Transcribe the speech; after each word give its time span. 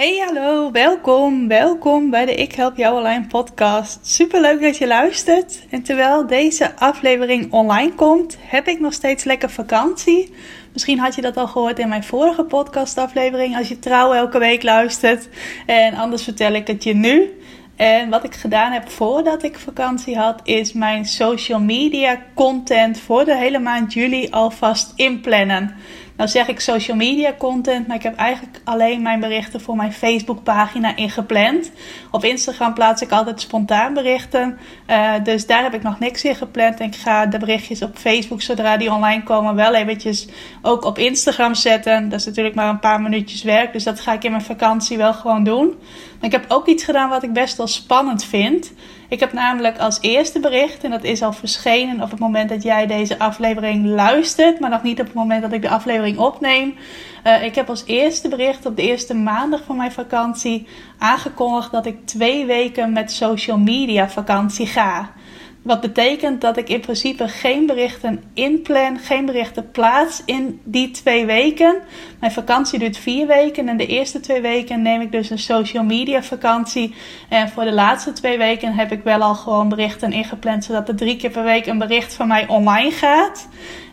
Hey 0.00 0.22
hallo, 0.26 0.70
welkom, 0.70 1.48
welkom 1.48 2.10
bij 2.10 2.26
de 2.26 2.34
Ik 2.34 2.54
Help 2.54 2.76
Jou 2.76 2.96
Online 2.96 3.26
podcast. 3.26 3.98
Super 4.02 4.40
leuk 4.40 4.60
dat 4.60 4.76
je 4.76 4.86
luistert. 4.86 5.66
En 5.70 5.82
terwijl 5.82 6.26
deze 6.26 6.76
aflevering 6.76 7.52
online 7.52 7.94
komt, 7.94 8.38
heb 8.40 8.68
ik 8.68 8.80
nog 8.80 8.92
steeds 8.92 9.24
lekker 9.24 9.50
vakantie. 9.50 10.34
Misschien 10.72 10.98
had 10.98 11.14
je 11.14 11.20
dat 11.20 11.36
al 11.36 11.46
gehoord 11.46 11.78
in 11.78 11.88
mijn 11.88 12.04
vorige 12.04 12.44
podcastaflevering 12.44 13.56
als 13.56 13.68
je 13.68 13.78
trouw 13.78 14.12
elke 14.12 14.38
week 14.38 14.62
luistert. 14.62 15.28
En 15.66 15.94
anders 15.94 16.22
vertel 16.22 16.52
ik 16.52 16.66
het 16.66 16.84
je 16.84 16.94
nu. 16.94 17.38
En 17.76 18.10
wat 18.10 18.24
ik 18.24 18.34
gedaan 18.34 18.72
heb 18.72 18.88
voordat 18.88 19.42
ik 19.42 19.58
vakantie 19.58 20.16
had, 20.16 20.40
is 20.44 20.72
mijn 20.72 21.04
social 21.04 21.60
media 21.60 22.22
content 22.34 23.00
voor 23.00 23.24
de 23.24 23.36
hele 23.36 23.58
maand 23.58 23.92
juli 23.92 24.28
alvast 24.30 24.92
inplannen. 24.96 25.74
Nou 26.20 26.32
zeg 26.32 26.48
ik 26.48 26.60
social 26.60 26.96
media 26.96 27.34
content, 27.38 27.86
maar 27.86 27.96
ik 27.96 28.02
heb 28.02 28.16
eigenlijk 28.16 28.60
alleen 28.64 29.02
mijn 29.02 29.20
berichten 29.20 29.60
voor 29.60 29.76
mijn 29.76 29.92
Facebook 29.92 30.42
pagina 30.42 30.96
ingepland. 30.96 31.70
Op 32.10 32.24
Instagram 32.24 32.74
plaats 32.74 33.02
ik 33.02 33.10
altijd 33.10 33.40
spontaan 33.40 33.94
berichten. 33.94 34.58
Uh, 34.86 35.12
dus 35.22 35.46
daar 35.46 35.62
heb 35.62 35.74
ik 35.74 35.82
nog 35.82 35.98
niks 35.98 36.24
in 36.24 36.34
gepland. 36.34 36.80
En 36.80 36.86
ik 36.86 36.96
ga 36.96 37.26
de 37.26 37.38
berichtjes 37.38 37.82
op 37.82 37.96
Facebook, 37.96 38.42
zodra 38.42 38.76
die 38.76 38.92
online 38.92 39.22
komen, 39.22 39.54
wel 39.54 39.74
eventjes 39.74 40.28
ook 40.62 40.84
op 40.84 40.98
Instagram 40.98 41.54
zetten. 41.54 42.08
Dat 42.08 42.20
is 42.20 42.26
natuurlijk 42.26 42.54
maar 42.54 42.68
een 42.68 42.78
paar 42.78 43.00
minuutjes 43.00 43.42
werk. 43.42 43.72
Dus 43.72 43.84
dat 43.84 44.00
ga 44.00 44.12
ik 44.12 44.24
in 44.24 44.30
mijn 44.30 44.42
vakantie 44.42 44.96
wel 44.96 45.14
gewoon 45.14 45.44
doen. 45.44 45.66
Maar 46.18 46.30
ik 46.30 46.32
heb 46.32 46.44
ook 46.48 46.66
iets 46.66 46.84
gedaan 46.84 47.08
wat 47.08 47.22
ik 47.22 47.32
best 47.32 47.56
wel 47.56 47.66
spannend 47.66 48.24
vind. 48.24 48.72
Ik 49.10 49.20
heb 49.20 49.32
namelijk 49.32 49.78
als 49.78 49.98
eerste 50.00 50.40
bericht, 50.40 50.84
en 50.84 50.90
dat 50.90 51.04
is 51.04 51.22
al 51.22 51.32
verschenen 51.32 52.02
op 52.02 52.10
het 52.10 52.20
moment 52.20 52.48
dat 52.48 52.62
jij 52.62 52.86
deze 52.86 53.18
aflevering 53.18 53.86
luistert, 53.86 54.60
maar 54.60 54.70
nog 54.70 54.82
niet 54.82 55.00
op 55.00 55.06
het 55.06 55.14
moment 55.14 55.42
dat 55.42 55.52
ik 55.52 55.62
de 55.62 55.68
aflevering 55.68 56.18
opneem. 56.18 56.74
Uh, 57.26 57.44
ik 57.44 57.54
heb 57.54 57.68
als 57.68 57.84
eerste 57.86 58.28
bericht 58.28 58.66
op 58.66 58.76
de 58.76 58.82
eerste 58.82 59.14
maandag 59.14 59.62
van 59.64 59.76
mijn 59.76 59.92
vakantie 59.92 60.66
aangekondigd 60.98 61.72
dat 61.72 61.86
ik 61.86 62.06
twee 62.06 62.46
weken 62.46 62.92
met 62.92 63.12
social 63.12 63.58
media 63.58 64.08
vakantie 64.08 64.66
ga. 64.66 65.10
Wat 65.62 65.80
betekent 65.80 66.40
dat 66.40 66.56
ik 66.56 66.68
in 66.68 66.80
principe 66.80 67.28
geen 67.28 67.66
berichten 67.66 68.22
inplan, 68.34 68.98
geen 68.98 69.26
berichten 69.26 69.70
plaats 69.70 70.22
in 70.24 70.60
die 70.64 70.90
twee 70.90 71.26
weken. 71.26 71.76
Mijn 72.20 72.32
vakantie 72.32 72.78
duurt 72.78 72.96
vier 72.96 73.26
weken 73.26 73.68
en 73.68 73.76
de 73.76 73.86
eerste 73.86 74.20
twee 74.20 74.40
weken 74.40 74.82
neem 74.82 75.00
ik 75.00 75.12
dus 75.12 75.30
een 75.30 75.38
social 75.38 75.84
media 75.84 76.22
vakantie. 76.22 76.94
En 77.28 77.48
voor 77.48 77.64
de 77.64 77.72
laatste 77.72 78.12
twee 78.12 78.38
weken 78.38 78.74
heb 78.74 78.92
ik 78.92 79.02
wel 79.02 79.22
al 79.22 79.34
gewoon 79.34 79.68
berichten 79.68 80.12
ingepland, 80.12 80.64
zodat 80.64 80.88
er 80.88 80.96
drie 80.96 81.16
keer 81.16 81.30
per 81.30 81.44
week 81.44 81.66
een 81.66 81.78
bericht 81.78 82.14
van 82.14 82.28
mij 82.28 82.48
online 82.48 82.90
gaat. 82.90 83.48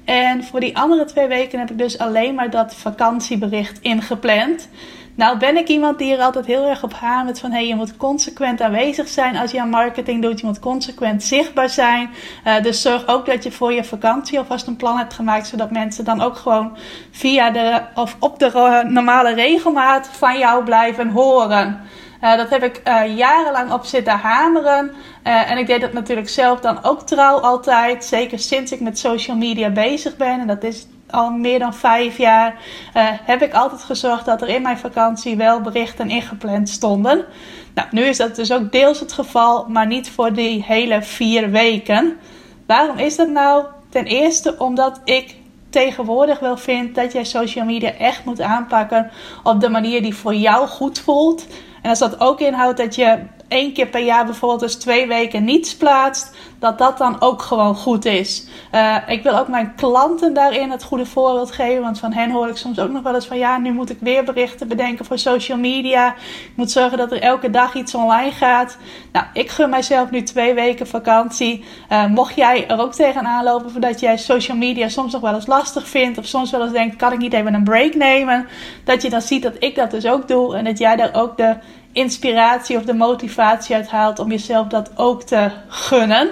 En 0.06 0.44
voor 0.44 0.60
die 0.60 0.78
andere 0.78 1.06
twee 1.06 1.28
weken 1.28 1.60
heb 1.60 1.72
ik 1.72 1.78
dus 1.78 1.98
alleen 1.98 2.36
maar 2.36 2.50
dat 2.50 2.76
vakantiebericht 2.76 3.80
ingepland. 3.82 4.70
Nou 5.18 5.38
ben 5.38 5.58
ik 5.58 5.68
iemand 5.68 5.98
die 5.98 6.14
er 6.14 6.22
altijd 6.22 6.46
heel 6.46 6.66
erg 6.66 6.84
op 6.84 6.94
hamert 6.94 7.40
van 7.40 7.52
hey, 7.52 7.68
je 7.68 7.76
moet 7.76 7.98
consequent 7.98 8.62
aanwezig 8.62 9.08
zijn 9.08 9.38
als 9.38 9.52
je 9.52 9.62
aan 9.62 9.70
marketing 9.70 10.22
doet. 10.22 10.40
Je 10.40 10.46
moet 10.46 10.60
consequent 10.60 11.24
zichtbaar 11.24 11.70
zijn. 11.70 12.10
Uh, 12.46 12.62
dus 12.62 12.82
zorg 12.82 13.08
ook 13.08 13.26
dat 13.26 13.44
je 13.44 13.52
voor 13.52 13.74
je 13.74 13.84
vakantie 13.84 14.38
alvast 14.38 14.68
een 14.68 14.76
plan 14.76 14.98
hebt 14.98 15.14
gemaakt, 15.14 15.48
zodat 15.48 15.72
mensen 15.72 16.06
dan 16.06 16.22
ook 16.22 16.36
gewoon 16.36 16.78
via 17.12 17.52
de 17.52 17.82
of 17.96 18.16
op 18.20 18.40
de 18.40 18.84
normale 18.88 19.34
regelmaat 19.34 20.10
van 20.12 20.38
jou 20.38 20.64
blijven 20.64 21.10
horen. 21.10 21.82
Uh, 22.24 22.36
dat 22.36 22.50
heb 22.50 22.64
ik 22.64 22.82
uh, 22.88 23.18
jarenlang 23.18 23.72
op 23.72 23.86
zitten 23.86 24.14
hameren. 24.14 24.92
En 25.24 25.58
ik 25.58 25.68
deed 25.68 25.82
dat 25.82 25.94
natuurlijk 25.94 26.30
zelf 26.30 26.60
dan 26.60 26.84
ook 26.84 27.02
trouw 27.02 27.40
altijd. 27.40 28.06
Zeker 28.06 28.40
sinds 28.40 28.72
ik 28.72 28.80
met 28.80 29.00
social 29.00 29.38
media 29.38 29.70
bezig 29.70 30.18
ben. 30.18 30.40
En 30.40 30.48
dat 30.48 30.64
is 30.64 30.88
al 31.10 31.32
meer 31.32 31.60
dan 31.60 31.74
vijf 31.74 32.18
jaar 32.18 32.52
uh, 32.54 33.04
heb 33.12 33.42
ik 33.42 33.54
altijd 33.54 33.84
gezorgd 33.84 34.26
dat 34.26 34.42
er 34.42 34.48
in 34.48 34.62
mijn 34.62 34.78
vakantie 34.78 35.38
wel 35.38 35.62
berichten 35.62 36.10
ingepland 36.10 36.70
stonden. 36.70 37.26
Nou, 37.74 37.88
nu 37.92 38.02
is 38.02 38.18
dat 38.18 38.36
dus 38.36 38.52
ook 38.52 38.72
deels 38.72 39.00
het 39.00 39.14
geval, 39.14 39.66
maar 39.68 39.88
niet 39.88 40.10
voor 40.10 40.34
die 40.34 40.64
hele 40.64 41.02
vier 41.02 41.50
weken. 41.50 42.18
Waarom 42.66 42.98
is 42.98 43.16
dat 43.16 43.30
nou? 43.30 43.66
Ten 43.90 44.06
eerste 44.06 44.56
omdat 44.58 45.02
ik 45.04 45.36
tegenwoordig 45.70 46.40
wel 46.40 46.58
vind 46.58 46.96
dat 46.96 47.12
jij 47.12 47.24
social 47.24 47.66
media 47.66 47.94
echt 47.94 48.26
moet 48.26 48.42
aanpakken 48.42 49.12
op 49.44 49.62
de 49.62 49.70
manier 49.70 50.02
die 50.02 50.16
voor 50.16 50.36
jou 50.36 50.68
goed 50.68 51.00
voelt. 51.00 51.48
En 51.82 51.90
als 51.90 52.00
dat 52.00 52.20
ook 52.20 52.40
inhoudt 52.40 52.78
dat 52.78 52.96
je 52.96 53.18
één 53.48 53.74
keer 53.74 53.88
per 53.88 54.04
jaar 54.04 54.26
bijvoorbeeld 54.26 54.60
dus 54.60 54.76
twee 54.76 55.08
weken 55.08 55.44
niets 55.44 55.76
plaatst, 55.76 56.36
dat 56.60 56.78
dat 56.78 56.98
dan 56.98 57.22
ook 57.22 57.42
gewoon 57.42 57.76
goed 57.76 58.06
is. 58.06 58.48
Uh, 58.72 58.98
ik 59.08 59.24
wil 59.24 59.38
ook 59.38 59.48
mijn 59.48 59.76
klanten 59.76 60.34
daarin 60.34 60.72
het 60.72 60.84
goede 60.84 61.06
voorbeeld 61.06 61.52
geven, 61.52 61.82
want 61.82 62.00
van 62.00 62.14
hen 62.14 62.32
hoor 62.32 62.48
ik 62.48 62.58
soms 62.58 62.80
ook 62.80 62.92
nog 62.92 63.04
wel 63.04 63.16
eens 63.16 63.28
van 63.28 63.38
ja, 63.38 63.58
nu 63.58 63.72
moet 63.72 63.90
ik 63.90 63.98
weer 64.00 64.24
berichten 64.24 64.68
bedenken 64.68 65.06
voor 65.06 65.20
social 65.20 65.58
media. 65.58 66.08
Ik 66.16 66.52
moet 66.56 66.72
zorgen 66.72 66.98
dat 66.98 67.12
er 67.12 67.22
elke 67.22 67.50
dag 67.50 67.76
iets 67.76 67.96
online 67.96 68.32
gaat. 68.32 68.78
Nou, 69.12 69.26
ik 69.34 69.50
gun 69.50 69.70
mijzelf 69.70 70.12
nu 70.12 70.24
twee 70.24 70.54
weken 70.54 70.88
vakantie. 70.88 71.64
Uh, 71.92 72.06
mocht 72.06 72.36
jij 72.36 72.68
er 72.68 72.80
ook 72.80 72.94
tegenaan 72.94 73.44
lopen 73.44 73.72
voordat 73.72 74.00
jij 74.00 74.18
social 74.18 74.58
media 74.58 74.90
soms 74.90 75.14
nog 75.14 75.22
wel 75.22 75.34
eens 75.34 75.48
lastig 75.48 75.88
vindt, 75.88 76.18
of 76.18 76.26
soms 76.26 76.52
wel 76.52 76.62
eens 76.62 76.72
denkt, 76.72 76.96
kan 76.96 77.12
ik 77.12 77.20
niet 77.20 77.34
even 77.34 77.54
een 77.54 77.64
break 77.64 77.96
nemen? 77.96 78.48
Dat 78.84 79.02
je 79.02 79.10
dan 79.10 79.22
ziet 79.22 79.44
dat 79.44 79.56
ik 79.60 79.76
dat 79.76 79.92
dus 79.92 80.06
ook 80.06 80.28
doe 80.28 80.56
en 80.56 80.64
dat 80.64 80.78
jij 80.78 80.96
daar 80.96 81.14
ook 81.14 81.38
de 81.38 81.56
inspiratie 81.98 82.78
of 82.78 82.84
de 82.84 82.94
motivatie 82.94 83.76
uit 83.76 83.90
haalt 83.90 84.20
om 84.20 84.30
jezelf 84.30 84.68
dat 84.68 84.92
ook 84.96 85.24
te 85.24 85.52
gunnen. 85.68 86.30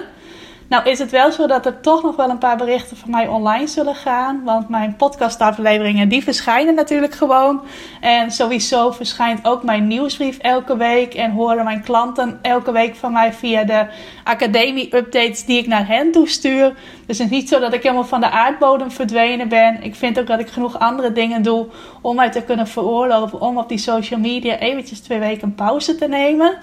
Nou 0.68 0.88
is 0.88 0.98
het 0.98 1.10
wel 1.10 1.32
zo 1.32 1.46
dat 1.46 1.66
er 1.66 1.80
toch 1.80 2.02
nog 2.02 2.16
wel 2.16 2.30
een 2.30 2.38
paar 2.38 2.56
berichten 2.56 2.96
van 2.96 3.10
mij 3.10 3.26
online 3.26 3.66
zullen 3.66 3.94
gaan. 3.94 4.44
Want 4.44 4.68
mijn 4.68 4.96
podcastafleveringen 4.96 6.08
die 6.08 6.22
verschijnen 6.22 6.74
natuurlijk 6.74 7.14
gewoon. 7.14 7.62
En 8.00 8.30
sowieso 8.30 8.90
verschijnt 8.90 9.46
ook 9.46 9.62
mijn 9.62 9.86
nieuwsbrief 9.86 10.38
elke 10.38 10.76
week. 10.76 11.14
En 11.14 11.30
horen 11.30 11.64
mijn 11.64 11.82
klanten 11.82 12.38
elke 12.42 12.72
week 12.72 12.94
van 12.94 13.12
mij 13.12 13.32
via 13.32 13.64
de 13.64 13.86
academie-updates 14.24 15.44
die 15.44 15.58
ik 15.58 15.66
naar 15.66 15.86
hen 15.86 16.12
toestuur. 16.12 16.74
Dus 17.06 17.18
het 17.18 17.30
is 17.30 17.38
niet 17.38 17.48
zo 17.48 17.58
dat 17.58 17.72
ik 17.72 17.82
helemaal 17.82 18.04
van 18.04 18.20
de 18.20 18.30
aardbodem 18.30 18.90
verdwenen 18.90 19.48
ben. 19.48 19.82
Ik 19.82 19.94
vind 19.94 20.18
ook 20.18 20.26
dat 20.26 20.40
ik 20.40 20.48
genoeg 20.48 20.78
andere 20.78 21.12
dingen 21.12 21.42
doe 21.42 21.66
om 22.00 22.16
mij 22.16 22.30
te 22.30 22.42
kunnen 22.42 22.66
veroorloven 22.66 23.40
om 23.40 23.58
op 23.58 23.68
die 23.68 23.78
social 23.78 24.20
media 24.20 24.58
eventjes 24.58 25.00
twee 25.00 25.18
weken 25.18 25.54
pauze 25.54 25.94
te 25.94 26.08
nemen. 26.08 26.58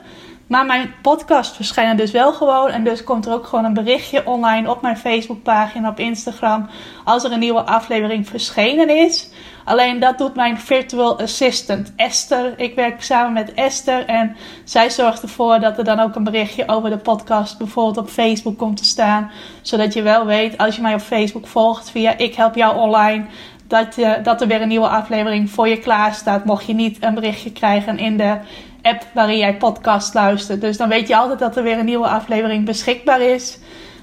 Maar 0.47 0.65
mijn 0.65 0.93
podcast 1.01 1.55
verschijnen 1.55 1.97
dus 1.97 2.11
wel 2.11 2.33
gewoon. 2.33 2.69
En 2.69 2.83
dus 2.83 3.03
komt 3.03 3.25
er 3.25 3.33
ook 3.33 3.47
gewoon 3.47 3.65
een 3.65 3.73
berichtje 3.73 4.27
online 4.27 4.69
op 4.69 4.81
mijn 4.81 4.97
Facebookpagina, 4.97 5.89
op 5.89 5.99
Instagram. 5.99 6.69
Als 7.03 7.23
er 7.23 7.31
een 7.31 7.39
nieuwe 7.39 7.61
aflevering 7.61 8.27
verschenen 8.27 8.89
is. 8.89 9.29
Alleen 9.65 9.99
dat 9.99 10.17
doet 10.17 10.35
mijn 10.35 10.57
virtual 10.57 11.19
assistant 11.19 11.93
Esther. 11.95 12.59
Ik 12.59 12.75
werk 12.75 13.03
samen 13.03 13.33
met 13.33 13.53
Esther. 13.53 14.05
En 14.05 14.35
zij 14.63 14.89
zorgt 14.89 15.21
ervoor 15.21 15.59
dat 15.59 15.77
er 15.77 15.83
dan 15.83 15.99
ook 15.99 16.15
een 16.15 16.23
berichtje 16.23 16.67
over 16.67 16.89
de 16.89 16.97
podcast 16.97 17.57
bijvoorbeeld 17.57 17.97
op 17.97 18.09
Facebook 18.09 18.57
komt 18.57 18.77
te 18.77 18.85
staan. 18.85 19.31
Zodat 19.61 19.93
je 19.93 20.01
wel 20.01 20.25
weet 20.25 20.57
als 20.57 20.75
je 20.75 20.81
mij 20.81 20.93
op 20.93 21.01
Facebook 21.01 21.47
volgt 21.47 21.89
via 21.89 22.17
Ik 22.17 22.35
Help 22.35 22.55
Jou 22.55 22.77
Online 22.77 23.25
dat, 23.67 23.95
je, 23.95 24.19
dat 24.23 24.41
er 24.41 24.47
weer 24.47 24.61
een 24.61 24.67
nieuwe 24.67 24.87
aflevering 24.87 25.49
voor 25.49 25.67
je 25.67 25.77
klaar 25.77 26.13
staat. 26.13 26.45
Mocht 26.45 26.65
je 26.65 26.73
niet 26.73 27.03
een 27.03 27.13
berichtje 27.13 27.51
krijgen 27.51 27.97
in 27.97 28.17
de 28.17 28.37
app 28.83 29.07
waarin 29.13 29.37
jij 29.37 29.57
podcast 29.57 30.13
luistert. 30.13 30.61
Dus 30.61 30.77
dan 30.77 30.89
weet 30.89 31.07
je 31.07 31.15
altijd 31.15 31.39
dat 31.39 31.57
er 31.57 31.63
weer 31.63 31.77
een 31.77 31.85
nieuwe 31.85 32.07
aflevering 32.07 32.65
beschikbaar 32.65 33.21
is. 33.21 33.59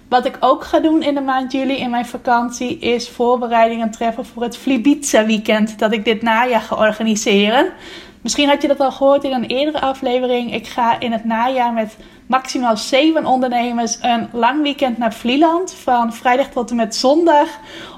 Wat 0.09 0.27
ik 0.27 0.37
ook 0.41 0.65
ga 0.65 0.81
doen 0.81 1.03
in 1.03 1.15
de 1.15 1.21
maand 1.21 1.53
juli 1.53 1.77
in 1.77 1.91
mijn 1.91 2.07
vakantie 2.07 2.79
is 2.79 3.09
voorbereidingen 3.09 3.91
treffen 3.91 4.27
voor 4.27 4.43
het 4.43 4.57
Flibiza 4.57 5.25
weekend 5.25 5.79
dat 5.79 5.93
ik 5.93 6.05
dit 6.05 6.23
najaar 6.23 6.61
ga 6.61 6.77
organiseren. 6.77 7.73
Misschien 8.21 8.49
had 8.49 8.63
je 8.63 8.69
dat 8.69 8.81
al 8.81 8.93
gehoord 8.93 9.25
in 9.25 9.33
een 9.33 9.45
eerdere 9.45 9.81
aflevering. 9.81 10.55
Ik 10.55 10.67
ga 10.67 11.01
in 11.01 11.13
het 11.13 11.25
najaar 11.25 11.73
met 11.73 11.97
maximaal 12.31 12.77
zeven 12.77 13.27
ondernemers 13.27 13.99
een 14.01 14.29
lang 14.33 14.63
weekend 14.63 14.99
naar 14.99 15.15
Vlieland. 15.15 15.75
Van 15.75 16.13
vrijdag 16.13 16.47
tot 16.47 16.71
en 16.71 16.77
met 16.77 16.97
zondag. 16.97 17.49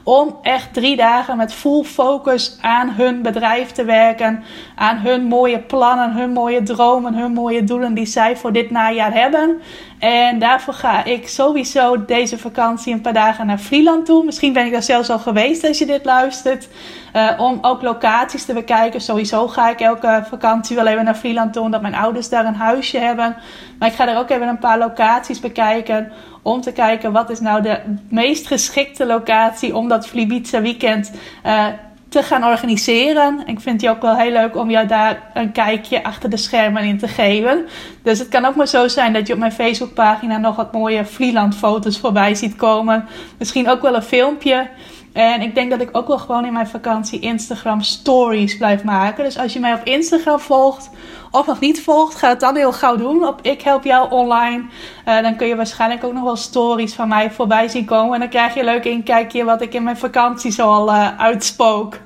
Om 0.05 0.39
echt 0.43 0.75
drie 0.75 0.97
dagen 0.97 1.37
met 1.37 1.55
full 1.55 1.83
focus 1.83 2.59
aan 2.61 2.91
hun 2.91 3.23
bedrijf 3.23 3.71
te 3.71 3.85
werken. 3.85 4.45
Aan 4.75 4.97
hun 4.97 5.23
mooie 5.25 5.59
plannen, 5.59 6.13
hun 6.13 6.33
mooie 6.33 6.63
dromen, 6.63 7.15
hun 7.15 7.33
mooie 7.33 7.65
doelen 7.65 7.95
die 7.95 8.07
zij 8.07 8.37
voor 8.37 8.53
dit 8.53 8.71
najaar 8.71 9.13
hebben. 9.13 9.61
En 9.99 10.39
daarvoor 10.39 10.75
ga 10.75 11.05
ik 11.05 11.29
sowieso 11.29 12.05
deze 12.05 12.39
vakantie 12.39 12.93
een 12.93 13.01
paar 13.01 13.13
dagen 13.13 13.47
naar 13.47 13.61
Vlieland 13.61 14.07
toe. 14.07 14.25
Misschien 14.25 14.53
ben 14.53 14.67
ik 14.67 14.73
daar 14.73 14.83
zelfs 14.83 15.11
al 15.11 15.19
geweest 15.19 15.65
als 15.65 15.79
je 15.79 15.87
dit 15.87 16.05
luistert. 16.05 16.69
Uh, 17.17 17.31
om 17.37 17.59
ook 17.63 17.83
locaties 17.83 18.45
te 18.45 18.53
bekijken. 18.53 19.01
Sowieso 19.01 19.49
ga 19.49 19.71
ik 19.71 19.81
elke 19.81 20.25
vakantie 20.29 20.77
wel 20.77 20.87
even 20.87 21.05
naar 21.05 21.17
Vlieland 21.17 21.53
toe. 21.53 21.63
Omdat 21.63 21.83
mijn 21.83 21.95
ouders 21.95 22.29
daar 22.29 22.47
een 22.47 22.55
huisje 22.55 22.99
hebben. 22.99 23.37
Maar 23.79 23.89
ik 23.89 23.95
ga 23.95 24.09
er 24.09 24.19
ook 24.19 24.31
even 24.31 24.49
een 24.49 24.59
paar 24.59 24.79
locaties 24.79 25.41
bekijken. 25.41 26.13
Om 26.43 26.61
te 26.61 26.73
kijken 26.73 27.13
wat 27.13 27.31
is 27.31 27.41
nou 27.41 27.63
de 27.63 27.81
meest 28.09 28.47
geschikte 28.47 29.07
locatie 29.07 29.77
om 29.77 29.89
dat 29.89 30.07
Flibiza 30.07 30.61
weekend 30.61 31.13
uh, 31.47 31.67
te 32.13 32.23
gaan 32.23 32.45
organiseren. 32.45 33.43
Ik 33.47 33.61
vind 33.61 33.81
het 33.81 33.91
ook 33.91 34.03
wel 34.03 34.17
heel 34.17 34.33
leuk 34.33 34.57
om 34.57 34.71
jou 34.71 34.87
daar 34.87 35.31
een 35.35 35.53
kijkje 35.53 36.05
achter 36.05 36.31
de 36.31 36.37
schermen 36.37 36.83
in 36.83 36.99
te 36.99 37.09
geven. 37.09 37.67
Dus 38.03 38.19
het 38.19 38.29
kan 38.29 38.45
ook 38.45 38.55
maar 38.55 38.69
zo 38.69 38.89
zijn 38.89 39.13
dat 39.13 39.27
je 39.27 39.33
op 39.33 39.39
mijn 39.39 39.53
Facebookpagina 39.53 40.39
nog 40.39 40.57
wat 40.57 40.73
mooie 40.73 41.05
Vlieland 41.05 41.57
foto's 41.57 41.99
voorbij 41.99 42.35
ziet 42.35 42.57
komen. 42.57 43.05
Misschien 43.39 43.69
ook 43.69 43.83
wel 43.83 43.95
een 43.95 44.03
filmpje. 44.03 44.69
En 45.13 45.41
ik 45.41 45.55
denk 45.55 45.71
dat 45.71 45.81
ik 45.81 45.89
ook 45.93 46.07
wel 46.07 46.19
gewoon 46.19 46.45
in 46.45 46.53
mijn 46.53 46.67
vakantie 46.67 47.21
Instagram 47.21 47.81
stories 47.81 48.57
blijf 48.57 48.85
maken. 48.85 49.25
Dus 49.25 49.39
als 49.39 49.53
je 49.53 49.61
mij 49.61 49.75
op 49.75 49.85
Instagram 49.85 50.39
volgt 50.39 50.91
of 51.31 51.47
nog 51.47 51.61
niet 51.61 51.83
volgt, 51.83 52.15
ga 52.15 52.29
het 52.29 52.41
dan 52.41 52.57
heel 52.57 52.73
gauw 52.73 52.97
doen. 52.97 53.27
Op 53.27 53.39
Ik 53.43 53.63
Help 53.63 53.85
Jou 53.85 54.11
Online. 54.11 54.63
Uh, 55.09 55.23
dan 55.23 55.37
kun 55.37 55.47
je 55.47 55.57
waarschijnlijk 55.57 56.05
ook 56.05 56.13
nog 56.13 56.23
wel 56.23 56.37
stories 56.37 56.95
van 56.95 57.09
mij 57.09 57.31
voorbij 57.31 57.69
zien 57.69 57.85
komen. 57.85 58.15
En 58.15 58.21
dan 58.21 58.29
krijg 58.29 58.55
je 58.55 58.61
een 58.61 58.67
leuk 58.67 58.85
inkijkje 58.85 59.45
wat 59.45 59.63
ik 59.63 59.75
in 59.75 59.83
mijn 59.83 59.97
vakantie 59.97 60.51
zoal 60.51 60.89
uh, 60.89 61.19
uitspook. 61.19 61.99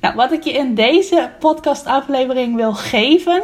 Nou, 0.00 0.14
wat 0.14 0.32
ik 0.32 0.42
je 0.42 0.52
in 0.52 0.74
deze 0.74 1.30
podcastaflevering 1.38 2.56
wil 2.56 2.74
geven, 2.74 3.42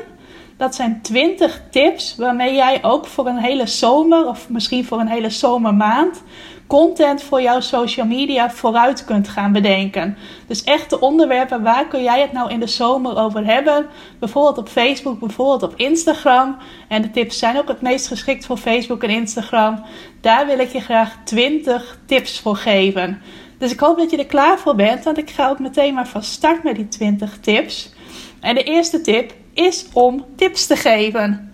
dat 0.57 0.75
zijn 0.75 1.03
20 1.03 1.61
tips 1.71 2.17
waarmee 2.17 2.55
jij 2.55 2.79
ook 2.83 3.07
voor 3.07 3.27
een 3.27 3.39
hele 3.39 3.67
zomer 3.67 4.27
of 4.27 4.49
misschien 4.49 4.85
voor 4.85 5.01
een 5.01 5.09
hele 5.09 5.31
zomermaand 5.31 6.23
content 6.73 7.23
voor 7.23 7.43
jouw 7.43 7.61
social 7.61 8.07
media 8.07 8.51
vooruit 8.51 9.05
kunt 9.05 9.29
gaan 9.29 9.53
bedenken. 9.53 10.17
Dus 10.47 10.65
echte 10.65 11.01
onderwerpen, 11.01 11.63
waar 11.63 11.89
kun 11.89 12.03
jij 12.03 12.21
het 12.21 12.33
nou 12.33 12.51
in 12.51 12.61
de 12.61 12.67
zomer 12.67 13.19
over 13.19 13.45
hebben? 13.47 13.87
Bijvoorbeeld 14.19 14.59
op 14.59 14.69
Facebook, 14.69 15.19
bijvoorbeeld 15.19 15.63
op 15.63 15.75
Instagram. 15.77 16.57
En 16.89 17.03
de 17.03 17.11
tips 17.11 17.39
zijn 17.39 17.59
ook 17.59 17.69
het 17.69 17.81
meest 17.81 18.07
geschikt 18.07 18.47
voor 18.47 18.57
Facebook 18.57 19.03
en 19.03 19.11
Instagram. 19.11 19.85
Daar 20.21 20.47
wil 20.47 20.59
ik 20.59 20.73
je 20.73 20.81
graag 20.81 21.17
20 21.25 21.99
tips 22.07 22.41
voor 22.41 22.57
geven. 22.57 23.23
Dus 23.59 23.73
ik 23.73 23.81
hoop 23.81 23.99
dat 23.99 24.11
je 24.11 24.17
er 24.17 24.27
klaar 24.27 24.59
voor 24.59 24.75
bent, 24.75 25.05
want 25.05 25.19
ik 25.19 25.31
ga 25.31 25.49
ook 25.49 25.59
meteen 25.59 25.95
maar 25.95 26.09
van 26.09 26.23
start 26.23 26.63
met 26.63 26.77
die 26.77 26.89
20 26.89 27.39
tips. 27.41 27.93
En 28.41 28.55
de 28.55 28.63
eerste 28.63 29.01
tip 29.01 29.33
is 29.55 29.87
om 29.93 30.25
tips 30.37 30.67
te 30.67 30.77
geven. 30.77 31.52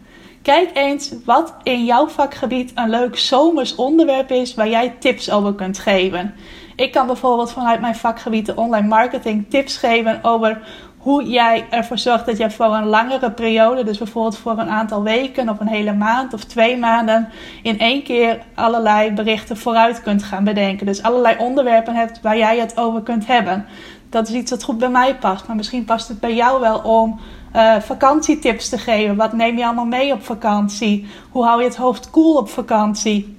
Kijk 0.49 0.71
eens 0.75 1.13
wat 1.25 1.55
in 1.63 1.85
jouw 1.85 2.09
vakgebied 2.09 2.73
een 2.75 2.91
leuk 2.91 3.19
zomers 3.19 3.75
onderwerp 3.75 4.31
is 4.31 4.55
waar 4.55 4.69
jij 4.69 4.97
tips 4.99 5.31
over 5.31 5.55
kunt 5.55 5.79
geven. 5.79 6.35
Ik 6.77 6.93
kan 6.93 7.07
bijvoorbeeld 7.07 7.53
vanuit 7.53 7.81
mijn 7.81 7.95
vakgebied 7.95 8.47
de 8.47 8.57
online 8.57 8.89
marketing 8.89 9.51
tips 9.51 9.77
geven 9.77 10.25
over 10.25 10.61
hoe 10.99 11.25
jij 11.25 11.67
ervoor 11.71 11.99
zorgt 11.99 12.27
dat 12.27 12.37
je 12.37 12.51
voor 12.51 12.75
een 12.75 12.87
langere 12.87 13.31
periode, 13.31 13.85
dus 13.85 13.99
bijvoorbeeld 13.99 14.39
voor 14.39 14.59
een 14.59 14.69
aantal 14.69 15.03
weken 15.03 15.49
of 15.49 15.61
een 15.61 15.69
hele 15.69 15.93
maand 15.93 16.35
of 16.35 16.45
twee 16.45 16.77
maanden, 16.77 17.29
in 17.63 17.79
één 17.79 18.03
keer 18.03 18.39
allerlei 18.55 19.13
berichten 19.13 19.57
vooruit 19.57 20.03
kunt 20.03 20.23
gaan 20.23 20.45
bedenken. 20.45 20.87
Dus 20.87 21.03
allerlei 21.03 21.37
onderwerpen 21.39 21.95
hebt 21.95 22.21
waar 22.21 22.39
jij 22.39 22.59
het 22.59 22.77
over 22.77 23.03
kunt 23.03 23.27
hebben. 23.27 23.67
Dat 24.11 24.29
is 24.29 24.35
iets 24.35 24.51
wat 24.51 24.63
goed 24.63 24.79
bij 24.79 24.91
mij 24.91 25.15
past, 25.15 25.47
maar 25.47 25.57
misschien 25.57 25.85
past 25.85 26.09
het 26.09 26.21
bij 26.21 26.35
jou 26.35 26.61
wel 26.61 26.79
om 26.79 27.21
uh, 27.57 27.81
vakantietips 27.81 28.69
te 28.69 28.79
geven. 28.79 29.17
Wat 29.17 29.33
neem 29.33 29.59
je 29.59 29.65
allemaal 29.65 29.85
mee 29.85 30.13
op 30.13 30.25
vakantie? 30.25 31.07
Hoe 31.31 31.45
hou 31.45 31.61
je 31.61 31.67
het 31.67 31.77
hoofd 31.77 32.11
koel 32.11 32.37
op 32.37 32.49
vakantie? 32.49 33.37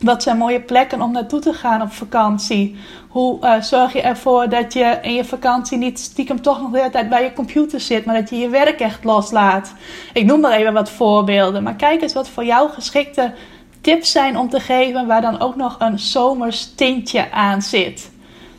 Wat 0.00 0.22
zijn 0.22 0.36
mooie 0.36 0.60
plekken 0.60 1.02
om 1.02 1.12
naartoe 1.12 1.40
te 1.40 1.52
gaan 1.52 1.82
op 1.82 1.92
vakantie? 1.92 2.76
Hoe 3.08 3.38
uh, 3.40 3.60
zorg 3.60 3.92
je 3.92 4.00
ervoor 4.00 4.48
dat 4.48 4.72
je 4.72 4.98
in 5.02 5.14
je 5.14 5.24
vakantie 5.24 5.78
niet 5.78 5.98
stiekem 5.98 6.42
toch 6.42 6.60
nog 6.60 6.70
de 6.70 6.78
hele 6.78 6.90
tijd 6.90 7.08
bij 7.08 7.22
je 7.22 7.32
computer 7.32 7.80
zit, 7.80 8.04
maar 8.04 8.14
dat 8.14 8.30
je 8.30 8.36
je 8.36 8.48
werk 8.48 8.80
echt 8.80 9.04
loslaat? 9.04 9.72
Ik 10.12 10.24
noem 10.24 10.40
maar 10.40 10.52
even 10.52 10.72
wat 10.72 10.90
voorbeelden. 10.90 11.62
Maar 11.62 11.74
kijk 11.74 12.02
eens 12.02 12.12
wat 12.12 12.28
voor 12.28 12.44
jou 12.44 12.70
geschikte 12.70 13.32
tips 13.80 14.12
zijn 14.12 14.38
om 14.38 14.48
te 14.48 14.60
geven 14.60 15.06
waar 15.06 15.20
dan 15.20 15.40
ook 15.40 15.56
nog 15.56 15.76
een 15.78 15.98
zomers 15.98 16.74
tintje 16.74 17.32
aan 17.32 17.62
zit. 17.62 18.10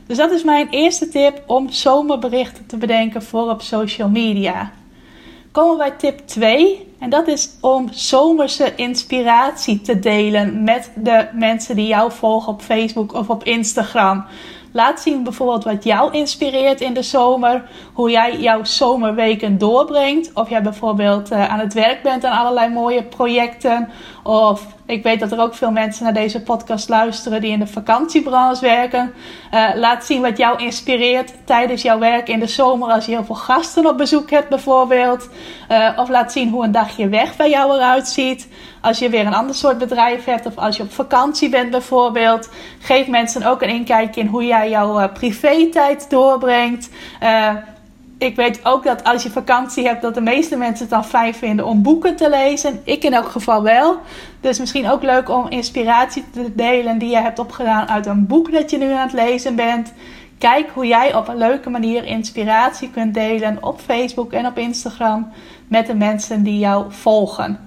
Dus 0.07 0.18
dat 0.18 0.31
is 0.31 0.44
mijn 0.44 0.68
eerste 0.69 1.07
tip 1.07 1.44
om 1.45 1.69
zomerberichten 1.69 2.65
te 2.65 2.77
bedenken 2.77 3.24
voor 3.24 3.50
op 3.50 3.62
social 3.62 4.09
media 4.09 4.71
komen 5.51 5.71
we 5.71 5.77
bij 5.77 5.92
tip 5.92 6.19
2. 6.27 6.88
En 7.00 7.09
dat 7.09 7.27
is 7.27 7.50
om 7.62 7.88
zomerse 7.92 8.75
inspiratie 8.75 9.81
te 9.81 10.00
delen 10.00 10.63
met 10.63 10.92
de 10.95 11.27
mensen 11.33 11.75
die 11.75 11.88
jou 11.88 12.12
volgen 12.12 12.53
op 12.53 12.62
Facebook 12.62 13.13
of 13.13 13.30
op 13.30 13.44
Instagram. 13.44 14.25
Laat 14.74 15.00
zien 15.01 15.24
bijvoorbeeld 15.24 15.63
wat 15.63 15.83
jou 15.83 16.13
inspireert 16.13 16.81
in 16.81 16.94
de 16.94 17.01
zomer. 17.01 17.69
Hoe 17.94 18.12
jij 18.12 18.39
jouw 18.39 18.63
zomerweken 18.63 19.57
doorbrengt. 19.57 20.31
Of 20.33 20.50
jij 20.50 20.62
bijvoorbeeld 20.62 21.31
uh, 21.31 21.50
aan 21.50 21.59
het 21.59 21.74
werk 21.74 22.04
bent 22.04 22.25
aan 22.25 22.39
allerlei 22.39 22.69
mooie 22.74 23.04
projecten. 23.04 23.89
Of 24.23 24.65
ik 24.85 25.03
weet 25.03 25.19
dat 25.19 25.31
er 25.31 25.39
ook 25.39 25.56
veel 25.56 25.71
mensen 25.71 26.03
naar 26.03 26.13
deze 26.13 26.41
podcast 26.41 26.89
luisteren 26.89 27.41
die 27.41 27.51
in 27.51 27.59
de 27.59 27.68
vakantiebranche 27.68 28.62
werken. 28.62 29.13
Uh, 29.53 29.69
laat 29.75 30.06
zien 30.06 30.21
wat 30.21 30.38
jou 30.38 30.63
inspireert 30.63 31.33
tijdens 31.45 31.81
jouw 31.81 32.00
werk 32.00 32.27
in 32.27 32.39
de 32.39 32.47
zomer 32.47 32.89
als 32.89 33.06
je 33.06 33.12
heel 33.12 33.23
veel 33.23 33.35
gasten 33.35 33.85
op 33.85 33.97
bezoek 33.97 34.29
hebt 34.29 34.50
bijvoorbeeld. 34.50 35.29
Uh, 35.71 35.89
of 35.95 36.09
laat 36.09 36.31
zien 36.31 36.50
hoe 36.50 36.63
een 36.63 36.71
dagje 36.71 37.09
weg 37.09 37.35
bij 37.35 37.50
jou 37.50 37.73
eruit 37.73 38.07
ziet. 38.07 38.47
Als 38.81 39.00
je 39.00 39.09
weer 39.09 39.25
een 39.25 39.33
ander 39.33 39.56
soort 39.56 39.77
bedrijf 39.77 40.25
hebt 40.25 40.45
of 40.45 40.57
als 40.57 40.77
je 40.77 40.83
op 40.83 40.91
vakantie 40.91 41.50
bent 41.50 41.71
bijvoorbeeld. 41.71 42.50
Geef 42.79 43.07
mensen 43.07 43.44
ook 43.44 43.62
een 43.62 43.69
inkijkje 43.69 44.21
in 44.21 44.27
hoe 44.27 44.45
jij 44.45 44.69
jouw 44.69 45.00
uh, 45.00 45.13
privé-tijd 45.13 46.09
doorbrengt. 46.09 46.89
Uh, 47.23 47.50
ik 48.21 48.35
weet 48.35 48.65
ook 48.65 48.83
dat 48.83 49.03
als 49.03 49.23
je 49.23 49.29
vakantie 49.29 49.88
hebt, 49.88 50.01
dat 50.01 50.13
de 50.13 50.21
meeste 50.21 50.56
mensen 50.56 50.81
het 50.81 50.89
dan 50.89 51.06
fijn 51.06 51.33
vinden 51.33 51.65
om 51.65 51.81
boeken 51.81 52.15
te 52.15 52.29
lezen. 52.29 52.81
Ik 52.83 53.03
in 53.03 53.13
elk 53.13 53.29
geval 53.29 53.63
wel. 53.63 53.97
Dus 54.41 54.59
misschien 54.59 54.89
ook 54.89 55.03
leuk 55.03 55.29
om 55.29 55.50
inspiratie 55.50 56.23
te 56.31 56.56
delen 56.56 56.97
die 56.97 57.09
je 57.09 57.18
hebt 57.18 57.39
opgedaan 57.39 57.89
uit 57.89 58.06
een 58.06 58.27
boek 58.27 58.51
dat 58.51 58.69
je 58.69 58.77
nu 58.77 58.91
aan 58.91 59.07
het 59.07 59.13
lezen 59.13 59.56
bent. 59.56 59.94
Kijk 60.38 60.69
hoe 60.73 60.88
jij 60.88 61.15
op 61.15 61.27
een 61.27 61.38
leuke 61.38 61.69
manier 61.69 62.03
inspiratie 62.03 62.89
kunt 62.89 63.13
delen 63.13 63.57
op 63.63 63.79
Facebook 63.79 64.31
en 64.31 64.45
op 64.45 64.57
Instagram 64.57 65.31
met 65.68 65.88
de 65.88 65.95
mensen 65.95 66.44
die 66.44 66.59
jou 66.59 66.85
volgen. 66.89 67.59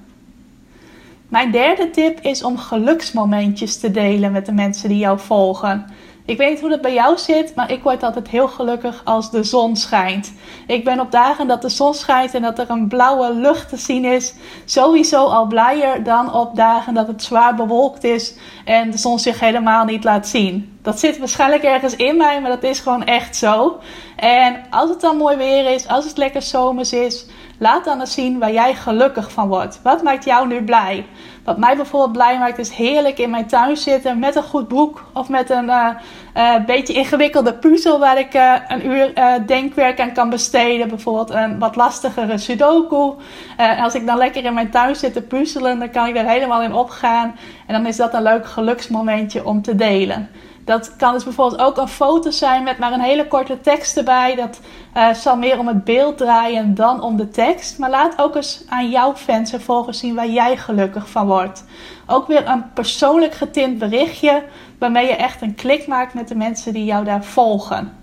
Mijn 1.28 1.50
derde 1.50 1.90
tip 1.90 2.20
is 2.20 2.42
om 2.42 2.58
geluksmomentjes 2.58 3.78
te 3.78 3.90
delen 3.90 4.32
met 4.32 4.46
de 4.46 4.52
mensen 4.52 4.88
die 4.88 4.98
jou 4.98 5.18
volgen. 5.18 5.86
Ik 6.26 6.36
weet 6.36 6.60
hoe 6.60 6.68
dat 6.68 6.80
bij 6.80 6.94
jou 6.94 7.18
zit, 7.18 7.54
maar 7.54 7.70
ik 7.70 7.82
word 7.82 8.02
altijd 8.02 8.28
heel 8.28 8.48
gelukkig 8.48 9.00
als 9.04 9.30
de 9.30 9.42
zon 9.42 9.76
schijnt. 9.76 10.32
Ik 10.66 10.84
ben 10.84 11.00
op 11.00 11.10
dagen 11.10 11.46
dat 11.46 11.62
de 11.62 11.68
zon 11.68 11.94
schijnt 11.94 12.34
en 12.34 12.42
dat 12.42 12.58
er 12.58 12.70
een 12.70 12.88
blauwe 12.88 13.34
lucht 13.34 13.68
te 13.68 13.76
zien 13.76 14.04
is, 14.04 14.34
sowieso 14.64 15.24
al 15.24 15.46
blijer 15.46 16.02
dan 16.02 16.32
op 16.32 16.56
dagen 16.56 16.94
dat 16.94 17.06
het 17.06 17.22
zwaar 17.22 17.54
bewolkt 17.54 18.04
is 18.04 18.36
en 18.64 18.90
de 18.90 18.98
zon 18.98 19.18
zich 19.18 19.40
helemaal 19.40 19.84
niet 19.84 20.04
laat 20.04 20.28
zien. 20.28 20.78
Dat 20.82 20.98
zit 21.00 21.18
waarschijnlijk 21.18 21.62
ergens 21.62 21.96
in 21.96 22.16
mij, 22.16 22.40
maar 22.40 22.50
dat 22.50 22.62
is 22.62 22.78
gewoon 22.78 23.04
echt 23.04 23.36
zo. 23.36 23.78
En 24.16 24.62
als 24.70 24.90
het 24.90 25.00
dan 25.00 25.16
mooi 25.16 25.36
weer 25.36 25.72
is, 25.72 25.88
als 25.88 26.04
het 26.04 26.16
lekker 26.16 26.42
zomers 26.42 26.92
is, 26.92 27.26
laat 27.64 27.84
dan 27.84 28.00
eens 28.00 28.12
zien 28.12 28.38
waar 28.38 28.52
jij 28.52 28.74
gelukkig 28.74 29.32
van 29.32 29.48
wordt. 29.48 29.80
Wat 29.82 30.02
maakt 30.02 30.24
jou 30.24 30.46
nu 30.46 30.62
blij? 30.62 31.06
Wat 31.44 31.58
mij 31.58 31.76
bijvoorbeeld 31.76 32.12
blij 32.12 32.38
maakt 32.38 32.58
is 32.58 32.70
heerlijk 32.70 33.18
in 33.18 33.30
mijn 33.30 33.46
tuin 33.46 33.76
zitten 33.76 34.18
met 34.18 34.36
een 34.36 34.42
goed 34.42 34.68
boek 34.68 35.04
of 35.12 35.28
met 35.28 35.50
een 35.50 35.64
uh, 35.64 35.88
uh, 36.36 36.64
beetje 36.66 36.92
ingewikkelde 36.92 37.54
puzzel 37.54 37.98
waar 37.98 38.18
ik 38.18 38.34
uh, 38.34 38.54
een 38.68 38.86
uur 38.86 39.12
denkwerk 39.46 40.00
aan 40.00 40.12
kan 40.12 40.30
besteden. 40.30 40.88
Bijvoorbeeld 40.88 41.30
een 41.30 41.58
wat 41.58 41.76
lastigere 41.76 42.38
sudoku. 42.38 43.12
en 43.56 43.78
als 43.78 43.94
ik 43.94 44.06
dan 44.06 44.18
lekker 44.18 44.44
in 44.44 44.54
mijn 44.54 44.70
tuin 44.70 44.96
zit 44.96 45.12
te 45.12 45.22
puzzelen, 45.22 45.78
dan 45.78 45.90
kan 45.90 46.06
ik 46.06 46.16
er 46.16 46.28
helemaal 46.28 46.62
in 46.62 46.72
opgaan. 46.72 47.36
En 47.66 47.74
dan 47.74 47.86
is 47.86 47.96
dat 47.96 48.14
een 48.14 48.22
leuk 48.22 48.46
geluksmomentje 48.46 49.44
om 49.44 49.62
te 49.62 49.74
delen. 49.74 50.28
Dat 50.64 50.96
kan 50.96 51.12
dus 51.12 51.24
bijvoorbeeld 51.24 51.60
ook 51.60 51.76
een 51.76 51.88
foto 51.88 52.30
zijn 52.30 52.62
met 52.62 52.78
maar 52.78 52.92
een 52.92 53.00
hele 53.00 53.28
korte 53.28 53.60
tekst 53.60 53.96
erbij. 53.96 54.34
Dat 54.34 54.60
uh, 54.96 55.14
zal 55.14 55.36
meer 55.36 55.58
om 55.58 55.66
het 55.66 55.84
beeld 55.84 56.18
draaien 56.18 56.74
dan 56.74 57.02
om 57.02 57.16
de 57.16 57.28
tekst. 57.28 57.78
Maar 57.78 57.90
laat 57.90 58.18
ook 58.18 58.36
eens 58.36 58.64
aan 58.68 58.90
jouw 58.90 59.14
fans 59.14 59.52
en 59.52 59.60
volgers 59.60 59.98
zien 59.98 60.14
waar 60.14 60.28
jij 60.28 60.56
gelukkig 60.56 61.08
van 61.08 61.26
wordt. 61.26 61.64
Ook 62.06 62.26
weer 62.26 62.48
een 62.48 62.72
persoonlijk 62.72 63.34
getint 63.34 63.78
berichtje 63.78 64.42
waarmee 64.78 65.06
je 65.06 65.16
echt 65.16 65.42
een 65.42 65.54
klik 65.54 65.86
maakt 65.86 66.14
met 66.14 66.28
de 66.28 66.36
mensen 66.36 66.72
die 66.72 66.84
jou 66.84 67.04
daar 67.04 67.24
volgen. 67.24 68.02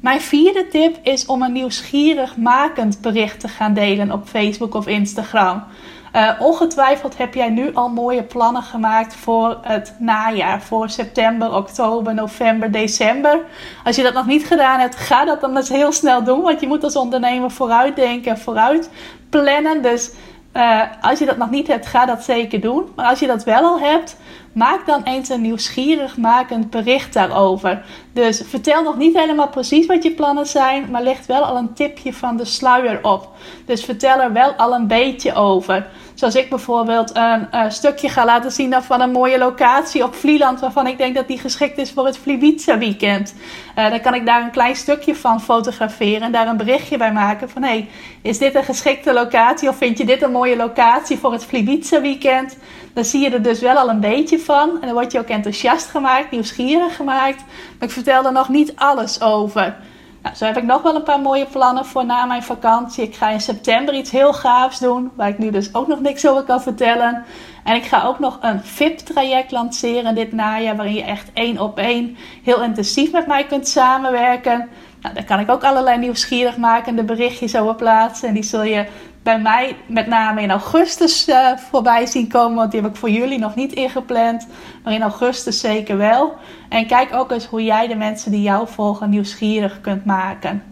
Mijn 0.00 0.20
vierde 0.20 0.68
tip 0.68 0.98
is 1.02 1.26
om 1.26 1.42
een 1.42 1.52
nieuwsgierig 1.52 2.36
makend 2.36 3.00
bericht 3.00 3.40
te 3.40 3.48
gaan 3.48 3.74
delen 3.74 4.12
op 4.12 4.28
Facebook 4.28 4.74
of 4.74 4.86
Instagram. 4.86 5.64
Uh, 6.16 6.30
ongetwijfeld 6.38 7.18
heb 7.18 7.34
jij 7.34 7.48
nu 7.50 7.74
al 7.74 7.88
mooie 7.88 8.22
plannen 8.22 8.62
gemaakt 8.62 9.14
voor 9.14 9.58
het 9.62 9.94
najaar, 9.98 10.62
voor 10.62 10.88
september, 10.88 11.54
oktober, 11.54 12.14
november, 12.14 12.70
december. 12.70 13.38
Als 13.84 13.96
je 13.96 14.02
dat 14.02 14.14
nog 14.14 14.26
niet 14.26 14.46
gedaan 14.46 14.80
hebt, 14.80 14.96
ga 14.96 15.24
dat 15.24 15.40
dan 15.40 15.56
eens 15.56 15.68
heel 15.68 15.92
snel 15.92 16.24
doen, 16.24 16.40
want 16.40 16.60
je 16.60 16.66
moet 16.66 16.84
als 16.84 16.96
ondernemer 16.96 17.50
vooruit 17.50 17.96
denken, 17.96 18.38
vooruit 18.38 18.90
plannen. 19.30 19.82
Dus 19.82 20.12
uh, 20.56 20.82
als 21.00 21.18
je 21.18 21.26
dat 21.26 21.36
nog 21.36 21.50
niet 21.50 21.66
hebt, 21.66 21.86
ga 21.86 22.06
dat 22.06 22.24
zeker 22.24 22.60
doen. 22.60 22.92
Maar 22.96 23.06
als 23.06 23.18
je 23.18 23.26
dat 23.26 23.44
wel 23.44 23.62
al 23.62 23.80
hebt, 23.80 24.16
maak 24.52 24.86
dan 24.86 25.02
eens 25.02 25.28
een 25.28 25.40
nieuwsgierig 25.40 26.16
makend 26.16 26.70
bericht 26.70 27.12
daarover. 27.12 27.84
Dus 28.12 28.42
vertel 28.46 28.82
nog 28.82 28.96
niet 28.96 29.18
helemaal 29.18 29.48
precies 29.48 29.86
wat 29.86 30.02
je 30.02 30.10
plannen 30.10 30.46
zijn, 30.46 30.90
maar 30.90 31.02
leg 31.02 31.26
wel 31.26 31.44
al 31.44 31.56
een 31.56 31.72
tipje 31.72 32.12
van 32.12 32.36
de 32.36 32.44
sluier 32.44 32.98
op. 33.02 33.28
Dus 33.66 33.84
vertel 33.84 34.20
er 34.20 34.32
wel 34.32 34.52
al 34.52 34.74
een 34.74 34.86
beetje 34.86 35.34
over. 35.34 35.86
Zoals 36.22 36.36
ik 36.36 36.50
bijvoorbeeld 36.50 37.10
een, 37.14 37.72
stukje 37.72 38.08
ga 38.08 38.24
laten 38.24 38.52
zien 38.52 38.82
van 38.82 39.00
een 39.00 39.10
mooie 39.10 39.38
locatie 39.38 40.04
op 40.04 40.14
Vlieland, 40.14 40.60
waarvan 40.60 40.86
ik 40.86 40.98
denk 40.98 41.14
dat 41.14 41.28
die 41.28 41.38
geschikt 41.38 41.78
is 41.78 41.90
voor 41.90 42.06
het 42.06 42.18
Vlibiza 42.18 42.78
weekend. 42.78 43.34
Uh, 43.78 43.90
dan 43.90 44.00
kan 44.00 44.14
ik 44.14 44.26
daar 44.26 44.42
een 44.42 44.50
klein 44.50 44.76
stukje 44.76 45.14
van 45.14 45.40
fotograferen 45.40 46.22
en 46.22 46.32
daar 46.32 46.46
een 46.46 46.56
berichtje 46.56 46.96
bij 46.96 47.12
maken 47.12 47.50
van 47.50 47.62
hey, 47.62 47.88
is 48.22 48.38
dit 48.38 48.54
een 48.54 48.64
geschikte 48.64 49.12
locatie 49.12 49.68
of 49.68 49.76
vind 49.76 49.98
je 49.98 50.04
dit 50.04 50.22
een 50.22 50.30
mooie 50.30 50.56
locatie 50.56 51.18
voor 51.18 51.32
het 51.32 51.44
Vlibiza 51.44 52.00
weekend? 52.00 52.56
Dan 52.94 53.04
zie 53.04 53.20
je 53.20 53.30
er 53.30 53.42
dus 53.42 53.60
wel 53.60 53.76
al 53.76 53.88
een 53.88 54.00
beetje 54.00 54.38
van 54.38 54.70
en 54.70 54.80
dan 54.80 54.92
word 54.92 55.12
je 55.12 55.18
ook 55.18 55.28
enthousiast 55.28 55.86
gemaakt, 55.86 56.30
nieuwsgierig 56.30 56.96
gemaakt. 56.96 57.44
Maar 57.78 57.88
ik 57.88 57.94
vertel 57.94 58.24
er 58.24 58.32
nog 58.32 58.48
niet 58.48 58.72
alles 58.76 59.20
over. 59.20 59.76
Nou, 60.22 60.34
zo 60.36 60.44
heb 60.44 60.56
ik 60.56 60.62
nog 60.62 60.82
wel 60.82 60.94
een 60.94 61.02
paar 61.02 61.20
mooie 61.20 61.46
plannen 61.46 61.84
voor 61.84 62.06
na 62.06 62.24
mijn 62.24 62.42
vakantie. 62.42 63.04
Ik 63.04 63.14
ga 63.14 63.28
in 63.28 63.40
september 63.40 63.94
iets 63.94 64.10
heel 64.10 64.32
gaafs 64.32 64.78
doen, 64.78 65.10
waar 65.14 65.28
ik 65.28 65.38
nu 65.38 65.50
dus 65.50 65.74
ook 65.74 65.86
nog 65.86 66.00
niks 66.00 66.26
over 66.26 66.42
kan 66.42 66.62
vertellen. 66.62 67.24
En 67.64 67.76
ik 67.76 67.84
ga 67.84 68.04
ook 68.04 68.18
nog 68.18 68.38
een 68.40 68.60
VIP-traject 68.62 69.50
lanceren 69.50 70.14
dit 70.14 70.32
najaar, 70.32 70.76
waarin 70.76 70.94
je 70.94 71.02
echt 71.02 71.30
één 71.32 71.58
op 71.58 71.78
één 71.78 72.16
heel 72.42 72.62
intensief 72.62 73.12
met 73.12 73.26
mij 73.26 73.44
kunt 73.44 73.68
samenwerken. 73.68 74.68
Nou, 75.00 75.14
daar 75.14 75.24
kan 75.24 75.40
ik 75.40 75.50
ook 75.50 75.64
allerlei 75.64 75.98
nieuwsgierig 75.98 76.56
makende 76.56 77.04
berichtjes 77.04 77.56
over 77.56 77.74
plaatsen. 77.74 78.28
En 78.28 78.34
die 78.34 78.42
zul 78.42 78.62
je 78.62 78.86
bij 79.22 79.40
mij 79.40 79.76
met 79.86 80.06
name 80.06 80.42
in 80.42 80.50
augustus 80.50 81.28
uh, 81.28 81.56
voorbij 81.56 82.06
zien 82.06 82.28
komen. 82.28 82.56
Want 82.56 82.70
die 82.70 82.80
heb 82.80 82.90
ik 82.90 82.96
voor 82.96 83.10
jullie 83.10 83.38
nog 83.38 83.54
niet 83.54 83.72
ingepland. 83.72 84.46
Maar 84.84 84.92
in 84.92 85.02
augustus 85.02 85.60
zeker 85.60 85.96
wel. 85.96 86.34
En 86.68 86.86
kijk 86.86 87.14
ook 87.14 87.30
eens 87.30 87.46
hoe 87.46 87.64
jij 87.64 87.86
de 87.86 87.94
mensen 87.94 88.30
die 88.30 88.42
jou 88.42 88.68
volgen 88.68 89.10
nieuwsgierig 89.10 89.80
kunt 89.80 90.04
maken. 90.04 90.62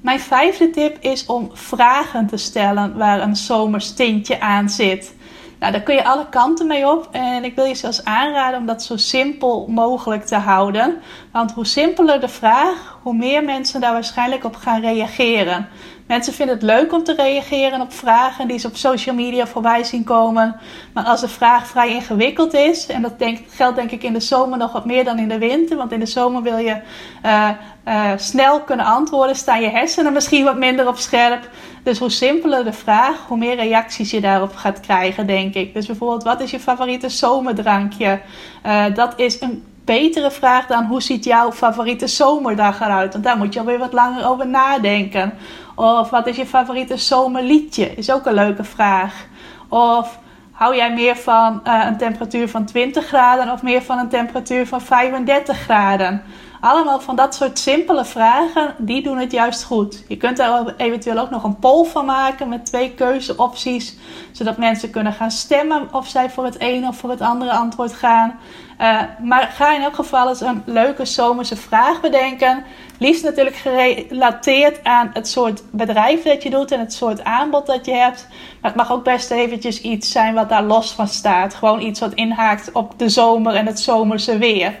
Mijn 0.00 0.20
vijfde 0.20 0.70
tip 0.70 0.96
is 1.00 1.26
om 1.26 1.50
vragen 1.52 2.26
te 2.26 2.36
stellen 2.36 2.96
waar 2.96 3.20
een 3.20 3.36
zomers 3.36 3.94
tintje 3.94 4.40
aan 4.40 4.68
zit. 4.68 5.16
Nou, 5.58 5.72
daar 5.72 5.82
kun 5.82 5.94
je 5.94 6.04
alle 6.04 6.28
kanten 6.28 6.66
mee 6.66 6.88
op. 6.88 7.08
En 7.12 7.44
ik 7.44 7.54
wil 7.54 7.64
je 7.64 7.74
zelfs 7.74 8.04
aanraden 8.04 8.58
om 8.58 8.66
dat 8.66 8.82
zo 8.82 8.96
simpel 8.96 9.66
mogelijk 9.68 10.24
te 10.24 10.36
houden. 10.36 10.96
Want 11.32 11.52
hoe 11.52 11.66
simpeler 11.66 12.20
de 12.20 12.28
vraag, 12.28 12.97
hoe 13.08 13.16
meer 13.16 13.44
mensen 13.44 13.80
daar 13.80 13.92
waarschijnlijk 13.92 14.44
op 14.44 14.56
gaan 14.56 14.80
reageren. 14.80 15.68
Mensen 16.06 16.32
vinden 16.32 16.54
het 16.54 16.64
leuk 16.64 16.92
om 16.92 17.04
te 17.04 17.14
reageren 17.14 17.80
op 17.80 17.92
vragen 17.92 18.48
die 18.48 18.58
ze 18.58 18.66
op 18.66 18.76
social 18.76 19.14
media 19.14 19.46
voorbij 19.46 19.84
zien 19.84 20.04
komen. 20.04 20.56
Maar 20.92 21.04
als 21.04 21.20
de 21.20 21.28
vraag 21.28 21.66
vrij 21.66 21.88
ingewikkeld 21.88 22.54
is, 22.54 22.86
en 22.86 23.02
dat 23.02 23.12
geldt 23.48 23.76
denk 23.76 23.90
ik 23.90 24.02
in 24.02 24.12
de 24.12 24.20
zomer 24.20 24.58
nog 24.58 24.72
wat 24.72 24.84
meer 24.84 25.04
dan 25.04 25.18
in 25.18 25.28
de 25.28 25.38
winter, 25.38 25.76
want 25.76 25.92
in 25.92 26.00
de 26.00 26.06
zomer 26.06 26.42
wil 26.42 26.56
je 26.56 26.76
uh, 27.24 27.48
uh, 27.88 28.10
snel 28.16 28.60
kunnen 28.60 28.86
antwoorden, 28.86 29.36
staan 29.36 29.60
je 29.60 29.68
hersenen 29.68 30.12
misschien 30.12 30.44
wat 30.44 30.56
minder 30.56 30.88
op 30.88 30.96
scherp. 30.96 31.48
Dus 31.82 31.98
hoe 31.98 32.10
simpeler 32.10 32.64
de 32.64 32.72
vraag, 32.72 33.26
hoe 33.26 33.38
meer 33.38 33.56
reacties 33.56 34.10
je 34.10 34.20
daarop 34.20 34.56
gaat 34.56 34.80
krijgen, 34.80 35.26
denk 35.26 35.54
ik. 35.54 35.74
Dus 35.74 35.86
bijvoorbeeld, 35.86 36.22
wat 36.22 36.40
is 36.40 36.50
je 36.50 36.60
favoriete 36.60 37.08
zomerdrankje? 37.08 38.20
Uh, 38.66 38.84
dat 38.94 39.12
is 39.16 39.40
een 39.40 39.64
betere 39.96 40.30
vraag 40.30 40.66
dan 40.66 40.84
hoe 40.84 41.02
ziet 41.02 41.24
jouw 41.24 41.52
favoriete 41.52 42.06
zomerdag 42.06 42.80
eruit? 42.80 43.12
Want 43.12 43.24
daar 43.24 43.36
moet 43.36 43.54
je 43.54 43.60
alweer 43.60 43.78
wat 43.78 43.92
langer 43.92 44.28
over 44.28 44.48
nadenken. 44.48 45.32
Of 45.74 46.10
wat 46.10 46.26
is 46.26 46.36
je 46.36 46.46
favoriete 46.46 46.96
zomerliedje? 46.96 47.94
Is 47.94 48.10
ook 48.10 48.26
een 48.26 48.34
leuke 48.34 48.64
vraag. 48.64 49.26
Of 49.68 50.18
hou 50.52 50.76
jij 50.76 50.92
meer 50.92 51.16
van 51.16 51.60
uh, 51.64 51.84
een 51.86 51.96
temperatuur 51.96 52.48
van 52.48 52.64
20 52.64 53.06
graden 53.06 53.52
of 53.52 53.62
meer 53.62 53.82
van 53.82 53.98
een 53.98 54.08
temperatuur 54.08 54.66
van 54.66 54.80
35 54.80 55.58
graden? 55.58 56.22
Allemaal 56.60 57.00
van 57.00 57.16
dat 57.16 57.34
soort 57.34 57.58
simpele 57.58 58.04
vragen, 58.04 58.74
die 58.78 59.02
doen 59.02 59.18
het 59.18 59.32
juist 59.32 59.64
goed. 59.64 60.04
Je 60.08 60.16
kunt 60.16 60.36
daar 60.36 60.74
eventueel 60.76 61.18
ook 61.18 61.30
nog 61.30 61.44
een 61.44 61.58
poll 61.58 61.84
van 61.84 62.04
maken 62.04 62.48
met 62.48 62.66
twee 62.66 62.94
keuzeopties, 62.94 63.96
zodat 64.32 64.56
mensen 64.56 64.90
kunnen 64.90 65.12
gaan 65.12 65.30
stemmen 65.30 65.88
of 65.92 66.08
zij 66.08 66.30
voor 66.30 66.44
het 66.44 66.58
ene 66.58 66.88
of 66.88 66.96
voor 66.96 67.10
het 67.10 67.20
andere 67.20 67.52
antwoord 67.52 67.92
gaan. 67.92 68.38
Uh, 68.80 69.00
maar 69.22 69.42
ga 69.42 69.74
in 69.74 69.82
elk 69.82 69.94
geval 69.94 70.28
eens 70.28 70.40
een 70.40 70.62
leuke 70.66 71.04
zomerse 71.04 71.56
vraag 71.56 72.00
bedenken. 72.00 72.64
Liefst 72.98 73.24
natuurlijk 73.24 73.56
gerelateerd 73.56 74.84
aan 74.84 75.10
het 75.12 75.28
soort 75.28 75.62
bedrijf 75.70 76.22
dat 76.22 76.42
je 76.42 76.50
doet 76.50 76.70
en 76.70 76.80
het 76.80 76.92
soort 76.92 77.24
aanbod 77.24 77.66
dat 77.66 77.86
je 77.86 77.92
hebt. 77.92 78.26
Maar 78.30 78.70
het 78.70 78.80
mag 78.80 78.92
ook 78.92 79.04
best 79.04 79.30
eventjes 79.30 79.80
iets 79.80 80.12
zijn 80.12 80.34
wat 80.34 80.48
daar 80.48 80.62
los 80.62 80.92
van 80.92 81.08
staat. 81.08 81.54
Gewoon 81.54 81.80
iets 81.80 82.00
wat 82.00 82.14
inhaakt 82.14 82.72
op 82.72 82.98
de 82.98 83.08
zomer 83.08 83.54
en 83.54 83.66
het 83.66 83.80
zomerse 83.80 84.38
weer. 84.38 84.78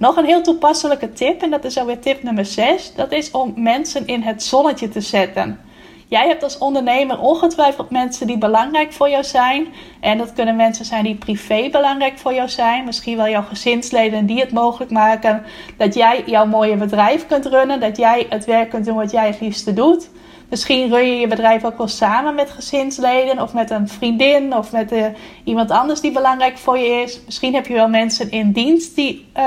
Nog 0.00 0.16
een 0.16 0.24
heel 0.24 0.42
toepasselijke 0.42 1.12
tip, 1.12 1.42
en 1.42 1.50
dat 1.50 1.64
is 1.64 1.78
alweer 1.78 2.00
tip 2.00 2.22
nummer 2.22 2.44
6. 2.44 2.94
Dat 2.94 3.12
is 3.12 3.30
om 3.30 3.52
mensen 3.56 4.06
in 4.06 4.22
het 4.22 4.42
zonnetje 4.42 4.88
te 4.88 5.00
zetten. 5.00 5.60
Jij 6.08 6.26
hebt 6.26 6.42
als 6.42 6.58
ondernemer 6.58 7.20
ongetwijfeld 7.20 7.90
mensen 7.90 8.26
die 8.26 8.38
belangrijk 8.38 8.92
voor 8.92 9.10
jou 9.10 9.24
zijn. 9.24 9.66
En 10.00 10.18
dat 10.18 10.32
kunnen 10.32 10.56
mensen 10.56 10.84
zijn 10.84 11.04
die 11.04 11.14
privé 11.14 11.68
belangrijk 11.70 12.18
voor 12.18 12.34
jou 12.34 12.48
zijn. 12.48 12.84
Misschien 12.84 13.16
wel 13.16 13.28
jouw 13.28 13.42
gezinsleden 13.42 14.26
die 14.26 14.40
het 14.40 14.52
mogelijk 14.52 14.90
maken 14.90 15.42
dat 15.76 15.94
jij 15.94 16.22
jouw 16.26 16.46
mooie 16.46 16.76
bedrijf 16.76 17.26
kunt 17.26 17.46
runnen. 17.46 17.80
Dat 17.80 17.96
jij 17.96 18.26
het 18.28 18.44
werk 18.44 18.70
kunt 18.70 18.84
doen 18.84 18.96
wat 18.96 19.10
jij 19.10 19.26
het 19.26 19.40
liefste 19.40 19.72
doet. 19.72 20.08
Misschien 20.50 20.90
run 20.90 21.06
je 21.06 21.20
je 21.20 21.26
bedrijf 21.26 21.64
ook 21.64 21.78
wel 21.78 21.88
samen 21.88 22.34
met 22.34 22.50
gezinsleden 22.50 23.42
of 23.42 23.52
met 23.52 23.70
een 23.70 23.88
vriendin 23.88 24.56
of 24.56 24.72
met 24.72 24.92
uh, 24.92 25.06
iemand 25.44 25.70
anders 25.70 26.00
die 26.00 26.12
belangrijk 26.12 26.58
voor 26.58 26.78
je 26.78 27.02
is. 27.02 27.20
Misschien 27.24 27.54
heb 27.54 27.66
je 27.66 27.74
wel 27.74 27.88
mensen 27.88 28.30
in 28.30 28.52
dienst 28.52 28.94
die 28.94 29.26
uh, 29.36 29.42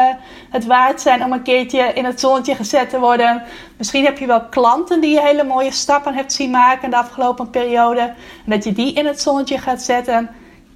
het 0.50 0.66
waard 0.66 1.02
zijn 1.02 1.24
om 1.24 1.32
een 1.32 1.42
keertje 1.42 1.94
in 1.94 2.06
het 2.06 2.20
zonnetje 2.20 2.56
gezet 2.56 2.90
te 2.90 3.00
worden. 3.00 3.44
Misschien 3.78 4.06
heb 4.06 4.18
je 4.18 4.26
wel 4.26 4.46
klanten 4.46 5.02
die 5.02 5.12
je 5.12 5.22
hele 5.22 5.44
mooie 5.44 5.72
stappen 5.72 6.14
hebt 6.14 6.34
zien 6.34 6.52
maken 6.52 6.90
de 6.90 6.98
afgelopen 6.98 7.50
periode. 7.50 8.02
En 8.46 8.52
dat 8.52 8.64
je 8.64 8.74
die 8.74 8.94
in 8.94 9.06
het 9.06 9.22
zonnetje 9.22 9.58
gaat 9.58 9.82
zetten. 9.82 10.30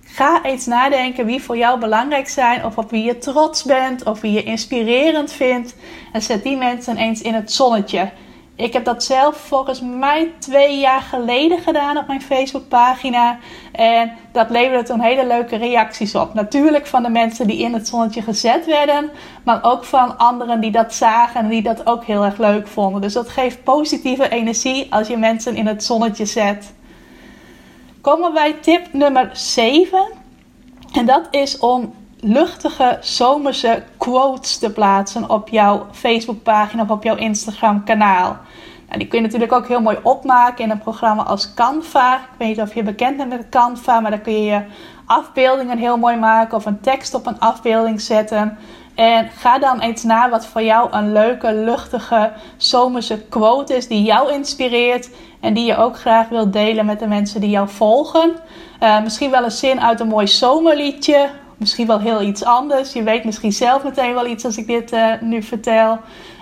Ga 0.03 0.43
eens 0.43 0.65
nadenken 0.65 1.25
wie 1.25 1.43
voor 1.43 1.57
jou 1.57 1.79
belangrijk 1.79 2.29
zijn, 2.29 2.65
of 2.65 2.77
op 2.77 2.89
wie 2.89 3.03
je 3.03 3.17
trots 3.17 3.63
bent, 3.63 4.03
of 4.03 4.21
wie 4.21 4.31
je 4.31 4.43
inspirerend 4.43 5.31
vindt. 5.31 5.75
En 6.11 6.21
zet 6.21 6.43
die 6.43 6.57
mensen 6.57 6.97
eens 6.97 7.21
in 7.21 7.33
het 7.33 7.51
zonnetje. 7.51 8.09
Ik 8.57 8.73
heb 8.73 8.85
dat 8.85 9.03
zelf 9.03 9.37
volgens 9.37 9.81
mij 9.81 10.33
twee 10.39 10.79
jaar 10.79 11.01
geleden 11.01 11.59
gedaan 11.59 11.97
op 11.97 12.07
mijn 12.07 12.21
Facebookpagina. 12.21 13.37
En 13.71 14.11
dat 14.31 14.49
leverde 14.49 14.83
toen 14.83 14.99
hele 14.99 15.27
leuke 15.27 15.55
reacties 15.55 16.15
op. 16.15 16.33
Natuurlijk 16.33 16.87
van 16.87 17.03
de 17.03 17.09
mensen 17.09 17.47
die 17.47 17.61
in 17.61 17.73
het 17.73 17.87
zonnetje 17.87 18.21
gezet 18.21 18.65
werden. 18.65 19.09
Maar 19.43 19.59
ook 19.61 19.83
van 19.83 20.17
anderen 20.17 20.59
die 20.59 20.71
dat 20.71 20.93
zagen 20.93 21.41
en 21.41 21.47
die 21.47 21.61
dat 21.61 21.87
ook 21.87 22.03
heel 22.03 22.23
erg 22.25 22.37
leuk 22.37 22.67
vonden. 22.67 23.01
Dus 23.01 23.13
dat 23.13 23.29
geeft 23.29 23.63
positieve 23.63 24.29
energie 24.29 24.93
als 24.93 25.07
je 25.07 25.17
mensen 25.17 25.55
in 25.55 25.67
het 25.67 25.83
zonnetje 25.83 26.25
zet. 26.25 26.73
Komen 28.01 28.27
we 28.27 28.33
bij 28.33 28.53
tip 28.53 28.93
nummer 28.93 29.29
7. 29.33 30.07
En 30.93 31.05
dat 31.05 31.27
is 31.31 31.59
om 31.59 31.93
luchtige 32.19 32.97
zomerse 33.01 33.83
quotes 33.97 34.57
te 34.57 34.71
plaatsen 34.71 35.29
op 35.29 35.49
jouw 35.49 35.85
Facebookpagina 35.91 36.83
of 36.83 36.89
op 36.89 37.03
jouw 37.03 37.15
Instagram 37.15 37.83
kanaal. 37.83 38.37
Nou, 38.87 38.99
die 38.99 39.07
kun 39.07 39.17
je 39.17 39.25
natuurlijk 39.25 39.51
ook 39.51 39.67
heel 39.67 39.81
mooi 39.81 39.97
opmaken 40.03 40.63
in 40.63 40.69
een 40.69 40.79
programma 40.79 41.23
als 41.23 41.53
Canva. 41.53 42.15
Ik 42.15 42.21
weet 42.37 42.47
niet 42.47 42.61
of 42.61 42.73
je 42.73 42.83
bekend 42.83 43.17
bent 43.17 43.29
met 43.29 43.49
Canva, 43.49 43.99
maar 43.99 44.11
dan 44.11 44.21
kun 44.21 44.33
je 44.33 44.43
je 44.43 44.61
afbeeldingen 45.05 45.77
heel 45.77 45.97
mooi 45.97 46.15
maken 46.17 46.57
of 46.57 46.65
een 46.65 46.81
tekst 46.81 47.13
op 47.13 47.25
een 47.25 47.39
afbeelding 47.39 48.01
zetten. 48.01 48.57
En 48.95 49.29
ga 49.29 49.59
dan 49.59 49.79
eens 49.79 50.03
na 50.03 50.29
wat 50.29 50.45
voor 50.45 50.63
jou 50.63 50.87
een 50.91 51.11
leuke, 51.11 51.53
luchtige, 51.53 52.31
zomerse 52.57 53.21
quote 53.29 53.75
is 53.75 53.87
die 53.87 54.03
jou 54.03 54.31
inspireert 54.33 55.09
en 55.39 55.53
die 55.53 55.65
je 55.65 55.77
ook 55.77 55.99
graag 55.99 56.29
wilt 56.29 56.53
delen 56.53 56.85
met 56.85 56.99
de 56.99 57.07
mensen 57.07 57.41
die 57.41 57.49
jou 57.49 57.69
volgen. 57.69 58.31
Uh, 58.83 59.01
misschien 59.01 59.31
wel 59.31 59.43
een 59.43 59.51
zin 59.51 59.81
uit 59.81 59.99
een 59.99 60.07
mooi 60.07 60.27
zomerliedje 60.27 61.29
misschien 61.57 61.87
wel 61.87 61.99
heel 61.99 62.21
iets 62.21 62.43
anders. 62.43 62.93
Je 62.93 63.03
weet 63.03 63.23
misschien 63.23 63.53
zelf 63.53 63.83
meteen 63.83 64.13
wel 64.13 64.27
iets 64.27 64.45
als 64.45 64.57
ik 64.57 64.67
dit 64.67 64.93
uh, 64.93 65.13
nu 65.21 65.43
vertel. 65.43 65.99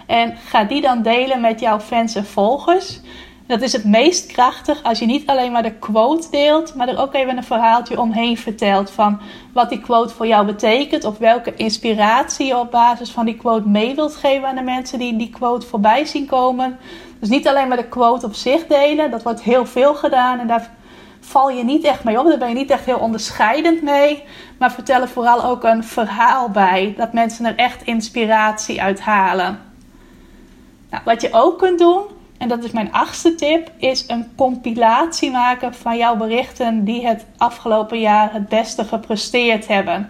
En 0.07 0.37
ga 0.45 0.63
die 0.63 0.81
dan 0.81 1.01
delen 1.01 1.41
met 1.41 1.59
jouw 1.59 1.79
fans 1.79 2.15
en 2.15 2.25
volgers. 2.25 2.99
Dat 3.47 3.61
is 3.61 3.73
het 3.73 3.83
meest 3.85 4.31
krachtig 4.31 4.83
als 4.83 4.99
je 4.99 5.05
niet 5.05 5.27
alleen 5.27 5.51
maar 5.51 5.63
de 5.63 5.73
quote 5.73 6.27
deelt, 6.31 6.75
maar 6.75 6.87
er 6.87 6.99
ook 6.99 7.13
even 7.13 7.37
een 7.37 7.43
verhaaltje 7.43 7.99
omheen 7.99 8.37
vertelt 8.37 8.91
van 8.91 9.19
wat 9.53 9.69
die 9.69 9.81
quote 9.81 10.13
voor 10.13 10.27
jou 10.27 10.45
betekent 10.45 11.03
of 11.03 11.17
welke 11.17 11.55
inspiratie 11.55 12.45
je 12.45 12.57
op 12.57 12.71
basis 12.71 13.11
van 13.11 13.25
die 13.25 13.35
quote 13.35 13.67
mee 13.67 13.95
wilt 13.95 14.15
geven 14.15 14.47
aan 14.47 14.55
de 14.55 14.61
mensen 14.61 14.99
die 14.99 15.17
die 15.17 15.29
quote 15.29 15.67
voorbij 15.67 16.05
zien 16.05 16.25
komen. 16.25 16.77
Dus 17.19 17.29
niet 17.29 17.47
alleen 17.47 17.67
maar 17.67 17.77
de 17.77 17.87
quote 17.87 18.25
op 18.25 18.33
zich 18.33 18.67
delen, 18.67 19.11
dat 19.11 19.23
wordt 19.23 19.41
heel 19.41 19.65
veel 19.65 19.95
gedaan 19.95 20.39
en 20.39 20.47
daar 20.47 20.71
val 21.25 21.49
je 21.49 21.63
niet 21.63 21.83
echt 21.83 22.03
mee 22.03 22.19
op. 22.19 22.27
Daar 22.27 22.37
ben 22.37 22.49
je 22.49 22.55
niet 22.55 22.69
echt 22.69 22.85
heel 22.85 22.99
onderscheidend 22.99 23.81
mee. 23.81 24.23
Maar 24.57 24.71
vertel 24.71 25.01
er 25.01 25.09
vooral 25.09 25.43
ook 25.43 25.63
een 25.63 25.83
verhaal 25.83 26.49
bij. 26.49 26.93
Dat 26.97 27.13
mensen 27.13 27.45
er 27.45 27.55
echt 27.55 27.83
inspiratie 27.83 28.81
uit 28.81 28.99
halen. 28.99 29.59
Nou, 30.89 31.03
wat 31.05 31.21
je 31.21 31.29
ook 31.31 31.57
kunt 31.57 31.79
doen, 31.79 32.03
en 32.37 32.47
dat 32.47 32.63
is 32.63 32.71
mijn 32.71 32.91
achtste 32.91 33.35
tip, 33.35 33.71
is 33.77 34.03
een 34.07 34.27
compilatie 34.35 35.31
maken 35.31 35.73
van 35.73 35.97
jouw 35.97 36.15
berichten 36.15 36.83
die 36.83 37.07
het 37.07 37.25
afgelopen 37.37 37.99
jaar 37.99 38.33
het 38.33 38.49
beste 38.49 38.83
gepresteerd 38.83 39.67
hebben. 39.67 40.09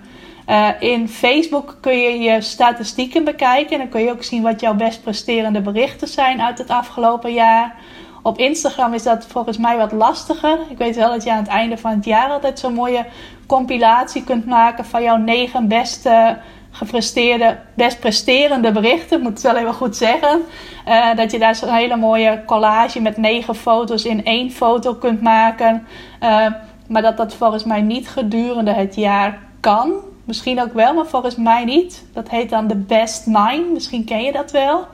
Uh, 0.50 0.70
in 0.80 1.10
Facebook 1.10 1.78
kun 1.82 1.98
je 1.98 2.20
je 2.20 2.42
statistieken 2.42 3.24
bekijken 3.24 3.72
en 3.72 3.78
dan 3.78 3.90
kun 3.90 4.02
je 4.02 4.12
ook 4.12 4.24
zien 4.24 4.42
wat 4.42 4.60
jouw 4.60 4.74
best 4.74 5.02
presterende 5.02 5.62
berichten 5.62 6.08
zijn 6.08 6.42
uit 6.42 6.58
het 6.58 6.70
afgelopen 6.70 7.34
jaar. 7.34 7.76
Op 8.26 8.38
Instagram 8.38 8.94
is 8.94 9.04
dat 9.04 9.26
volgens 9.26 9.58
mij 9.58 9.78
wat 9.78 9.92
lastiger. 9.92 10.60
Ik 10.70 10.78
weet 10.78 10.96
wel 10.96 11.10
dat 11.10 11.24
je 11.24 11.32
aan 11.32 11.38
het 11.38 11.48
einde 11.48 11.78
van 11.78 11.92
het 11.92 12.06
jaar 12.06 12.30
altijd 12.30 12.60
zo'n 12.60 12.74
mooie 12.74 13.06
compilatie 13.46 14.24
kunt 14.24 14.46
maken 14.46 14.86
van 14.86 15.04
jouw 15.04 15.16
negen 15.18 15.68
beste 15.68 16.38
gepresteerde, 16.72 17.58
best 17.74 18.00
presterende 18.00 18.72
berichten. 18.72 19.18
Ik 19.18 19.24
moet 19.24 19.32
het 19.32 19.42
wel 19.42 19.56
even 19.56 19.74
goed 19.74 19.96
zeggen. 19.96 20.42
Uh, 20.88 21.16
dat 21.16 21.32
je 21.32 21.40
daar 21.40 21.56
zo'n 21.56 21.74
hele 21.74 21.96
mooie 21.96 22.44
collage 22.46 23.02
met 23.02 23.18
negen 23.18 23.56
foto's 23.56 24.06
in 24.06 24.24
één 24.24 24.52
foto 24.52 24.94
kunt 24.94 25.22
maken. 25.22 25.88
Uh, 26.24 26.48
maar 26.88 27.02
dat 27.02 27.18
dat 27.18 27.34
volgens 27.34 27.64
mij 27.64 27.82
niet 27.82 28.08
gedurende 28.08 28.72
het 28.72 28.96
jaar 28.96 29.40
kan. 29.60 29.94
Misschien 30.24 30.62
ook 30.62 30.74
wel, 30.74 30.94
maar 30.94 31.06
volgens 31.06 31.36
mij 31.36 31.66
niet. 31.66 32.06
Dat 32.14 32.30
heet 32.30 32.50
dan 32.50 32.68
de 32.68 32.78
Best 32.78 33.26
Nine. 33.26 33.66
Misschien 33.74 34.06
ken 34.06 34.24
je 34.24 34.32
dat 34.32 34.52
wel. 34.52 34.88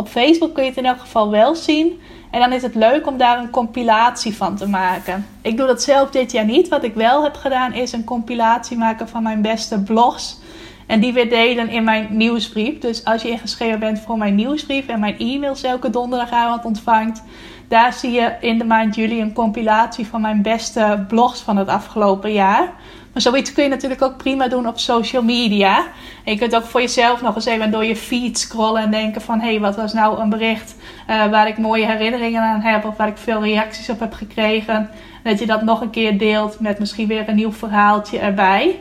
Op 0.00 0.08
Facebook 0.08 0.54
kun 0.54 0.62
je 0.62 0.68
het 0.68 0.78
in 0.78 0.86
elk 0.86 1.00
geval 1.00 1.30
wel 1.30 1.54
zien. 1.54 2.00
En 2.30 2.40
dan 2.40 2.52
is 2.52 2.62
het 2.62 2.74
leuk 2.74 3.06
om 3.06 3.16
daar 3.16 3.38
een 3.38 3.50
compilatie 3.50 4.36
van 4.36 4.56
te 4.56 4.68
maken. 4.68 5.26
Ik 5.42 5.56
doe 5.56 5.66
dat 5.66 5.82
zelf 5.82 6.10
dit 6.10 6.32
jaar 6.32 6.44
niet. 6.44 6.68
Wat 6.68 6.84
ik 6.84 6.94
wel 6.94 7.22
heb 7.22 7.34
gedaan 7.34 7.72
is 7.72 7.92
een 7.92 8.04
compilatie 8.04 8.76
maken 8.76 9.08
van 9.08 9.22
mijn 9.22 9.42
beste 9.42 9.82
blogs. 9.82 10.38
En 10.86 11.00
die 11.00 11.12
weer 11.12 11.28
delen 11.28 11.68
in 11.68 11.84
mijn 11.84 12.06
nieuwsbrief. 12.10 12.78
Dus 12.78 13.04
als 13.04 13.22
je 13.22 13.30
ingeschreven 13.30 13.78
bent 13.78 14.00
voor 14.00 14.18
mijn 14.18 14.34
nieuwsbrief 14.34 14.86
en 14.86 15.00
mijn 15.00 15.18
e-mails 15.18 15.62
elke 15.62 15.90
donderdagavond 15.90 16.64
ontvangt. 16.64 17.22
Daar 17.68 17.92
zie 17.92 18.10
je 18.10 18.36
in 18.40 18.58
de 18.58 18.64
maand 18.64 18.94
juli 18.94 19.20
een 19.20 19.32
compilatie 19.32 20.06
van 20.06 20.20
mijn 20.20 20.42
beste 20.42 21.04
blogs 21.08 21.40
van 21.40 21.56
het 21.56 21.68
afgelopen 21.68 22.32
jaar. 22.32 22.72
Maar 23.12 23.22
zoiets 23.22 23.52
kun 23.52 23.62
je 23.62 23.68
natuurlijk 23.68 24.02
ook 24.02 24.16
prima 24.16 24.48
doen 24.48 24.68
op 24.68 24.78
social 24.78 25.22
media. 25.22 25.86
Je 26.24 26.38
kunt 26.38 26.56
ook 26.56 26.64
voor 26.64 26.80
jezelf 26.80 27.22
nog 27.22 27.34
eens 27.34 27.44
even 27.44 27.70
door 27.70 27.84
je 27.84 27.96
feed 27.96 28.38
scrollen 28.38 28.82
en 28.82 28.90
denken 28.90 29.20
van... 29.20 29.40
hé, 29.40 29.50
hey, 29.50 29.60
wat 29.60 29.76
was 29.76 29.92
nou 29.92 30.20
een 30.20 30.28
bericht 30.28 30.76
uh, 31.08 31.26
waar 31.26 31.48
ik 31.48 31.58
mooie 31.58 31.86
herinneringen 31.86 32.42
aan 32.42 32.60
heb... 32.60 32.84
of 32.84 32.96
waar 32.96 33.08
ik 33.08 33.16
veel 33.16 33.42
reacties 33.42 33.90
op 33.90 34.00
heb 34.00 34.12
gekregen. 34.12 34.74
En 34.74 34.90
dat 35.30 35.38
je 35.38 35.46
dat 35.46 35.62
nog 35.62 35.80
een 35.80 35.90
keer 35.90 36.18
deelt 36.18 36.60
met 36.60 36.78
misschien 36.78 37.08
weer 37.08 37.28
een 37.28 37.36
nieuw 37.36 37.52
verhaaltje 37.52 38.18
erbij. 38.18 38.78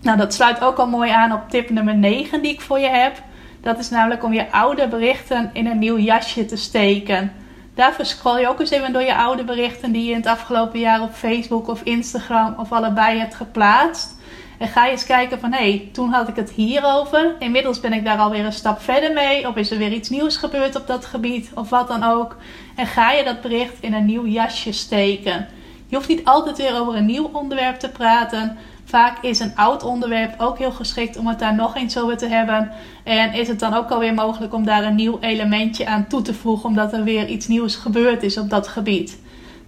Nou, 0.00 0.18
dat 0.18 0.34
sluit 0.34 0.60
ook 0.60 0.76
al 0.76 0.88
mooi 0.88 1.10
aan 1.10 1.32
op 1.32 1.50
tip 1.50 1.70
nummer 1.70 1.96
9 1.96 2.42
die 2.42 2.52
ik 2.52 2.60
voor 2.60 2.78
je 2.78 2.88
heb. 2.88 3.22
Dat 3.60 3.78
is 3.78 3.90
namelijk 3.90 4.24
om 4.24 4.32
je 4.32 4.52
oude 4.52 4.88
berichten 4.88 5.50
in 5.52 5.66
een 5.66 5.78
nieuw 5.78 5.98
jasje 5.98 6.44
te 6.44 6.56
steken. 6.56 7.32
Daarvoor 7.80 8.04
scroll 8.04 8.40
je 8.40 8.48
ook 8.48 8.60
eens 8.60 8.70
even 8.70 8.92
door 8.92 9.02
je 9.02 9.14
oude 9.14 9.44
berichten 9.44 9.92
die 9.92 10.04
je 10.04 10.10
in 10.10 10.16
het 10.16 10.26
afgelopen 10.26 10.78
jaar 10.78 11.02
op 11.02 11.12
Facebook 11.12 11.68
of 11.68 11.82
Instagram 11.82 12.54
of 12.58 12.72
allebei 12.72 13.18
hebt 13.18 13.34
geplaatst. 13.34 14.16
En 14.58 14.68
ga 14.68 14.84
je 14.84 14.90
eens 14.90 15.04
kijken 15.04 15.40
van 15.40 15.52
hé, 15.52 15.70
hey, 15.70 15.88
toen 15.92 16.10
had 16.10 16.28
ik 16.28 16.36
het 16.36 16.50
hierover. 16.50 17.34
Inmiddels 17.38 17.80
ben 17.80 17.92
ik 17.92 18.04
daar 18.04 18.18
alweer 18.18 18.44
een 18.44 18.52
stap 18.52 18.80
verder 18.80 19.12
mee. 19.12 19.48
Of 19.48 19.56
is 19.56 19.70
er 19.70 19.78
weer 19.78 19.92
iets 19.92 20.08
nieuws 20.08 20.36
gebeurd 20.36 20.76
op 20.76 20.86
dat 20.86 21.04
gebied 21.04 21.50
of 21.54 21.70
wat 21.70 21.88
dan 21.88 22.02
ook. 22.02 22.36
En 22.76 22.86
ga 22.86 23.12
je 23.12 23.24
dat 23.24 23.40
bericht 23.40 23.76
in 23.80 23.94
een 23.94 24.06
nieuw 24.06 24.26
jasje 24.26 24.72
steken. 24.72 25.48
Je 25.86 25.96
hoeft 25.96 26.08
niet 26.08 26.24
altijd 26.24 26.56
weer 26.56 26.80
over 26.80 26.94
een 26.94 27.06
nieuw 27.06 27.30
onderwerp 27.32 27.78
te 27.78 27.88
praten. 27.88 28.58
Vaak 28.90 29.22
is 29.22 29.38
een 29.38 29.56
oud 29.56 29.82
onderwerp 29.82 30.34
ook 30.40 30.58
heel 30.58 30.72
geschikt 30.72 31.16
om 31.16 31.26
het 31.26 31.38
daar 31.38 31.54
nog 31.54 31.76
eens 31.76 31.98
over 31.98 32.16
te 32.16 32.26
hebben. 32.26 32.72
En 33.04 33.32
is 33.32 33.48
het 33.48 33.58
dan 33.58 33.74
ook 33.74 33.90
alweer 33.90 34.14
mogelijk 34.14 34.54
om 34.54 34.64
daar 34.64 34.84
een 34.84 34.94
nieuw 34.94 35.18
elementje 35.20 35.86
aan 35.86 36.06
toe 36.06 36.22
te 36.22 36.34
voegen, 36.34 36.68
omdat 36.68 36.92
er 36.92 37.04
weer 37.04 37.26
iets 37.26 37.46
nieuws 37.46 37.76
gebeurd 37.76 38.22
is 38.22 38.38
op 38.38 38.50
dat 38.50 38.68
gebied. 38.68 39.18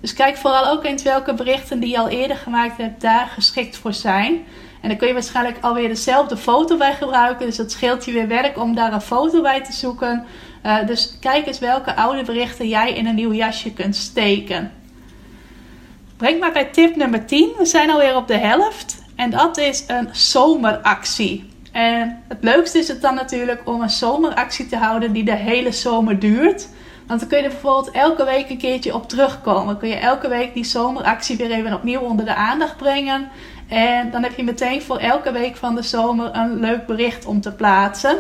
Dus 0.00 0.12
kijk 0.12 0.36
vooral 0.36 0.68
ook 0.68 0.84
eens 0.84 1.02
welke 1.02 1.34
berichten 1.34 1.80
die 1.80 1.90
je 1.90 1.98
al 1.98 2.08
eerder 2.08 2.36
gemaakt 2.36 2.76
hebt 2.76 3.00
daar 3.00 3.26
geschikt 3.26 3.76
voor 3.76 3.94
zijn. 3.94 4.44
En 4.80 4.88
dan 4.88 4.96
kun 4.96 5.06
je 5.06 5.12
waarschijnlijk 5.12 5.58
alweer 5.60 5.88
dezelfde 5.88 6.36
foto 6.36 6.76
bij 6.76 6.94
gebruiken. 6.94 7.46
Dus 7.46 7.56
dat 7.56 7.72
scheelt 7.72 8.04
je 8.04 8.12
weer 8.12 8.28
werk 8.28 8.58
om 8.58 8.74
daar 8.74 8.92
een 8.92 9.00
foto 9.00 9.42
bij 9.42 9.64
te 9.64 9.72
zoeken. 9.72 10.24
Uh, 10.66 10.86
dus 10.86 11.16
kijk 11.20 11.46
eens 11.46 11.58
welke 11.58 11.96
oude 11.96 12.24
berichten 12.24 12.68
jij 12.68 12.92
in 12.92 13.06
een 13.06 13.14
nieuw 13.14 13.32
jasje 13.32 13.72
kunt 13.72 13.96
steken. 13.96 14.72
Breng 16.16 16.40
maar 16.40 16.52
bij 16.52 16.64
tip 16.64 16.96
nummer 16.96 17.26
10. 17.26 17.50
We 17.58 17.64
zijn 17.64 17.90
alweer 17.90 18.16
op 18.16 18.28
de 18.28 18.38
helft. 18.38 19.01
En 19.22 19.30
dat 19.30 19.58
is 19.58 19.84
een 19.86 20.08
zomeractie. 20.12 21.50
En 21.72 22.22
het 22.28 22.38
leukste 22.40 22.78
is 22.78 22.88
het 22.88 23.02
dan 23.02 23.14
natuurlijk 23.14 23.60
om 23.64 23.80
een 23.80 23.90
zomeractie 23.90 24.66
te 24.66 24.76
houden 24.76 25.12
die 25.12 25.24
de 25.24 25.36
hele 25.36 25.72
zomer 25.72 26.18
duurt. 26.18 26.68
Want 27.06 27.20
dan 27.20 27.28
kun 27.28 27.42
je 27.42 27.48
bijvoorbeeld 27.48 27.90
elke 27.90 28.24
week 28.24 28.50
een 28.50 28.58
keertje 28.58 28.94
op 28.94 29.08
terugkomen. 29.08 29.78
Kun 29.78 29.88
je 29.88 29.94
elke 29.94 30.28
week 30.28 30.54
die 30.54 30.64
zomeractie 30.64 31.36
weer 31.36 31.50
even 31.50 31.74
opnieuw 31.74 32.00
onder 32.00 32.24
de 32.24 32.34
aandacht 32.34 32.76
brengen. 32.76 33.28
En 33.68 34.10
dan 34.10 34.22
heb 34.22 34.36
je 34.36 34.44
meteen 34.44 34.82
voor 34.82 34.98
elke 34.98 35.32
week 35.32 35.56
van 35.56 35.74
de 35.74 35.82
zomer 35.82 36.36
een 36.36 36.60
leuk 36.60 36.86
bericht 36.86 37.26
om 37.26 37.40
te 37.40 37.52
plaatsen. 37.52 38.16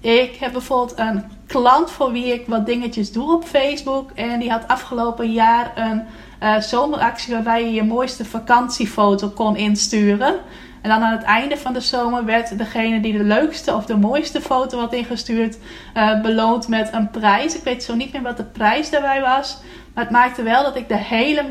Ik 0.00 0.34
heb 0.34 0.52
bijvoorbeeld 0.52 0.98
een 0.98 1.24
klant 1.46 1.90
voor 1.90 2.12
wie 2.12 2.32
ik 2.32 2.46
wat 2.46 2.66
dingetjes 2.66 3.12
doe 3.12 3.34
op 3.34 3.44
Facebook. 3.44 4.10
En 4.14 4.38
die 4.38 4.50
had 4.50 4.68
afgelopen 4.68 5.32
jaar 5.32 5.72
een 5.74 6.02
uh, 6.42 6.60
zomeractie 6.60 7.34
waarbij 7.34 7.64
je 7.64 7.72
je 7.72 7.82
mooiste 7.82 8.24
vakantiefoto 8.24 9.28
kon 9.28 9.56
insturen. 9.56 10.34
En 10.82 10.90
dan 10.90 11.02
aan 11.02 11.12
het 11.12 11.22
einde 11.22 11.56
van 11.56 11.72
de 11.72 11.80
zomer 11.80 12.24
werd 12.24 12.58
degene 12.58 13.00
die 13.00 13.18
de 13.18 13.24
leukste 13.24 13.74
of 13.74 13.84
de 13.84 13.96
mooiste 13.96 14.40
foto 14.40 14.78
had 14.78 14.92
ingestuurd 14.92 15.58
uh, 15.96 16.22
beloond 16.22 16.68
met 16.68 16.92
een 16.92 17.10
prijs. 17.10 17.56
Ik 17.56 17.64
weet 17.64 17.82
zo 17.82 17.94
niet 17.94 18.12
meer 18.12 18.22
wat 18.22 18.36
de 18.36 18.44
prijs 18.44 18.90
daarbij 18.90 19.20
was. 19.20 19.58
Maar 19.94 20.04
het 20.04 20.12
maakte 20.12 20.42
wel 20.42 20.62
dat 20.62 20.76
ik 20.76 20.88
de 20.88 20.96
hele, 20.96 21.44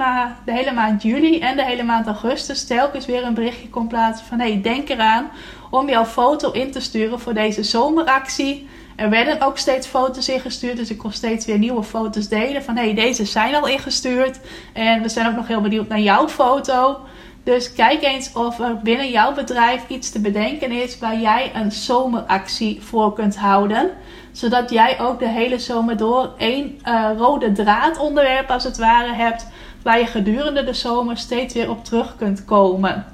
de 0.46 0.52
hele 0.52 0.72
maand 0.72 1.04
juli 1.04 1.40
en 1.40 1.56
de 1.56 1.66
hele 1.66 1.84
maand 1.84 2.06
augustus 2.06 2.66
telkens 2.66 3.06
weer 3.06 3.24
een 3.24 3.34
berichtje 3.34 3.70
kon 3.70 3.88
plaatsen 3.88 4.26
van... 4.26 4.40
hey, 4.40 4.62
denk 4.62 4.90
eraan 4.90 5.30
om 5.70 5.90
jouw 5.90 6.06
foto 6.06 6.52
in 6.52 6.72
te 6.72 6.80
sturen 6.80 7.20
voor 7.20 7.34
deze 7.34 7.64
zomeractie. 7.64 8.68
Er 8.96 9.10
werden 9.10 9.42
ook 9.42 9.58
steeds 9.58 9.88
foto's 9.88 10.30
ingestuurd, 10.30 10.78
dus 10.78 10.90
ik 10.90 10.98
kon 10.98 11.12
steeds 11.12 11.46
weer 11.46 11.58
nieuwe 11.58 11.84
foto's 11.84 12.28
delen. 12.28 12.64
Van 12.64 12.76
hé, 12.76 12.84
hey, 12.84 12.94
deze 12.94 13.26
zijn 13.26 13.56
al 13.56 13.68
ingestuurd. 13.68 14.40
En 14.74 15.02
we 15.02 15.10
zijn 15.10 15.28
ook 15.28 15.36
nog 15.36 15.48
heel 15.48 15.62
benieuwd 15.62 15.88
naar 15.88 16.00
jouw 16.00 16.28
foto. 16.30 17.00
Dus 17.44 17.74
kijk 17.74 18.04
eens 18.04 18.34
of 18.34 18.60
er 18.60 18.78
binnen 18.78 19.10
jouw 19.10 19.34
bedrijf 19.34 19.84
iets 19.88 20.12
te 20.12 20.22
bedenken 20.22 20.72
is 20.72 21.00
waar 21.00 21.20
jij 21.20 21.52
een 21.56 21.72
zomeractie 21.72 22.82
voor 22.82 23.14
kunt 23.14 23.38
houden. 23.38 23.92
Zodat 24.32 24.70
jij 24.70 25.00
ook 25.00 25.20
de 25.20 25.28
hele 25.28 25.60
zomer 25.60 25.98
door 25.98 26.34
één 26.38 26.80
uh, 26.86 27.10
rode 27.18 27.52
draadonderwerp 27.52 28.50
als 28.50 28.64
het 28.64 28.78
ware 28.78 29.14
hebt. 29.14 29.48
Waar 29.82 30.00
je 30.00 30.06
gedurende 30.06 30.64
de 30.64 30.74
zomer 30.74 31.18
steeds 31.18 31.54
weer 31.54 31.70
op 31.70 31.86
terug 31.86 32.16
kunt 32.16 32.46
komen. 32.46 33.06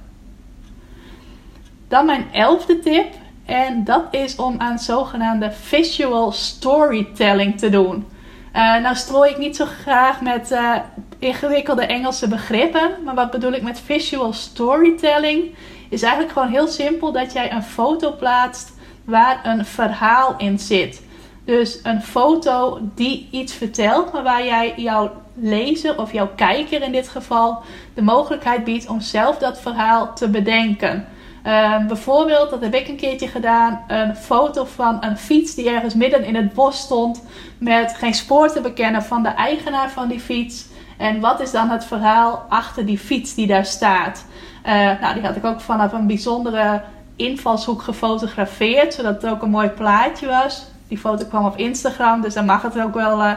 Dan 1.87 2.05
mijn 2.05 2.27
elfde 2.31 2.79
tip 2.79 3.13
en 3.49 3.83
dat 3.83 4.03
is 4.11 4.35
om 4.35 4.55
aan 4.57 4.79
zogenaamde 4.79 5.51
visual 5.51 6.31
storytelling 6.31 7.59
te 7.59 7.69
doen. 7.69 8.07
Uh, 8.55 8.81
nou 8.81 8.95
strooi 8.95 9.31
ik 9.31 9.37
niet 9.37 9.55
zo 9.55 9.65
graag 9.65 10.21
met 10.21 10.51
uh, 10.51 10.75
ingewikkelde 11.19 11.85
Engelse 11.85 12.27
begrippen. 12.27 12.91
Maar 13.05 13.15
wat 13.15 13.31
bedoel 13.31 13.51
ik 13.51 13.61
met 13.61 13.79
visual 13.79 14.33
storytelling? 14.33 15.55
Is 15.89 16.01
eigenlijk 16.01 16.33
gewoon 16.33 16.51
heel 16.51 16.67
simpel 16.67 17.11
dat 17.11 17.33
jij 17.33 17.51
een 17.51 17.63
foto 17.63 18.11
plaatst 18.11 18.73
waar 19.03 19.39
een 19.43 19.65
verhaal 19.65 20.35
in 20.37 20.59
zit. 20.59 21.01
Dus 21.45 21.79
een 21.83 22.01
foto 22.01 22.79
die 22.95 23.27
iets 23.31 23.53
vertelt, 23.53 24.13
maar 24.13 24.23
waar 24.23 24.45
jij 24.45 24.73
jouw 24.75 25.11
lezer 25.33 25.99
of 25.99 26.13
jouw 26.13 26.29
kijker 26.35 26.81
in 26.81 26.91
dit 26.91 27.09
geval 27.09 27.61
de 27.93 28.01
mogelijkheid 28.01 28.63
biedt 28.63 28.87
om 28.87 29.01
zelf 29.01 29.37
dat 29.37 29.61
verhaal 29.61 30.13
te 30.13 30.29
bedenken. 30.29 31.07
Ehm, 31.49 31.87
bijvoorbeeld, 31.87 32.49
dat 32.49 32.61
heb 32.61 32.73
ik 32.73 32.87
een 32.87 32.95
keertje 32.95 33.27
gedaan, 33.27 33.83
een 33.87 34.15
foto 34.15 34.65
van 34.65 34.97
een 35.03 35.17
fiets 35.17 35.55
die 35.55 35.69
ergens 35.69 35.93
midden 35.93 36.23
in 36.23 36.35
het 36.35 36.53
bos 36.53 36.79
stond 36.79 37.23
met 37.57 37.93
geen 37.97 38.13
spoor 38.13 38.51
te 38.51 38.61
bekennen 38.61 39.03
van 39.03 39.23
de 39.23 39.29
eigenaar 39.29 39.89
van 39.89 40.07
die 40.07 40.19
fiets. 40.19 40.65
En 40.97 41.19
wat 41.19 41.39
is 41.39 41.51
dan 41.51 41.69
het 41.69 41.85
verhaal 41.85 42.45
achter 42.49 42.85
die 42.85 42.97
fiets 42.97 43.35
die 43.35 43.47
daar 43.47 43.65
staat? 43.65 44.25
Uh, 44.65 44.73
nou, 45.01 45.13
die 45.13 45.23
had 45.23 45.35
ik 45.35 45.45
ook 45.45 45.61
vanaf 45.61 45.93
een 45.93 46.07
bijzondere 46.07 46.81
invalshoek 47.15 47.81
gefotografeerd, 47.81 48.93
zodat 48.93 49.21
het 49.21 49.31
ook 49.31 49.41
een 49.41 49.49
mooi 49.49 49.69
plaatje 49.69 50.27
was. 50.27 50.65
Die 50.87 50.97
foto 50.97 51.25
kwam 51.25 51.45
op 51.45 51.57
Instagram, 51.57 52.21
dus 52.21 52.33
dan 52.33 52.45
mag 52.45 52.61
het 52.61 52.81
ook 52.81 52.93
wel 52.93 53.19
uh, 53.19 53.31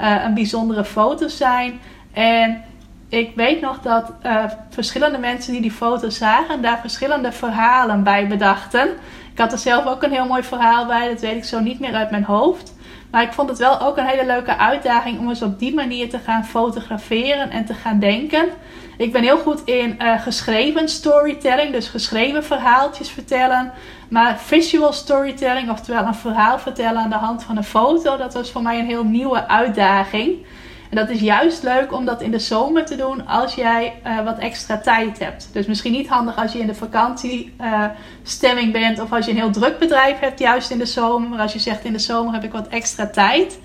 uh, 0.00 0.24
een 0.24 0.34
bijzondere 0.34 0.84
foto 0.84 1.28
zijn. 1.28 1.80
En 2.12 2.62
ik 3.08 3.32
weet 3.34 3.60
nog 3.60 3.80
dat 3.80 4.12
uh, 4.26 4.44
verschillende 4.70 5.18
mensen 5.18 5.52
die 5.52 5.60
die 5.62 5.70
foto 5.70 6.10
zagen 6.10 6.62
daar 6.62 6.78
verschillende 6.80 7.32
verhalen 7.32 8.02
bij 8.02 8.26
bedachten. 8.26 8.88
Ik 9.32 9.38
had 9.38 9.52
er 9.52 9.58
zelf 9.58 9.86
ook 9.86 10.02
een 10.02 10.12
heel 10.12 10.26
mooi 10.26 10.42
verhaal 10.42 10.86
bij, 10.86 11.08
dat 11.08 11.20
weet 11.20 11.36
ik 11.36 11.44
zo 11.44 11.60
niet 11.60 11.80
meer 11.80 11.94
uit 11.94 12.10
mijn 12.10 12.24
hoofd. 12.24 12.74
Maar 13.10 13.22
ik 13.22 13.32
vond 13.32 13.48
het 13.48 13.58
wel 13.58 13.80
ook 13.80 13.96
een 13.96 14.06
hele 14.06 14.26
leuke 14.26 14.56
uitdaging 14.56 15.18
om 15.18 15.28
eens 15.28 15.42
op 15.42 15.58
die 15.58 15.74
manier 15.74 16.10
te 16.10 16.18
gaan 16.18 16.44
fotograferen 16.44 17.50
en 17.50 17.64
te 17.64 17.74
gaan 17.74 17.98
denken. 17.98 18.48
Ik 18.96 19.12
ben 19.12 19.22
heel 19.22 19.38
goed 19.38 19.64
in 19.64 19.96
uh, 20.02 20.22
geschreven 20.22 20.88
storytelling, 20.88 21.72
dus 21.72 21.88
geschreven 21.88 22.44
verhaaltjes 22.44 23.10
vertellen. 23.10 23.72
Maar 24.08 24.38
visual 24.38 24.92
storytelling, 24.92 25.70
oftewel 25.70 26.06
een 26.06 26.14
verhaal 26.14 26.58
vertellen 26.58 27.02
aan 27.02 27.10
de 27.10 27.16
hand 27.16 27.42
van 27.42 27.56
een 27.56 27.64
foto, 27.64 28.16
dat 28.16 28.34
was 28.34 28.50
voor 28.50 28.62
mij 28.62 28.78
een 28.78 28.86
heel 28.86 29.04
nieuwe 29.04 29.48
uitdaging. 29.48 30.46
En 30.90 30.96
dat 30.96 31.10
is 31.10 31.20
juist 31.20 31.62
leuk 31.62 31.92
om 31.92 32.04
dat 32.04 32.22
in 32.22 32.30
de 32.30 32.38
zomer 32.38 32.84
te 32.84 32.96
doen 32.96 33.26
als 33.26 33.54
jij 33.54 34.00
uh, 34.06 34.24
wat 34.24 34.38
extra 34.38 34.78
tijd 34.78 35.18
hebt. 35.18 35.48
Dus 35.52 35.66
misschien 35.66 35.92
niet 35.92 36.08
handig 36.08 36.36
als 36.36 36.52
je 36.52 36.58
in 36.58 36.66
de 36.66 36.74
vakantiestemming 36.74 38.66
uh, 38.66 38.72
bent 38.72 39.00
of 39.00 39.12
als 39.12 39.24
je 39.24 39.30
een 39.30 39.36
heel 39.36 39.50
druk 39.50 39.78
bedrijf 39.78 40.18
hebt, 40.18 40.38
juist 40.38 40.70
in 40.70 40.78
de 40.78 40.86
zomer. 40.86 41.28
Maar 41.28 41.40
als 41.40 41.52
je 41.52 41.58
zegt 41.58 41.84
in 41.84 41.92
de 41.92 41.98
zomer 41.98 42.34
heb 42.34 42.44
ik 42.44 42.52
wat 42.52 42.68
extra 42.68 43.06
tijd. 43.06 43.58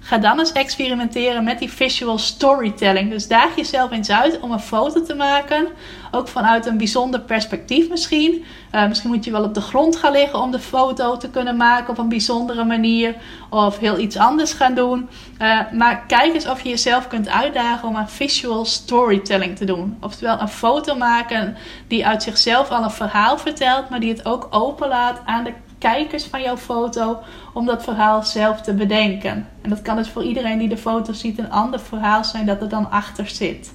Ga 0.00 0.18
dan 0.18 0.38
eens 0.38 0.52
experimenteren 0.52 1.44
met 1.44 1.58
die 1.58 1.72
visual 1.72 2.18
storytelling. 2.18 3.10
Dus 3.10 3.28
daag 3.28 3.56
jezelf 3.56 3.90
eens 3.90 4.10
uit 4.10 4.40
om 4.40 4.52
een 4.52 4.60
foto 4.60 5.02
te 5.02 5.14
maken. 5.14 5.66
Ook 6.14 6.28
vanuit 6.28 6.66
een 6.66 6.76
bijzonder 6.76 7.20
perspectief 7.20 7.88
misschien. 7.88 8.44
Uh, 8.72 8.88
misschien 8.88 9.10
moet 9.10 9.24
je 9.24 9.30
wel 9.30 9.44
op 9.44 9.54
de 9.54 9.60
grond 9.60 9.96
gaan 9.96 10.12
liggen 10.12 10.40
om 10.40 10.50
de 10.50 10.58
foto 10.58 11.16
te 11.16 11.30
kunnen 11.30 11.56
maken 11.56 11.90
op 11.90 11.98
een 11.98 12.08
bijzondere 12.08 12.64
manier. 12.64 13.14
Of 13.50 13.78
heel 13.78 13.98
iets 13.98 14.16
anders 14.16 14.52
gaan 14.52 14.74
doen. 14.74 15.08
Uh, 15.38 15.60
maar 15.72 16.06
kijk 16.06 16.34
eens 16.34 16.48
of 16.48 16.62
je 16.62 16.68
jezelf 16.68 17.08
kunt 17.08 17.28
uitdagen 17.28 17.88
om 17.88 17.96
een 17.96 18.08
visual 18.08 18.64
storytelling 18.64 19.56
te 19.56 19.64
doen. 19.64 19.96
Oftewel 20.00 20.40
een 20.40 20.48
foto 20.48 20.94
maken 20.94 21.56
die 21.88 22.06
uit 22.06 22.22
zichzelf 22.22 22.70
al 22.70 22.82
een 22.82 22.90
verhaal 22.90 23.38
vertelt. 23.38 23.88
Maar 23.88 24.00
die 24.00 24.12
het 24.12 24.24
ook 24.24 24.46
openlaat 24.50 25.20
aan 25.24 25.44
de 25.44 25.52
kijkers 25.78 26.24
van 26.24 26.42
jouw 26.42 26.56
foto 26.56 27.18
om 27.52 27.66
dat 27.66 27.84
verhaal 27.84 28.22
zelf 28.22 28.60
te 28.60 28.74
bedenken. 28.74 29.48
En 29.62 29.70
dat 29.70 29.82
kan 29.82 29.96
dus 29.96 30.08
voor 30.08 30.22
iedereen 30.22 30.58
die 30.58 30.68
de 30.68 30.76
foto 30.76 31.12
ziet 31.12 31.38
een 31.38 31.50
ander 31.50 31.80
verhaal 31.80 32.24
zijn 32.24 32.46
dat 32.46 32.60
er 32.60 32.68
dan 32.68 32.90
achter 32.90 33.28
zit. 33.28 33.72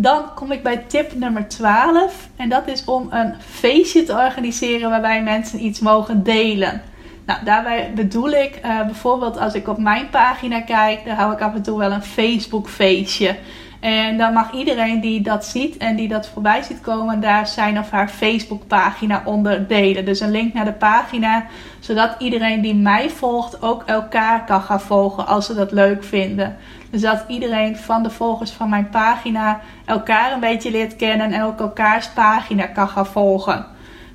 Dan 0.00 0.34
kom 0.34 0.52
ik 0.52 0.62
bij 0.62 0.76
tip 0.76 1.14
nummer 1.14 1.48
12 1.48 2.28
en 2.36 2.48
dat 2.48 2.66
is 2.66 2.84
om 2.84 3.08
een 3.10 3.34
feestje 3.40 4.02
te 4.02 4.12
organiseren 4.12 4.90
waarbij 4.90 5.22
mensen 5.22 5.64
iets 5.64 5.80
mogen 5.80 6.22
delen. 6.22 6.82
Nou, 7.26 7.44
daarbij 7.44 7.92
bedoel 7.94 8.30
ik 8.30 8.60
uh, 8.64 8.84
bijvoorbeeld 8.84 9.38
als 9.38 9.54
ik 9.54 9.68
op 9.68 9.78
mijn 9.78 10.08
pagina 10.10 10.60
kijk, 10.60 11.04
dan 11.04 11.16
hou 11.16 11.32
ik 11.32 11.40
af 11.40 11.54
en 11.54 11.62
toe 11.62 11.78
wel 11.78 11.92
een 11.92 12.02
Facebook 12.02 12.68
feestje. 12.68 13.36
En 13.80 14.18
dan 14.18 14.32
mag 14.32 14.52
iedereen 14.52 15.00
die 15.00 15.20
dat 15.20 15.44
ziet 15.44 15.76
en 15.76 15.96
die 15.96 16.08
dat 16.08 16.28
voorbij 16.28 16.62
ziet 16.62 16.80
komen, 16.80 17.20
daar 17.20 17.46
zijn 17.46 17.78
of 17.78 17.90
haar 17.90 18.08
Facebookpagina 18.08 19.22
onder 19.24 19.66
delen. 19.66 20.04
Dus 20.04 20.20
een 20.20 20.30
link 20.30 20.54
naar 20.54 20.64
de 20.64 20.72
pagina, 20.72 21.46
zodat 21.80 22.14
iedereen 22.18 22.60
die 22.60 22.74
mij 22.74 23.10
volgt 23.10 23.62
ook 23.62 23.82
elkaar 23.86 24.44
kan 24.44 24.62
gaan 24.62 24.80
volgen 24.80 25.26
als 25.26 25.46
ze 25.46 25.54
dat 25.54 25.72
leuk 25.72 26.04
vinden. 26.04 26.56
Dus 26.90 27.00
dat 27.00 27.24
iedereen 27.28 27.76
van 27.76 28.02
de 28.02 28.10
volgers 28.10 28.50
van 28.50 28.68
mijn 28.68 28.88
pagina 28.88 29.60
elkaar 29.84 30.32
een 30.32 30.40
beetje 30.40 30.70
leert 30.70 30.96
kennen 30.96 31.32
en 31.32 31.42
ook 31.42 31.60
elkaars 31.60 32.08
pagina 32.08 32.66
kan 32.66 32.88
gaan 32.88 33.06
volgen. 33.06 33.66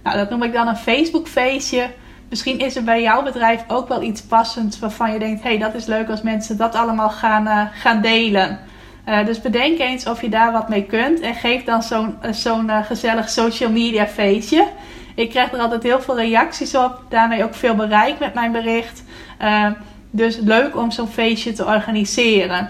Nou, 0.03 0.17
dat 0.17 0.29
noem 0.29 0.43
ik 0.43 0.53
dan 0.53 0.67
een 0.67 0.75
Facebook 0.75 1.27
feestje. 1.27 1.89
Misschien 2.29 2.59
is 2.59 2.75
er 2.75 2.83
bij 2.83 3.01
jouw 3.01 3.23
bedrijf 3.23 3.63
ook 3.67 3.87
wel 3.87 4.01
iets 4.01 4.21
passends 4.21 4.79
waarvan 4.79 5.13
je 5.13 5.19
denkt: 5.19 5.43
hé, 5.43 5.49
hey, 5.49 5.57
dat 5.57 5.73
is 5.73 5.85
leuk 5.85 6.09
als 6.09 6.21
mensen 6.21 6.57
dat 6.57 6.75
allemaal 6.75 7.09
gaan, 7.09 7.47
uh, 7.47 7.61
gaan 7.73 8.01
delen. 8.01 8.59
Uh, 9.09 9.25
dus 9.25 9.41
bedenk 9.41 9.79
eens 9.79 10.07
of 10.07 10.21
je 10.21 10.29
daar 10.29 10.51
wat 10.51 10.69
mee 10.69 10.83
kunt. 10.83 11.19
En 11.19 11.35
geef 11.35 11.63
dan 11.63 11.83
zo'n 11.83 12.17
uh, 12.25 12.31
zo'n 12.31 12.69
gezellig 12.83 13.29
social 13.29 13.71
media 13.71 14.07
feestje. 14.07 14.67
Ik 15.15 15.29
krijg 15.29 15.51
er 15.51 15.59
altijd 15.59 15.83
heel 15.83 16.01
veel 16.01 16.19
reacties 16.19 16.75
op. 16.75 17.01
Daarmee 17.09 17.43
ook 17.43 17.55
veel 17.55 17.75
bereik 17.75 18.19
met 18.19 18.33
mijn 18.33 18.51
bericht. 18.51 19.03
Dus 20.15 20.37
leuk 20.37 20.77
om 20.77 20.91
zo'n 20.91 21.07
feestje 21.07 21.53
te 21.53 21.65
organiseren. 21.65 22.69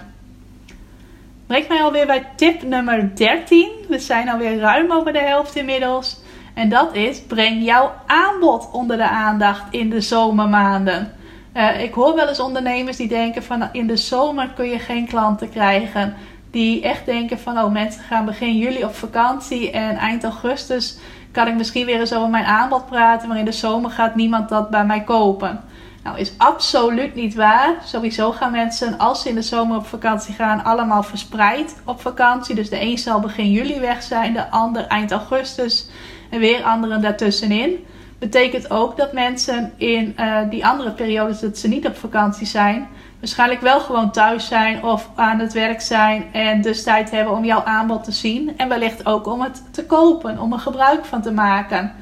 Brengt 1.47 1.67
mij 1.67 1.81
alweer 1.81 2.05
bij 2.05 2.27
tip 2.35 2.63
nummer 2.63 3.15
13. 3.15 3.69
We 3.89 3.99
zijn 3.99 4.29
alweer 4.29 4.57
ruim 4.57 4.91
over 4.91 5.13
de 5.13 5.19
helft 5.19 5.55
inmiddels. 5.55 6.21
En 6.53 6.69
dat 6.69 6.95
is: 6.95 7.21
breng 7.21 7.65
jouw 7.65 7.91
aanbod 8.05 8.69
onder 8.71 8.97
de 8.97 9.09
aandacht 9.09 9.63
in 9.69 9.89
de 9.89 10.01
zomermaanden. 10.01 11.13
Uh, 11.53 11.81
ik 11.83 11.93
hoor 11.93 12.15
wel 12.15 12.27
eens 12.27 12.39
ondernemers 12.39 12.97
die 12.97 13.07
denken 13.07 13.43
van 13.43 13.59
nou, 13.59 13.71
in 13.73 13.87
de 13.87 13.97
zomer 13.97 14.49
kun 14.55 14.69
je 14.69 14.79
geen 14.79 15.07
klanten 15.07 15.49
krijgen. 15.49 16.15
Die 16.51 16.81
echt 16.81 17.05
denken 17.05 17.39
van 17.39 17.57
oh 17.57 17.71
mensen 17.71 18.03
gaan 18.03 18.25
begin 18.25 18.57
juli 18.57 18.83
op 18.83 18.95
vakantie 18.95 19.71
en 19.71 19.95
eind 19.95 20.23
augustus 20.23 20.97
kan 21.31 21.47
ik 21.47 21.55
misschien 21.55 21.85
weer 21.85 21.99
eens 21.99 22.13
over 22.13 22.29
mijn 22.29 22.45
aanbod 22.45 22.85
praten. 22.85 23.27
Maar 23.27 23.37
in 23.37 23.45
de 23.45 23.51
zomer 23.51 23.91
gaat 23.91 24.15
niemand 24.15 24.49
dat 24.49 24.69
bij 24.69 24.85
mij 24.85 25.01
kopen. 25.03 25.63
Nou 26.03 26.17
is 26.17 26.33
absoluut 26.37 27.15
niet 27.15 27.35
waar. 27.35 27.75
Sowieso 27.83 28.31
gaan 28.31 28.51
mensen 28.51 28.97
als 28.97 29.21
ze 29.21 29.29
in 29.29 29.35
de 29.35 29.41
zomer 29.41 29.77
op 29.77 29.85
vakantie 29.85 30.33
gaan 30.33 30.63
allemaal 30.63 31.03
verspreid 31.03 31.75
op 31.85 32.01
vakantie. 32.01 32.55
Dus 32.55 32.69
de 32.69 32.81
een 32.81 32.97
zal 32.97 33.19
begin 33.19 33.51
juli 33.51 33.79
weg 33.79 34.03
zijn, 34.03 34.33
de 34.33 34.49
ander 34.49 34.87
eind 34.87 35.11
augustus 35.11 35.89
en 36.29 36.39
weer 36.39 36.63
anderen 36.63 37.01
daartussenin 37.01 37.85
betekent 38.23 38.71
ook 38.71 38.97
dat 38.97 39.13
mensen 39.13 39.73
in 39.77 40.15
uh, 40.19 40.37
die 40.49 40.65
andere 40.65 40.91
periodes 40.91 41.39
dat 41.39 41.57
ze 41.57 41.67
niet 41.67 41.87
op 41.87 41.97
vakantie 41.97 42.47
zijn, 42.47 42.87
waarschijnlijk 43.19 43.61
wel 43.61 43.79
gewoon 43.79 44.11
thuis 44.11 44.47
zijn 44.47 44.83
of 44.83 45.09
aan 45.15 45.39
het 45.39 45.53
werk 45.53 45.81
zijn 45.81 46.25
en 46.33 46.61
dus 46.61 46.83
tijd 46.83 47.11
hebben 47.11 47.33
om 47.33 47.45
jouw 47.45 47.63
aanbod 47.63 48.03
te 48.03 48.11
zien 48.11 48.57
en 48.57 48.69
wellicht 48.69 49.05
ook 49.05 49.27
om 49.27 49.41
het 49.41 49.63
te 49.71 49.85
kopen, 49.85 50.39
om 50.39 50.53
er 50.53 50.59
gebruik 50.59 51.05
van 51.05 51.21
te 51.21 51.31
maken. 51.31 51.93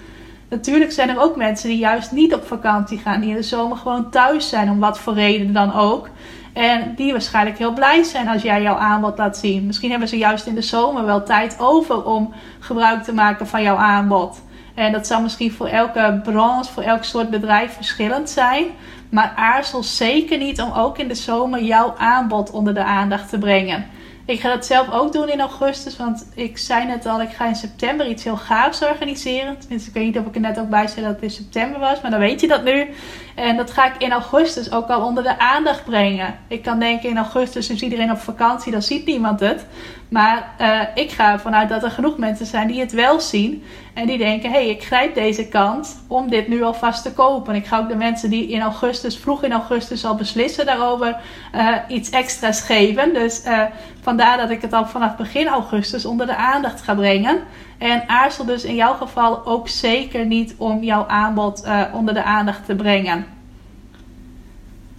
Natuurlijk 0.52 0.92
zijn 0.92 1.10
er 1.10 1.22
ook 1.22 1.36
mensen 1.36 1.70
die 1.70 1.78
juist 1.78 2.12
niet 2.12 2.34
op 2.34 2.48
vakantie 2.48 2.98
gaan, 2.98 3.22
die 3.22 3.30
in 3.30 3.36
de 3.36 3.44
zomer 3.44 3.78
gewoon 3.78 4.10
thuis 4.10 4.50
zijn, 4.50 4.70
om 4.70 4.80
wat 4.80 5.00
voor 5.00 5.14
reden 5.14 5.54
dan 5.54 5.74
ook. 5.74 6.10
En 6.54 6.94
die 6.96 7.12
waarschijnlijk 7.12 7.58
heel 7.58 7.74
blij 7.74 8.04
zijn 8.04 8.28
als 8.28 8.42
jij 8.42 8.62
jouw 8.62 8.76
aanbod 8.76 9.18
laat 9.18 9.38
zien. 9.38 9.66
Misschien 9.66 9.90
hebben 9.90 10.08
ze 10.08 10.18
juist 10.18 10.46
in 10.46 10.56
de 10.56 10.62
zomer 10.62 11.06
wel 11.06 11.24
tijd 11.24 11.56
over 11.60 12.04
om 12.04 12.34
gebruik 12.60 13.04
te 13.04 13.14
maken 13.14 13.48
van 13.48 13.62
jouw 13.64 13.76
aanbod. 13.76 14.42
En 14.76 14.92
dat 14.92 15.08
zal 15.08 15.22
misschien 15.22 15.52
voor 15.52 15.68
elke 15.68 16.20
branche, 16.24 16.72
voor 16.72 16.84
elk 16.84 17.04
soort 17.04 17.30
bedrijf 17.30 17.74
verschillend 17.74 18.30
zijn. 18.30 18.66
Maar 19.10 19.34
aarzel 19.36 19.84
zeker 19.84 20.38
niet 20.38 20.62
om 20.62 20.72
ook 20.72 20.98
in 20.98 21.08
de 21.08 21.16
zomer 21.16 21.64
jouw 21.64 21.94
aanbod 21.98 22.52
onder 22.52 22.74
de 22.74 22.84
aandacht 22.84 23.30
te 23.30 23.38
brengen. 23.38 23.86
Ik 24.26 24.40
ga 24.40 24.50
dat 24.50 24.66
zelf 24.66 24.92
ook 24.92 25.14
doen 25.14 25.30
in 25.30 25.40
augustus, 25.40 25.98
want 25.98 26.28
ik 26.36 26.58
zei 26.58 26.86
net 26.86 27.06
al, 27.06 27.22
ik 27.22 27.30
ga 27.30 27.48
in 27.48 27.56
september 27.56 28.08
iets 28.08 28.24
heel 28.24 28.38
gaafs 28.38 28.82
organiseren. 28.84 29.60
Tenminste, 29.60 29.90
ik 29.90 29.94
weet 29.94 30.06
niet 30.06 30.18
of 30.18 30.26
ik 30.26 30.36
er 30.36 30.42
net 30.42 30.60
ook 30.60 30.70
bij 30.70 30.88
zei 30.88 31.06
dat 31.06 31.14
het 31.14 31.24
in 31.24 31.32
september 31.32 31.80
was, 31.80 32.02
maar 32.02 32.12
dan 32.12 32.20
weet 32.20 32.42
je 32.42 32.48
dat 32.48 32.64
nu. 32.64 32.90
En 33.36 33.58
dat 33.58 33.72
ga 33.72 33.94
ik 33.94 34.02
in 34.02 34.12
augustus 34.12 34.72
ook 34.72 34.88
al 34.88 35.06
onder 35.06 35.24
de 35.24 35.40
aandacht 35.40 35.86
brengen. 35.86 36.40
Ik 36.48 36.62
kan 36.62 36.80
denken 36.80 37.10
in 37.10 37.18
augustus 37.18 37.70
is 37.70 37.82
iedereen 37.82 38.12
op 38.12 38.20
vakantie, 38.20 38.72
dan 38.72 38.82
ziet 38.82 39.06
niemand 39.06 39.40
het. 39.40 39.66
Maar 40.12 40.56
uh, 40.62 40.82
ik 40.94 41.12
ga 41.12 41.32
ervan 41.32 41.56
uit 41.56 41.70
dat 41.70 41.84
er 41.84 41.92
genoeg 41.92 42.18
mensen 42.18 42.46
zijn 42.46 42.68
die 42.68 42.80
het 42.80 42.92
wel 42.92 43.20
zien. 43.20 43.64
En 43.94 44.08
die 44.08 44.18
denken, 44.18 44.52
hé, 44.52 44.58
hey, 44.58 44.70
ik 44.70 44.84
grijp 44.84 45.16
deze 45.16 45.48
kans 45.48 45.96
om 46.08 46.30
dit 46.30 46.48
nu 46.48 46.64
alvast 46.64 47.04
te 47.04 47.14
kopen. 47.14 47.56
Ik 47.56 47.66
ga 47.66 47.80
ook 47.80 47.90
de 47.90 47.96
mensen 47.96 48.30
die 48.30 48.48
in 48.48 48.62
augustus, 48.62 49.18
vroeg 49.18 49.44
in 49.44 49.52
augustus 49.52 50.06
al 50.06 50.16
beslissen 50.16 50.66
daarover, 50.66 51.18
uh, 51.56 51.76
iets 51.88 52.10
extra's 52.10 52.62
geven. 52.62 53.14
Dus 53.14 53.46
uh, 53.46 53.64
vandaar 54.02 54.38
dat 54.38 54.50
ik 54.50 54.62
het 54.62 54.74
al 54.74 54.86
vanaf 54.86 55.16
begin 55.16 55.48
augustus 55.48 56.06
onder 56.06 56.26
de 56.26 56.36
aandacht 56.36 56.82
ga 56.82 56.96
brengen. 56.96 57.40
En 57.78 58.10
aarzel 58.10 58.46
dus 58.46 58.64
in 58.64 58.76
jouw 58.76 58.94
geval 58.94 59.46
ook 59.46 59.68
zeker 59.68 60.26
niet 60.26 60.56
om 60.58 60.84
jouw 60.84 61.08
aanbod 61.08 61.68
onder 61.94 62.14
de 62.14 62.24
aandacht 62.24 62.66
te 62.66 62.76
brengen. 62.76 63.26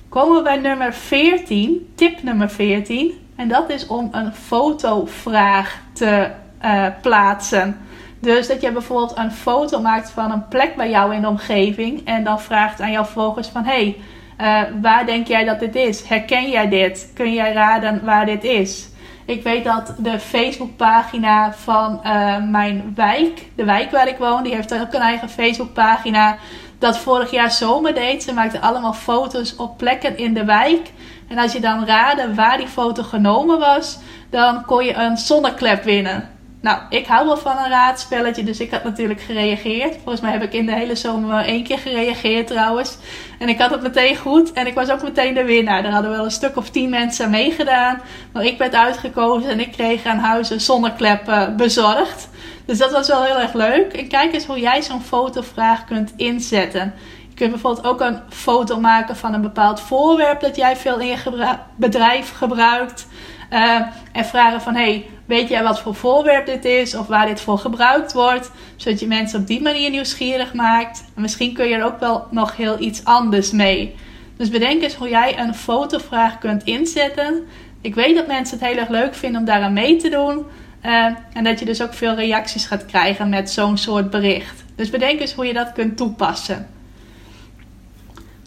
Komen 0.08 0.36
we 0.36 0.42
bij 0.42 0.58
nummer 0.58 0.94
14, 0.94 1.92
tip 1.94 2.22
nummer 2.22 2.50
14. 2.50 3.21
En 3.36 3.48
dat 3.48 3.70
is 3.70 3.86
om 3.86 4.08
een 4.12 4.32
fotovraag 4.32 5.78
te 5.92 6.30
uh, 6.64 6.86
plaatsen. 7.02 7.80
Dus 8.20 8.48
dat 8.48 8.60
je 8.60 8.72
bijvoorbeeld 8.72 9.16
een 9.16 9.32
foto 9.32 9.80
maakt 9.80 10.10
van 10.10 10.30
een 10.30 10.48
plek 10.48 10.76
bij 10.76 10.90
jou 10.90 11.14
in 11.14 11.20
de 11.20 11.28
omgeving. 11.28 12.04
En 12.04 12.24
dan 12.24 12.40
vraagt 12.40 12.80
aan 12.80 12.90
jouw 12.90 13.04
volgers 13.04 13.48
van... 13.48 13.64
Hey, 13.64 13.96
uh, 14.40 14.60
waar 14.80 15.06
denk 15.06 15.26
jij 15.26 15.44
dat 15.44 15.60
dit 15.60 15.74
is? 15.74 16.08
Herken 16.08 16.50
jij 16.50 16.68
dit? 16.68 17.10
Kun 17.14 17.32
jij 17.32 17.52
raden 17.52 18.04
waar 18.04 18.26
dit 18.26 18.44
is? 18.44 18.88
Ik 19.24 19.42
weet 19.42 19.64
dat 19.64 19.94
de 19.98 20.18
Facebookpagina 20.18 21.52
van 21.52 22.00
uh, 22.04 22.36
mijn 22.50 22.92
wijk, 22.94 23.46
de 23.54 23.64
wijk 23.64 23.90
waar 23.90 24.08
ik 24.08 24.16
woon, 24.18 24.42
die 24.42 24.54
heeft 24.54 24.74
ook 24.74 24.92
een 24.92 25.00
eigen 25.00 25.28
Facebookpagina. 25.28 26.36
Dat 26.78 26.98
vorig 26.98 27.30
jaar 27.30 27.50
zomer 27.50 27.94
deed. 27.94 28.22
Ze 28.22 28.32
maakte 28.32 28.60
allemaal 28.60 28.92
foto's 28.92 29.56
op 29.56 29.76
plekken 29.76 30.16
in 30.16 30.34
de 30.34 30.44
wijk. 30.44 30.90
En 31.32 31.38
als 31.38 31.52
je 31.52 31.60
dan 31.60 31.86
raadde 31.86 32.34
waar 32.34 32.56
die 32.56 32.68
foto 32.68 33.02
genomen 33.02 33.58
was, 33.58 33.98
dan 34.30 34.64
kon 34.64 34.84
je 34.84 34.94
een 34.94 35.16
zonneklep 35.16 35.84
winnen. 35.84 36.28
Nou, 36.60 36.80
ik 36.88 37.06
hou 37.06 37.26
wel 37.26 37.36
van 37.36 37.58
een 37.58 37.68
raadspelletje, 37.68 38.44
dus 38.44 38.60
ik 38.60 38.70
had 38.70 38.84
natuurlijk 38.84 39.20
gereageerd. 39.20 39.94
Volgens 39.94 40.20
mij 40.20 40.32
heb 40.32 40.42
ik 40.42 40.52
in 40.52 40.66
de 40.66 40.74
hele 40.74 40.94
zomer 40.94 41.44
één 41.44 41.64
keer 41.64 41.78
gereageerd 41.78 42.46
trouwens. 42.46 42.96
En 43.38 43.48
ik 43.48 43.58
had 43.58 43.70
het 43.70 43.82
meteen 43.82 44.16
goed 44.16 44.52
en 44.52 44.66
ik 44.66 44.74
was 44.74 44.90
ook 44.90 45.02
meteen 45.02 45.34
de 45.34 45.44
winnaar. 45.44 45.84
Er 45.84 45.92
hadden 45.92 46.10
wel 46.10 46.24
een 46.24 46.30
stuk 46.30 46.56
of 46.56 46.70
tien 46.70 46.90
mensen 46.90 47.30
meegedaan. 47.30 48.00
Maar 48.32 48.44
ik 48.44 48.58
werd 48.58 48.74
uitgekozen 48.74 49.50
en 49.50 49.60
ik 49.60 49.72
kreeg 49.72 50.04
aan 50.04 50.18
huis 50.18 50.50
een 50.50 50.60
zonneklep 50.60 51.52
bezorgd. 51.56 52.28
Dus 52.64 52.78
dat 52.78 52.92
was 52.92 53.08
wel 53.08 53.24
heel 53.24 53.38
erg 53.38 53.52
leuk. 53.52 53.92
En 53.92 54.08
kijk 54.08 54.34
eens 54.34 54.46
hoe 54.46 54.60
jij 54.60 54.82
zo'n 54.82 55.02
fotovraag 55.02 55.84
kunt 55.84 56.12
inzetten 56.16 56.94
kun 57.42 57.50
je 57.50 57.60
bijvoorbeeld 57.60 57.86
ook 57.86 58.00
een 58.00 58.20
foto 58.28 58.80
maken 58.80 59.16
van 59.16 59.34
een 59.34 59.40
bepaald 59.40 59.80
voorwerp 59.80 60.40
dat 60.40 60.56
jij 60.56 60.76
veel 60.76 61.00
in 61.00 61.06
je 61.06 61.56
bedrijf 61.76 62.30
gebruikt. 62.30 63.06
Uh, 63.50 63.80
en 64.12 64.24
vragen 64.24 64.60
van, 64.60 64.74
hey, 64.74 65.06
weet 65.24 65.48
jij 65.48 65.62
wat 65.62 65.80
voor 65.80 65.94
voorwerp 65.94 66.46
dit 66.46 66.64
is 66.64 66.94
of 66.94 67.06
waar 67.06 67.26
dit 67.26 67.40
voor 67.40 67.58
gebruikt 67.58 68.12
wordt? 68.12 68.50
Zodat 68.76 69.00
je 69.00 69.06
mensen 69.06 69.40
op 69.40 69.46
die 69.46 69.62
manier 69.62 69.90
nieuwsgierig 69.90 70.54
maakt. 70.54 71.04
En 71.14 71.22
misschien 71.22 71.54
kun 71.54 71.68
je 71.68 71.74
er 71.74 71.84
ook 71.84 72.00
wel 72.00 72.26
nog 72.30 72.56
heel 72.56 72.80
iets 72.80 73.04
anders 73.04 73.50
mee. 73.50 73.94
Dus 74.36 74.48
bedenk 74.48 74.82
eens 74.82 74.94
hoe 74.94 75.08
jij 75.08 75.38
een 75.38 75.54
fotovraag 75.54 76.38
kunt 76.38 76.64
inzetten. 76.64 77.42
Ik 77.80 77.94
weet 77.94 78.16
dat 78.16 78.26
mensen 78.26 78.58
het 78.58 78.68
heel 78.68 78.78
erg 78.78 78.88
leuk 78.88 79.14
vinden 79.14 79.40
om 79.40 79.46
daaraan 79.46 79.72
mee 79.72 79.96
te 79.96 80.08
doen. 80.08 80.44
Uh, 80.84 81.04
en 81.32 81.44
dat 81.44 81.58
je 81.58 81.64
dus 81.64 81.82
ook 81.82 81.94
veel 81.94 82.14
reacties 82.14 82.66
gaat 82.66 82.86
krijgen 82.86 83.28
met 83.28 83.50
zo'n 83.50 83.76
soort 83.76 84.10
bericht. 84.10 84.64
Dus 84.74 84.90
bedenk 84.90 85.20
eens 85.20 85.32
hoe 85.34 85.46
je 85.46 85.52
dat 85.52 85.72
kunt 85.72 85.96
toepassen. 85.96 86.80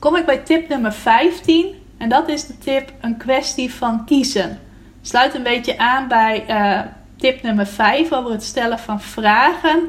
Kom 0.06 0.15
ik 0.15 0.26
bij 0.26 0.38
tip 0.38 0.70
nummer 0.70 0.94
15. 0.94 1.76
En 1.98 2.10
dat 2.10 2.30
is 2.30 2.46
de 2.46 2.58
tip 2.58 2.91
een 3.02 3.18
kwestie 3.18 3.74
van 3.74 4.06
kiezen. 4.06 4.60
Sluit 5.02 5.34
een 5.34 5.44
beetje 5.44 5.78
aan 5.78 6.08
bij 6.08 6.46
uh, 6.50 6.80
tip 7.18 7.41
nummer 7.41 7.68
5 7.68 8.12
over 8.12 8.32
het 8.32 8.44
stellen 8.44 8.80
van 8.80 9.02
vragen. 9.02 9.80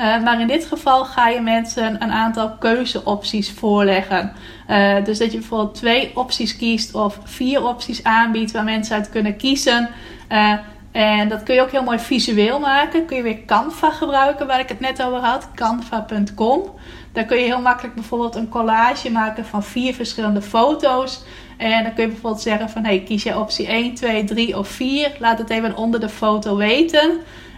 Uh, 0.00 0.22
maar 0.22 0.40
in 0.40 0.46
dit 0.46 0.64
geval 0.64 1.04
ga 1.04 1.28
je 1.28 1.40
mensen 1.40 2.02
een 2.02 2.12
aantal 2.12 2.56
keuzeopties 2.58 3.52
voorleggen. 3.52 4.32
Uh, 4.68 5.04
dus 5.04 5.18
dat 5.18 5.32
je 5.32 5.38
bijvoorbeeld 5.38 5.74
twee 5.74 6.10
opties 6.14 6.56
kiest 6.56 6.94
of 6.94 7.18
vier 7.24 7.66
opties 7.66 8.04
aanbiedt 8.04 8.52
waar 8.52 8.64
mensen 8.64 8.96
uit 8.96 9.10
kunnen 9.10 9.36
kiezen. 9.36 9.88
En 10.94 11.28
dat 11.28 11.42
kun 11.42 11.54
je 11.54 11.60
ook 11.60 11.70
heel 11.70 11.82
mooi 11.82 11.98
visueel 11.98 12.58
maken. 12.58 13.06
Kun 13.06 13.16
je 13.16 13.22
weer 13.22 13.44
Canva 13.46 13.90
gebruiken, 13.90 14.46
waar 14.46 14.60
ik 14.60 14.68
het 14.68 14.80
net 14.80 15.02
over 15.02 15.18
had. 15.18 15.48
Canva.com. 15.54 16.62
Daar 17.12 17.24
kun 17.24 17.38
je 17.38 17.44
heel 17.44 17.60
makkelijk 17.60 17.94
bijvoorbeeld 17.94 18.34
een 18.34 18.48
collage 18.48 19.10
maken 19.10 19.44
van 19.44 19.62
vier 19.62 19.94
verschillende 19.94 20.42
foto's. 20.42 21.22
En 21.56 21.82
dan 21.82 21.94
kun 21.94 22.02
je 22.02 22.10
bijvoorbeeld 22.10 22.42
zeggen 22.42 22.70
van 22.70 22.84
hey, 22.84 23.00
kies 23.00 23.22
je 23.22 23.38
optie 23.38 23.66
1, 23.66 23.94
2, 23.94 24.24
3 24.24 24.58
of 24.58 24.68
4. 24.68 25.12
Laat 25.18 25.38
het 25.38 25.50
even 25.50 25.76
onder 25.76 26.00
de 26.00 26.08
foto 26.08 26.56
weten. 26.56 27.10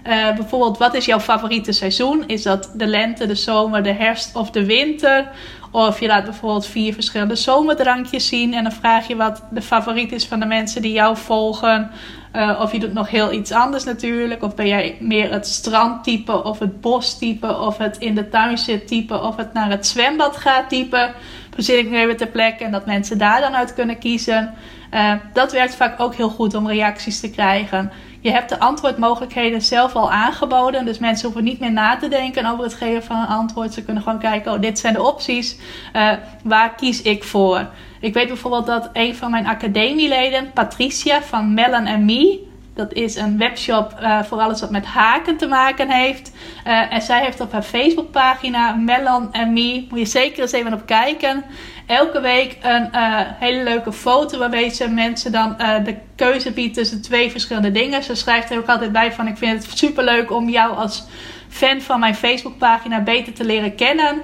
Uh, 0.07 0.35
bijvoorbeeld, 0.35 0.79
wat 0.79 0.95
is 0.95 1.05
jouw 1.05 1.21
favoriete 1.21 1.73
seizoen? 1.73 2.25
Is 2.27 2.43
dat 2.43 2.73
de 2.75 2.87
lente, 2.87 3.27
de 3.27 3.35
zomer, 3.35 3.83
de 3.83 3.93
herfst 3.93 4.37
of 4.37 4.51
de 4.51 4.67
winter? 4.67 5.31
Of 5.71 6.01
je 6.01 6.07
laat 6.07 6.25
bijvoorbeeld 6.25 6.67
vier 6.67 6.95
verschillende 6.95 7.37
zomerdrankjes 7.37 8.29
zien. 8.29 8.55
En 8.55 8.63
dan 8.63 8.73
vraag 8.73 9.09
je 9.09 9.17
wat 9.17 9.43
de 9.51 9.63
favoriet 9.63 10.13
is 10.13 10.27
van 10.27 10.41
de 10.41 10.47
mensen 10.47 10.83
die 10.83 10.93
jou 10.93 11.17
volgen. 11.17 11.91
Uh, 12.37 12.61
of 12.61 12.73
je 12.73 12.79
doet 12.79 12.93
nog 12.93 13.11
heel 13.11 13.33
iets 13.33 13.53
anders 13.53 13.85
natuurlijk. 13.85 14.43
Of 14.43 14.55
ben 14.55 14.67
jij 14.67 14.97
meer 15.01 15.33
het 15.33 15.47
strandtype 15.47 16.45
of 16.45 16.59
het 16.59 16.81
bostype 16.81 17.59
of 17.59 17.79
het 17.79 17.99
in 17.99 18.15
de 18.15 18.29
tuin 18.29 18.59
zit 18.59 18.89
type 18.89 19.21
of 19.21 19.37
het 19.37 19.53
naar 19.53 19.71
het 19.71 19.87
zwembad 19.87 20.37
gaat 20.37 20.69
type. 20.69 21.11
Verzin 21.55 21.79
ik 21.79 21.91
nu 21.91 21.97
even 21.97 22.17
ter 22.17 22.27
plekke 22.27 22.65
en 22.65 22.71
dat 22.71 22.87
mensen 22.87 23.19
daar 23.19 23.41
dan 23.41 23.55
uit 23.55 23.75
kunnen 23.75 23.99
kiezen. 23.99 24.55
Uh, 24.95 25.13
dat 25.33 25.53
werkt 25.53 25.75
vaak 25.75 26.01
ook 26.01 26.15
heel 26.15 26.29
goed 26.29 26.55
om 26.55 26.69
reacties 26.69 27.21
te 27.21 27.31
krijgen. 27.31 27.93
Je 28.27 28.33
hebt 28.33 28.49
de 28.49 28.59
antwoordmogelijkheden 28.59 29.63
zelf 29.63 29.95
al 29.95 30.13
aangeboden. 30.13 30.85
Dus 30.85 30.99
mensen 30.99 31.25
hoeven 31.25 31.45
niet 31.45 31.61
meer 31.61 31.73
na 31.73 31.97
te 31.97 32.09
denken 32.09 32.47
over 32.47 32.65
het 32.65 32.75
geven 32.75 33.03
van 33.03 33.17
een 33.17 33.27
antwoord. 33.27 33.73
Ze 33.75 33.85
kunnen 33.85 34.03
gewoon 34.03 34.19
kijken, 34.19 34.53
oh, 34.53 34.61
dit 34.61 34.79
zijn 34.79 34.95
de 34.95 35.03
opties. 35.03 35.59
Uh, 35.97 36.13
waar 36.43 36.75
kies 36.75 37.03
ik 37.03 37.25
voor? 37.25 37.69
Ik 38.01 38.15
weet 38.15 38.29
bijvoorbeeld 38.29 38.67
dat 38.67 38.91
een 38.93 39.17
van 39.17 39.31
mijn 39.31 39.47
academieleden, 39.47 40.53
Patricia 40.53 41.23
van 41.23 41.55
Melon 41.55 42.05
Me, 42.05 42.46
dat 42.77 42.93
is 42.93 43.17
een 43.17 43.39
webshop 43.39 43.95
uh, 44.01 44.23
voor 44.23 44.39
alles 44.39 44.61
wat 44.61 44.71
met 44.71 44.85
haken 44.85 45.37
te 45.37 45.47
maken 45.47 45.91
heeft. 45.91 46.33
Uh, 46.67 46.93
en 46.93 47.03
zij 47.03 47.25
heeft 47.25 47.41
op 47.41 47.53
haar 47.53 47.63
Facebookpagina 47.63 48.75
Melon 48.75 49.29
Me, 49.53 49.87
moet 49.89 49.99
je 49.99 50.05
zeker 50.05 50.43
eens 50.43 50.53
even 50.53 50.73
op 50.73 50.87
kijken. 50.87 51.45
Elke 51.87 52.21
week 52.21 52.59
een 52.63 52.89
uh, 52.95 53.21
hele 53.21 53.63
leuke 53.63 53.93
foto 53.93 54.39
waarmee 54.39 54.69
ze 54.71 54.89
mensen 54.89 55.33
dan 55.33 55.57
de 55.85 55.97
keuze 56.17 56.53
biedt 56.53 56.75
tussen 56.75 57.03
twee 57.03 57.31
verschillende 57.31 57.73
dingen. 57.73 58.03
Ze 58.03 58.15
schrijft 58.15 58.51
er 58.51 58.59
ook 58.59 58.67
altijd 58.67 58.93
bij 58.93 59.13
van 59.13 59.27
ik 59.27 59.37
vind 59.37 59.65
het 59.65 59.79
super 59.79 60.05
leuk 60.05 60.31
om 60.31 60.49
jou 60.49 60.77
als 60.77 61.05
fan 61.49 61.81
van 61.81 62.01
mijn 62.01 62.15
Facebookpagina 62.15 63.01
beter 63.01 63.33
te 63.33 63.45
leren 63.45 63.75
kennen. 63.75 64.23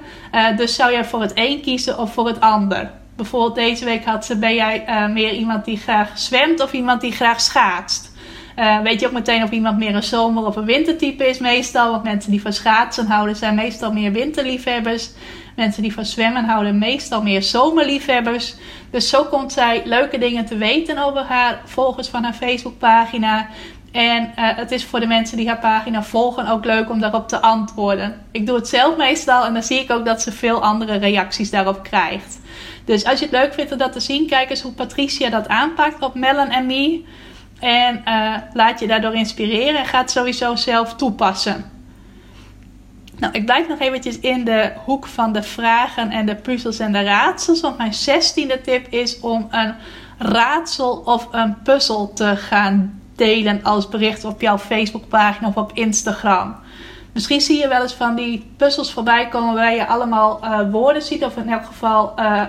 dus 0.55 0.75
zou 0.75 0.91
jij 0.91 1.05
voor 1.05 1.21
het 1.21 1.31
een 1.35 1.61
kiezen 1.61 1.97
of 1.97 2.13
voor 2.13 2.27
het 2.27 2.39
ander? 2.39 2.91
bijvoorbeeld 3.15 3.55
deze 3.55 3.85
week 3.85 4.05
had 4.05 4.25
ze, 4.25 4.37
ben 4.37 4.55
jij 4.55 4.85
meer 5.11 5.31
iemand 5.33 5.65
die 5.65 5.77
graag 5.77 6.19
zwemt 6.19 6.61
of 6.61 6.73
iemand 6.73 7.01
die 7.01 7.11
graag 7.11 7.41
schaatst? 7.41 8.12
Uh, 8.59 8.81
weet 8.81 8.99
je 8.99 9.05
ook 9.05 9.13
meteen 9.13 9.43
of 9.43 9.51
iemand 9.51 9.77
meer 9.77 9.95
een 9.95 10.03
zomer- 10.03 10.45
of 10.45 10.55
een 10.55 10.65
wintertype 10.65 11.29
is 11.29 11.39
meestal. 11.39 11.91
Want 11.91 12.03
mensen 12.03 12.31
die 12.31 12.41
van 12.41 12.53
schaatsen 12.53 13.05
houden 13.05 13.35
zijn 13.35 13.55
meestal 13.55 13.93
meer 13.93 14.11
winterliefhebbers. 14.11 15.09
Mensen 15.55 15.81
die 15.81 15.93
van 15.93 16.05
zwemmen 16.05 16.45
houden 16.45 16.77
meestal 16.77 17.21
meer 17.21 17.43
zomerliefhebbers. 17.43 18.55
Dus 18.89 19.09
zo 19.09 19.23
komt 19.23 19.51
zij 19.51 19.81
leuke 19.85 20.17
dingen 20.17 20.45
te 20.45 20.57
weten 20.57 20.97
over 20.97 21.21
haar 21.21 21.61
volgers 21.65 22.07
van 22.07 22.23
haar 22.23 22.33
Facebookpagina. 22.33 23.47
En 23.91 24.23
uh, 24.23 24.29
het 24.35 24.71
is 24.71 24.85
voor 24.85 24.99
de 24.99 25.07
mensen 25.07 25.37
die 25.37 25.47
haar 25.47 25.59
pagina 25.59 26.03
volgen 26.03 26.47
ook 26.47 26.65
leuk 26.65 26.89
om 26.89 26.99
daarop 26.99 27.27
te 27.27 27.41
antwoorden. 27.41 28.21
Ik 28.31 28.45
doe 28.45 28.55
het 28.55 28.67
zelf 28.67 28.97
meestal 28.97 29.45
en 29.45 29.53
dan 29.53 29.63
zie 29.63 29.79
ik 29.79 29.91
ook 29.91 30.05
dat 30.05 30.21
ze 30.21 30.31
veel 30.31 30.63
andere 30.63 30.95
reacties 30.95 31.49
daarop 31.49 31.83
krijgt. 31.83 32.39
Dus 32.85 33.05
als 33.05 33.19
je 33.19 33.25
het 33.25 33.33
leuk 33.33 33.53
vindt 33.53 33.71
om 33.71 33.77
dat 33.77 33.91
te 33.91 33.99
zien, 33.99 34.27
kijk 34.27 34.49
eens 34.49 34.61
hoe 34.61 34.71
Patricia 34.71 35.29
dat 35.29 35.47
aanpakt 35.47 36.03
op 36.03 36.15
Melon 36.15 36.65
Me. 36.65 37.03
En 37.63 38.01
uh, 38.07 38.35
laat 38.53 38.79
je 38.79 38.87
daardoor 38.87 39.13
inspireren 39.13 39.79
en 39.79 39.85
ga 39.85 40.07
sowieso 40.07 40.55
zelf 40.55 40.95
toepassen. 40.95 41.71
Nou, 43.17 43.33
ik 43.33 43.45
blijf 43.45 43.67
nog 43.67 43.79
eventjes 43.79 44.19
in 44.19 44.43
de 44.43 44.71
hoek 44.85 45.07
van 45.07 45.33
de 45.33 45.43
vragen 45.43 46.11
en 46.11 46.25
de 46.25 46.35
puzzels 46.35 46.79
en 46.79 46.91
de 46.91 47.03
raadsels. 47.03 47.61
Want 47.61 47.77
mijn 47.77 47.93
zestiende 47.93 48.61
tip 48.61 48.87
is 48.87 49.19
om 49.19 49.47
een 49.51 49.75
raadsel 50.17 51.01
of 51.05 51.27
een 51.31 51.61
puzzel 51.61 52.13
te 52.13 52.35
gaan 52.35 53.01
delen 53.15 53.63
als 53.63 53.89
bericht 53.89 54.25
op 54.25 54.41
jouw 54.41 54.57
Facebookpagina 54.57 55.47
of 55.47 55.55
op 55.55 55.71
Instagram. 55.73 56.55
Misschien 57.13 57.41
zie 57.41 57.59
je 57.59 57.67
wel 57.67 57.81
eens 57.81 57.93
van 57.93 58.15
die 58.15 58.51
puzzels 58.57 58.93
voorbij 58.93 59.27
komen 59.27 59.53
waar 59.53 59.75
je 59.75 59.87
allemaal 59.87 60.39
uh, 60.43 60.59
woorden 60.71 61.01
ziet, 61.01 61.23
of 61.25 61.37
in 61.37 61.49
elk 61.49 61.65
geval 61.65 62.13
uh, 62.19 62.41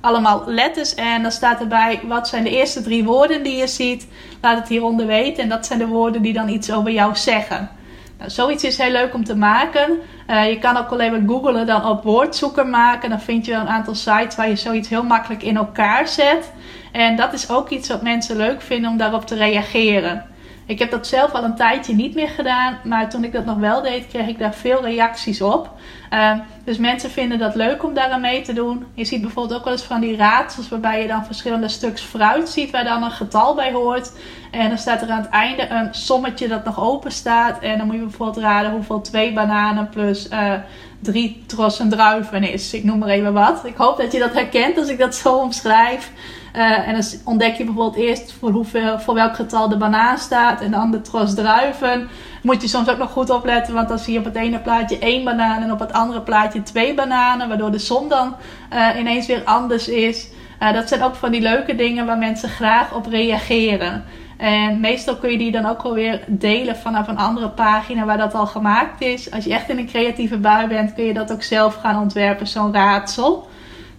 allemaal 0.00 0.42
letters. 0.46 0.94
En 0.94 1.22
dan 1.22 1.30
staat 1.30 1.60
erbij 1.60 2.00
wat 2.06 2.28
zijn 2.28 2.44
de 2.44 2.50
eerste 2.50 2.82
drie 2.82 3.04
woorden 3.04 3.42
die 3.42 3.56
je 3.56 3.66
ziet. 3.66 4.08
Laat 4.40 4.58
het 4.58 4.68
hieronder 4.68 5.06
weten. 5.06 5.42
En 5.42 5.48
dat 5.48 5.66
zijn 5.66 5.78
de 5.78 5.86
woorden 5.86 6.22
die 6.22 6.32
dan 6.32 6.48
iets 6.48 6.72
over 6.72 6.90
jou 6.90 7.16
zeggen. 7.16 7.70
Nou, 8.18 8.30
zoiets 8.30 8.64
is 8.64 8.78
heel 8.78 8.90
leuk 8.90 9.14
om 9.14 9.24
te 9.24 9.36
maken. 9.36 9.98
Uh, 10.30 10.48
je 10.48 10.58
kan 10.58 10.76
ook 10.76 10.90
alleen 10.90 11.10
maar 11.10 11.22
googlen 11.26 11.66
dan 11.66 11.84
op 11.84 12.02
woordzoeker 12.02 12.66
maken. 12.66 13.10
Dan 13.10 13.20
vind 13.20 13.46
je 13.46 13.52
een 13.52 13.68
aantal 13.68 13.94
sites 13.94 14.36
waar 14.36 14.48
je 14.48 14.56
zoiets 14.56 14.88
heel 14.88 15.02
makkelijk 15.02 15.42
in 15.42 15.56
elkaar 15.56 16.08
zet. 16.08 16.52
En 16.92 17.16
dat 17.16 17.32
is 17.32 17.50
ook 17.50 17.68
iets 17.68 17.88
wat 17.88 18.02
mensen 18.02 18.36
leuk 18.36 18.62
vinden 18.62 18.90
om 18.90 18.96
daarop 18.96 19.26
te 19.26 19.34
reageren. 19.34 20.24
Ik 20.66 20.78
heb 20.78 20.90
dat 20.90 21.06
zelf 21.06 21.32
al 21.32 21.44
een 21.44 21.54
tijdje 21.54 21.94
niet 21.94 22.14
meer 22.14 22.28
gedaan, 22.28 22.78
maar 22.84 23.10
toen 23.10 23.24
ik 23.24 23.32
dat 23.32 23.44
nog 23.44 23.58
wel 23.58 23.82
deed, 23.82 24.06
kreeg 24.06 24.26
ik 24.26 24.38
daar 24.38 24.54
veel 24.54 24.82
reacties 24.82 25.42
op. 25.42 25.70
Uh, 26.12 26.32
dus 26.64 26.78
mensen 26.78 27.10
vinden 27.10 27.38
dat 27.38 27.54
leuk 27.54 27.84
om 27.84 27.94
daar 27.94 28.10
aan 28.10 28.20
mee 28.20 28.42
te 28.42 28.52
doen. 28.52 28.84
Je 28.94 29.04
ziet 29.04 29.20
bijvoorbeeld 29.20 29.58
ook 29.58 29.64
wel 29.64 29.72
eens 29.72 29.82
van 29.82 30.00
die 30.00 30.16
raadsels 30.16 30.68
waarbij 30.68 31.02
je 31.02 31.08
dan 31.08 31.24
verschillende 31.24 31.68
stuks 31.68 32.02
fruit 32.02 32.48
ziet 32.48 32.70
waar 32.70 32.84
dan 32.84 33.02
een 33.02 33.10
getal 33.10 33.54
bij 33.54 33.72
hoort. 33.72 34.12
En 34.50 34.68
dan 34.68 34.78
staat 34.78 35.02
er 35.02 35.10
aan 35.10 35.22
het 35.22 35.30
einde 35.30 35.68
een 35.68 35.94
sommetje 35.94 36.48
dat 36.48 36.64
nog 36.64 36.80
open 36.80 37.12
staat. 37.12 37.58
En 37.58 37.78
dan 37.78 37.86
moet 37.86 37.96
je 37.96 38.02
bijvoorbeeld 38.02 38.44
raden 38.44 38.70
hoeveel 38.70 39.00
twee 39.00 39.32
bananen 39.32 39.88
plus 39.88 40.30
uh, 40.30 40.52
drie 41.00 41.44
trossen 41.46 41.88
druiven 41.88 42.42
is. 42.42 42.74
Ik 42.74 42.84
noem 42.84 42.98
maar 42.98 43.08
even 43.08 43.32
wat. 43.32 43.64
Ik 43.64 43.76
hoop 43.76 43.96
dat 43.96 44.12
je 44.12 44.18
dat 44.18 44.32
herkent 44.32 44.78
als 44.78 44.88
ik 44.88 44.98
dat 44.98 45.14
zo 45.14 45.36
omschrijf. 45.36 46.12
Uh, 46.56 46.88
en 46.88 46.92
dan 46.92 47.04
ontdek 47.24 47.54
je 47.54 47.64
bijvoorbeeld 47.64 48.04
eerst 48.04 48.32
voor, 48.32 48.50
hoeveel, 48.50 48.98
voor 48.98 49.14
welk 49.14 49.34
getal 49.34 49.68
de 49.68 49.76
banaan 49.76 50.18
staat 50.18 50.60
en 50.60 50.70
dan 50.70 50.90
de 50.90 51.00
tros 51.00 51.34
druiven. 51.34 52.08
Moet 52.42 52.62
je 52.62 52.68
soms 52.68 52.88
ook 52.88 52.98
nog 52.98 53.10
goed 53.10 53.30
opletten, 53.30 53.74
want 53.74 53.88
dan 53.88 53.98
zie 53.98 54.12
je 54.12 54.18
op 54.18 54.24
het 54.24 54.36
ene 54.36 54.58
plaatje 54.58 54.98
één 54.98 55.24
banaan 55.24 55.62
en 55.62 55.72
op 55.72 55.78
het 55.78 55.92
andere 55.92 56.20
plaatje 56.20 56.62
twee 56.62 56.94
bananen, 56.94 57.48
waardoor 57.48 57.70
de 57.70 57.78
som 57.78 58.08
dan 58.08 58.34
uh, 58.72 58.88
ineens 58.98 59.26
weer 59.26 59.42
anders 59.44 59.88
is. 59.88 60.28
Uh, 60.62 60.72
dat 60.72 60.88
zijn 60.88 61.02
ook 61.02 61.14
van 61.14 61.30
die 61.30 61.40
leuke 61.40 61.74
dingen 61.74 62.06
waar 62.06 62.18
mensen 62.18 62.48
graag 62.48 62.94
op 62.94 63.06
reageren. 63.06 64.04
En 64.36 64.80
meestal 64.80 65.16
kun 65.16 65.30
je 65.30 65.38
die 65.38 65.52
dan 65.52 65.66
ook 65.66 65.82
alweer 65.82 66.20
delen 66.26 66.76
vanaf 66.76 67.08
een 67.08 67.18
andere 67.18 67.48
pagina 67.48 68.04
waar 68.04 68.18
dat 68.18 68.34
al 68.34 68.46
gemaakt 68.46 69.00
is. 69.00 69.30
Als 69.30 69.44
je 69.44 69.52
echt 69.52 69.68
in 69.68 69.78
een 69.78 69.86
creatieve 69.86 70.38
bui 70.38 70.66
bent, 70.66 70.94
kun 70.94 71.04
je 71.04 71.14
dat 71.14 71.32
ook 71.32 71.42
zelf 71.42 71.74
gaan 71.74 72.00
ontwerpen, 72.00 72.46
zo'n 72.46 72.72
raadsel. 72.72 73.48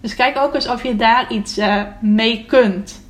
Dus 0.08 0.16
kijk 0.16 0.38
ook 0.38 0.54
eens 0.54 0.68
of 0.68 0.84
je 0.84 0.96
daar 0.96 1.32
iets 1.32 1.58
uh, 1.58 1.82
mee 2.00 2.46
kunt. 2.46 3.02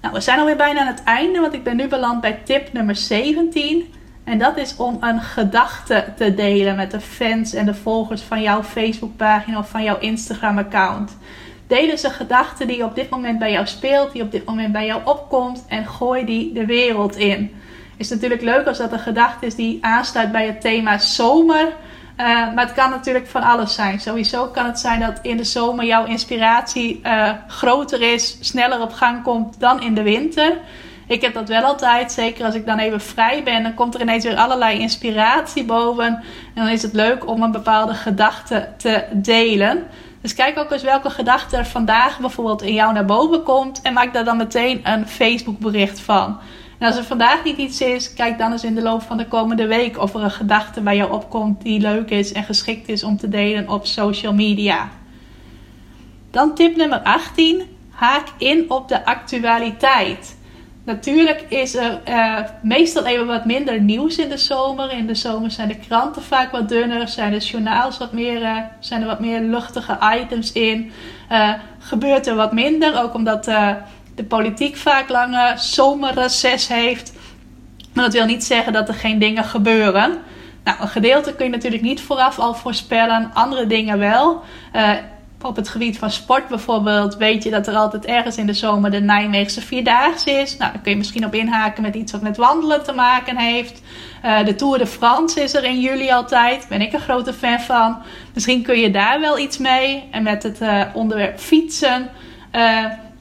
Nou, 0.00 0.14
we 0.14 0.20
zijn 0.20 0.38
alweer 0.38 0.56
bijna 0.56 0.80
aan 0.80 0.86
het 0.86 1.02
einde, 1.04 1.40
want 1.40 1.52
ik 1.52 1.62
ben 1.62 1.76
nu 1.76 1.88
beland 1.88 2.20
bij 2.20 2.40
tip 2.44 2.72
nummer 2.72 2.96
17. 2.96 3.92
En 4.24 4.38
dat 4.38 4.56
is 4.56 4.76
om 4.76 4.96
een 5.00 5.20
gedachte 5.20 6.04
te 6.16 6.34
delen 6.34 6.76
met 6.76 6.90
de 6.90 7.00
fans 7.00 7.54
en 7.54 7.66
de 7.66 7.74
volgers 7.74 8.22
van 8.22 8.42
jouw 8.42 8.62
Facebookpagina 8.62 9.58
of 9.58 9.68
van 9.68 9.82
jouw 9.82 9.98
Instagram-account. 9.98 11.16
Deel 11.66 11.88
eens 11.88 12.02
een 12.02 12.10
gedachte 12.10 12.66
die 12.66 12.84
op 12.84 12.94
dit 12.94 13.10
moment 13.10 13.38
bij 13.38 13.52
jou 13.52 13.66
speelt, 13.66 14.12
die 14.12 14.22
op 14.22 14.30
dit 14.32 14.44
moment 14.44 14.72
bij 14.72 14.86
jou 14.86 15.00
opkomt 15.04 15.64
en 15.68 15.86
gooi 15.86 16.24
die 16.24 16.52
de 16.52 16.66
wereld 16.66 17.16
in. 17.16 17.50
Is 17.96 18.08
natuurlijk 18.08 18.42
leuk 18.42 18.66
als 18.66 18.78
dat 18.78 18.92
een 18.92 18.98
gedachte 18.98 19.46
is 19.46 19.54
die 19.54 19.78
aansluit 19.80 20.32
bij 20.32 20.46
het 20.46 20.60
thema 20.60 20.98
zomer. 20.98 21.72
Uh, 22.20 22.26
maar 22.26 22.64
het 22.64 22.72
kan 22.72 22.90
natuurlijk 22.90 23.26
van 23.26 23.42
alles 23.42 23.74
zijn. 23.74 24.00
Sowieso 24.00 24.46
kan 24.46 24.66
het 24.66 24.78
zijn 24.78 25.00
dat 25.00 25.18
in 25.22 25.36
de 25.36 25.44
zomer 25.44 25.84
jouw 25.84 26.04
inspiratie 26.04 27.00
uh, 27.02 27.30
groter 27.46 28.12
is, 28.12 28.38
sneller 28.40 28.80
op 28.80 28.92
gang 28.92 29.22
komt 29.22 29.60
dan 29.60 29.82
in 29.82 29.94
de 29.94 30.02
winter. 30.02 30.58
Ik 31.08 31.20
heb 31.20 31.34
dat 31.34 31.48
wel 31.48 31.62
altijd, 31.62 32.12
zeker 32.12 32.44
als 32.44 32.54
ik 32.54 32.66
dan 32.66 32.78
even 32.78 33.00
vrij 33.00 33.42
ben, 33.42 33.62
dan 33.62 33.74
komt 33.74 33.94
er 33.94 34.00
ineens 34.00 34.24
weer 34.24 34.36
allerlei 34.36 34.78
inspiratie 34.78 35.64
boven. 35.64 36.06
En 36.06 36.22
dan 36.54 36.68
is 36.68 36.82
het 36.82 36.92
leuk 36.92 37.26
om 37.28 37.42
een 37.42 37.52
bepaalde 37.52 37.94
gedachte 37.94 38.68
te 38.76 39.04
delen. 39.12 39.86
Dus 40.20 40.34
kijk 40.34 40.58
ook 40.58 40.70
eens 40.70 40.82
welke 40.82 41.10
gedachte 41.10 41.56
er 41.56 41.66
vandaag 41.66 42.18
bijvoorbeeld 42.18 42.62
in 42.62 42.74
jou 42.74 42.92
naar 42.92 43.04
boven 43.04 43.42
komt. 43.42 43.82
En 43.82 43.92
maak 43.92 44.12
daar 44.12 44.24
dan 44.24 44.36
meteen 44.36 44.80
een 44.82 45.08
Facebook 45.08 45.58
bericht 45.58 46.00
van. 46.00 46.38
Als 46.80 46.96
er 46.96 47.04
vandaag 47.04 47.44
niet 47.44 47.56
iets 47.56 47.80
is, 47.80 48.14
kijk 48.14 48.38
dan 48.38 48.52
eens 48.52 48.64
in 48.64 48.74
de 48.74 48.82
loop 48.82 49.02
van 49.02 49.16
de 49.16 49.26
komende 49.26 49.66
week 49.66 49.98
of 49.98 50.14
er 50.14 50.22
een 50.22 50.30
gedachte 50.30 50.80
bij 50.80 50.96
jou 50.96 51.12
opkomt 51.12 51.62
die 51.62 51.80
leuk 51.80 52.10
is 52.10 52.32
en 52.32 52.44
geschikt 52.44 52.88
is 52.88 53.04
om 53.04 53.16
te 53.16 53.28
delen 53.28 53.68
op 53.68 53.86
social 53.86 54.34
media. 54.34 54.88
Dan 56.30 56.54
tip 56.54 56.76
nummer 56.76 56.98
18. 56.98 57.62
Haak 57.90 58.26
in 58.38 58.70
op 58.70 58.88
de 58.88 59.04
actualiteit. 59.04 60.36
Natuurlijk 60.84 61.44
is 61.48 61.74
er 61.74 62.00
uh, 62.08 62.38
meestal 62.62 63.04
even 63.04 63.26
wat 63.26 63.44
minder 63.44 63.80
nieuws 63.80 64.18
in 64.18 64.28
de 64.28 64.36
zomer. 64.36 64.92
In 64.92 65.06
de 65.06 65.14
zomer 65.14 65.50
zijn 65.50 65.68
de 65.68 65.78
kranten 65.78 66.22
vaak 66.22 66.50
wat 66.50 66.68
dunner, 66.68 67.08
zijn 67.08 67.32
de 67.32 67.38
journaals 67.38 67.98
wat 67.98 68.12
meer, 68.12 68.40
uh, 68.40 68.58
zijn 68.80 69.00
er 69.00 69.06
wat 69.06 69.20
meer 69.20 69.40
luchtige 69.40 69.98
items 70.20 70.52
in. 70.52 70.92
Uh, 71.32 71.52
gebeurt 71.78 72.26
er 72.26 72.34
wat 72.34 72.52
minder, 72.52 73.02
ook 73.02 73.14
omdat 73.14 73.50
de 74.16 74.24
politiek 74.24 74.76
vaak 74.76 75.08
lange 75.08 75.52
zomerreces 75.56 76.68
heeft. 76.68 77.12
Maar 77.92 78.04
dat 78.04 78.12
wil 78.12 78.26
niet 78.26 78.44
zeggen 78.44 78.72
dat 78.72 78.88
er 78.88 78.94
geen 78.94 79.18
dingen 79.18 79.44
gebeuren. 79.44 80.18
Nou, 80.64 80.80
een 80.80 80.88
gedeelte 80.88 81.34
kun 81.34 81.44
je 81.44 81.50
natuurlijk 81.50 81.82
niet 81.82 82.00
vooraf 82.00 82.38
al 82.38 82.54
voorspellen, 82.54 83.30
andere 83.34 83.66
dingen 83.66 83.98
wel 83.98 84.42
op 85.46 85.56
het 85.56 85.68
gebied 85.68 85.98
van 85.98 86.10
sport 86.10 86.48
bijvoorbeeld 86.48 87.16
weet 87.16 87.42
je 87.42 87.50
dat 87.50 87.66
er 87.66 87.74
altijd 87.74 88.04
ergens 88.04 88.36
in 88.36 88.46
de 88.46 88.52
zomer 88.52 88.90
de 88.90 89.00
Nijmeegse 89.00 89.60
Vierdaagse 89.60 90.30
is. 90.30 90.56
Nou, 90.56 90.72
daar 90.72 90.82
kun 90.82 90.90
je 90.90 90.96
misschien 90.96 91.26
op 91.26 91.34
inhaken 91.34 91.82
met 91.82 91.94
iets 91.94 92.12
wat 92.12 92.22
met 92.22 92.36
wandelen 92.36 92.84
te 92.84 92.92
maken 92.92 93.36
heeft. 93.36 93.82
Uh, 94.24 94.44
de 94.44 94.54
Tour 94.54 94.78
de 94.78 94.86
France 94.86 95.40
is 95.40 95.54
er 95.54 95.64
in 95.64 95.80
juli 95.80 96.10
altijd. 96.10 96.66
Ben 96.68 96.80
ik 96.80 96.92
een 96.92 97.00
grote 97.00 97.32
fan 97.32 97.60
van. 97.60 97.98
Misschien 98.34 98.62
kun 98.62 98.78
je 98.78 98.90
daar 98.90 99.20
wel 99.20 99.38
iets 99.38 99.58
mee. 99.58 100.08
En 100.10 100.22
met 100.22 100.42
het 100.42 100.60
uh, 100.60 100.82
onderwerp 100.92 101.38
fietsen. 101.38 102.08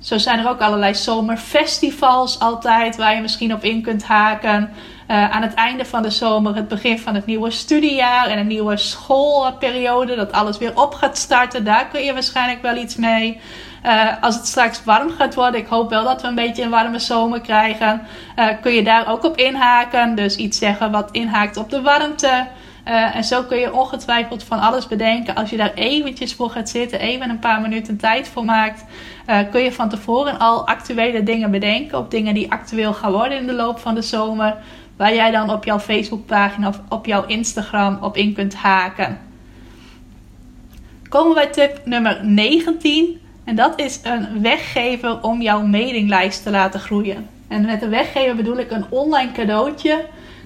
Zo 0.05 0.17
zijn 0.17 0.39
er 0.39 0.49
ook 0.49 0.61
allerlei 0.61 0.95
zomerfestivals 0.95 2.39
altijd 2.39 2.95
waar 2.95 3.15
je 3.15 3.21
misschien 3.21 3.53
op 3.53 3.63
in 3.63 3.81
kunt 3.81 4.03
haken. 4.03 4.69
Uh, 5.11 5.31
aan 5.31 5.41
het 5.41 5.53
einde 5.53 5.85
van 5.85 6.01
de 6.01 6.09
zomer 6.09 6.55
het 6.55 6.67
begin 6.67 6.99
van 6.99 7.15
het 7.15 7.25
nieuwe 7.25 7.51
studiejaar 7.51 8.27
en 8.27 8.37
een 8.37 8.47
nieuwe 8.47 8.77
schoolperiode, 8.77 10.15
dat 10.15 10.31
alles 10.31 10.57
weer 10.57 10.81
op 10.81 10.93
gaat 10.93 11.17
starten. 11.17 11.63
Daar 11.63 11.87
kun 11.87 12.03
je 12.03 12.13
waarschijnlijk 12.13 12.61
wel 12.61 12.75
iets 12.75 12.95
mee. 12.95 13.39
Uh, 13.85 14.21
als 14.21 14.35
het 14.35 14.47
straks 14.47 14.83
warm 14.83 15.09
gaat 15.09 15.35
worden, 15.35 15.59
ik 15.59 15.67
hoop 15.67 15.89
wel 15.89 16.03
dat 16.03 16.21
we 16.21 16.27
een 16.27 16.35
beetje 16.35 16.63
een 16.63 16.69
warme 16.69 16.99
zomer 16.99 17.41
krijgen, 17.41 18.01
uh, 18.35 18.47
kun 18.61 18.73
je 18.73 18.83
daar 18.83 19.11
ook 19.11 19.23
op 19.23 19.37
inhaken. 19.37 20.15
Dus 20.15 20.35
iets 20.35 20.57
zeggen 20.57 20.91
wat 20.91 21.11
inhaakt 21.11 21.57
op 21.57 21.69
de 21.69 21.81
warmte. 21.81 22.47
Uh, 22.87 23.15
en 23.15 23.23
zo 23.23 23.43
kun 23.43 23.57
je 23.57 23.73
ongetwijfeld 23.73 24.43
van 24.43 24.59
alles 24.59 24.87
bedenken. 24.87 25.35
Als 25.35 25.49
je 25.49 25.57
daar 25.57 25.73
eventjes 25.73 26.33
voor 26.33 26.49
gaat 26.49 26.69
zitten, 26.69 26.99
even 26.99 27.29
een 27.29 27.39
paar 27.39 27.61
minuten 27.61 27.97
tijd 27.97 28.27
voor 28.27 28.45
maakt, 28.45 28.83
uh, 29.29 29.39
kun 29.51 29.61
je 29.61 29.71
van 29.71 29.89
tevoren 29.89 30.39
al 30.39 30.67
actuele 30.67 31.23
dingen 31.23 31.51
bedenken. 31.51 31.97
Of 31.97 32.07
dingen 32.07 32.33
die 32.33 32.51
actueel 32.51 32.93
gaan 32.93 33.11
worden 33.11 33.37
in 33.37 33.47
de 33.47 33.53
loop 33.53 33.79
van 33.79 33.95
de 33.95 34.01
zomer. 34.01 34.55
Waar 34.97 35.13
jij 35.15 35.31
dan 35.31 35.49
op 35.49 35.63
jouw 35.63 35.79
Facebookpagina 35.79 36.67
of 36.67 36.81
op 36.89 37.05
jouw 37.05 37.25
Instagram 37.25 37.97
op 38.01 38.17
in 38.17 38.33
kunt 38.33 38.55
haken. 38.55 39.19
Komen 41.09 41.29
we 41.29 41.35
bij 41.35 41.51
tip 41.51 41.81
nummer 41.85 42.19
19. 42.25 43.21
En 43.43 43.55
dat 43.55 43.79
is 43.79 43.99
een 44.03 44.41
weggever 44.41 45.21
om 45.21 45.41
jouw 45.41 45.61
mailinglijst 45.61 46.43
te 46.43 46.49
laten 46.49 46.79
groeien. 46.79 47.29
En 47.47 47.65
met 47.65 47.81
een 47.81 47.89
weggever 47.89 48.35
bedoel 48.35 48.57
ik 48.57 48.71
een 48.71 48.85
online 48.89 49.31
cadeautje 49.31 50.05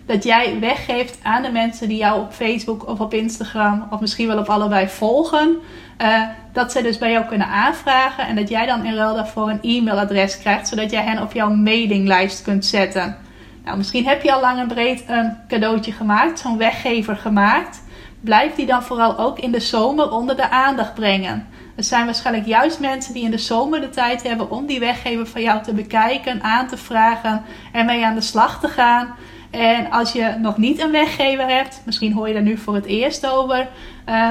dat 0.09 0.23
jij 0.23 0.59
weggeeft 0.59 1.19
aan 1.23 1.41
de 1.41 1.51
mensen 1.51 1.87
die 1.87 1.97
jou 1.97 2.21
op 2.21 2.33
Facebook 2.33 2.87
of 2.87 2.99
op 2.99 3.13
Instagram 3.13 3.87
of 3.89 3.99
misschien 3.99 4.27
wel 4.27 4.37
op 4.37 4.49
allebei 4.49 4.87
volgen. 4.87 5.57
Uh, 6.01 6.21
dat 6.51 6.71
ze 6.71 6.81
dus 6.81 6.97
bij 6.97 7.11
jou 7.11 7.25
kunnen 7.25 7.47
aanvragen 7.47 8.27
en 8.27 8.35
dat 8.35 8.49
jij 8.49 8.65
dan 8.65 8.85
in 8.85 8.95
ruil 8.95 9.15
daarvoor 9.15 9.49
een 9.49 9.61
e-mailadres 9.61 10.39
krijgt, 10.39 10.67
zodat 10.67 10.91
jij 10.91 11.03
hen 11.03 11.21
op 11.21 11.33
jouw 11.33 11.49
mailinglijst 11.49 12.41
kunt 12.41 12.65
zetten. 12.65 13.17
Nou, 13.63 13.77
misschien 13.77 14.07
heb 14.07 14.23
je 14.23 14.33
al 14.33 14.41
lang 14.41 14.59
en 14.59 14.67
breed 14.67 15.03
een 15.07 15.37
cadeautje 15.47 15.91
gemaakt, 15.91 16.39
zo'n 16.39 16.57
weggever 16.57 17.15
gemaakt. 17.15 17.83
Blijf 18.21 18.55
die 18.55 18.65
dan 18.65 18.83
vooral 18.83 19.17
ook 19.17 19.39
in 19.39 19.51
de 19.51 19.59
zomer 19.59 20.11
onder 20.11 20.35
de 20.35 20.49
aandacht 20.49 20.93
brengen. 20.93 21.47
Er 21.75 21.83
zijn 21.83 22.05
waarschijnlijk 22.05 22.47
juist 22.47 22.79
mensen 22.79 23.13
die 23.13 23.23
in 23.23 23.31
de 23.31 23.37
zomer 23.37 23.81
de 23.81 23.89
tijd 23.89 24.23
hebben 24.23 24.51
om 24.51 24.65
die 24.65 24.79
weggever 24.79 25.27
van 25.27 25.41
jou 25.41 25.63
te 25.63 25.73
bekijken, 25.73 26.43
aan 26.43 26.67
te 26.67 26.77
vragen 26.77 27.41
en 27.71 27.85
mee 27.85 28.05
aan 28.05 28.15
de 28.15 28.21
slag 28.21 28.59
te 28.59 28.67
gaan. 28.67 29.15
En 29.49 29.91
als 29.91 30.11
je 30.11 30.35
nog 30.41 30.57
niet 30.57 30.79
een 30.81 30.91
weggever 30.91 31.47
hebt, 31.47 31.81
misschien 31.85 32.13
hoor 32.13 32.27
je 32.27 32.33
daar 32.33 32.43
nu 32.43 32.57
voor 32.57 32.75
het 32.75 32.85
eerst 32.85 33.27
over. 33.27 33.67
Uh, 34.09 34.29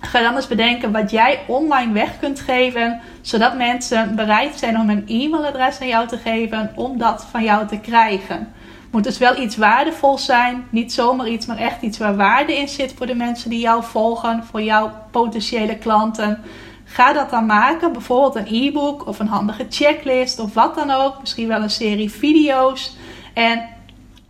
ga 0.00 0.20
dan 0.22 0.34
eens 0.34 0.46
bedenken 0.46 0.92
wat 0.92 1.10
jij 1.10 1.40
online 1.46 1.92
weg 1.92 2.18
kunt 2.18 2.40
geven, 2.40 3.00
zodat 3.20 3.56
mensen 3.56 4.16
bereid 4.16 4.58
zijn 4.58 4.78
om 4.78 4.90
een 4.90 5.04
e-mailadres 5.06 5.80
aan 5.80 5.88
jou 5.88 6.08
te 6.08 6.18
geven 6.18 6.72
om 6.74 6.98
dat 6.98 7.26
van 7.30 7.44
jou 7.44 7.66
te 7.66 7.78
krijgen. 7.78 8.52
Moet 8.90 9.04
dus 9.04 9.18
wel 9.18 9.40
iets 9.40 9.56
waardevols 9.56 10.24
zijn, 10.24 10.66
niet 10.70 10.92
zomaar 10.92 11.28
iets, 11.28 11.46
maar 11.46 11.56
echt 11.56 11.82
iets 11.82 11.98
waar 11.98 12.16
waarde 12.16 12.56
in 12.56 12.68
zit 12.68 12.94
voor 12.96 13.06
de 13.06 13.14
mensen 13.14 13.50
die 13.50 13.60
jou 13.60 13.84
volgen, 13.84 14.44
voor 14.44 14.62
jouw 14.62 14.92
potentiële 15.10 15.76
klanten. 15.76 16.42
Ga 16.84 17.12
dat 17.12 17.30
dan 17.30 17.46
maken, 17.46 17.92
bijvoorbeeld 17.92 18.34
een 18.34 18.54
e-book 18.54 19.06
of 19.06 19.18
een 19.18 19.28
handige 19.28 19.66
checklist 19.68 20.38
of 20.38 20.54
wat 20.54 20.74
dan 20.74 20.90
ook, 20.90 21.20
misschien 21.20 21.48
wel 21.48 21.62
een 21.62 21.70
serie 21.70 22.10
video's. 22.10 22.96
En 23.34 23.68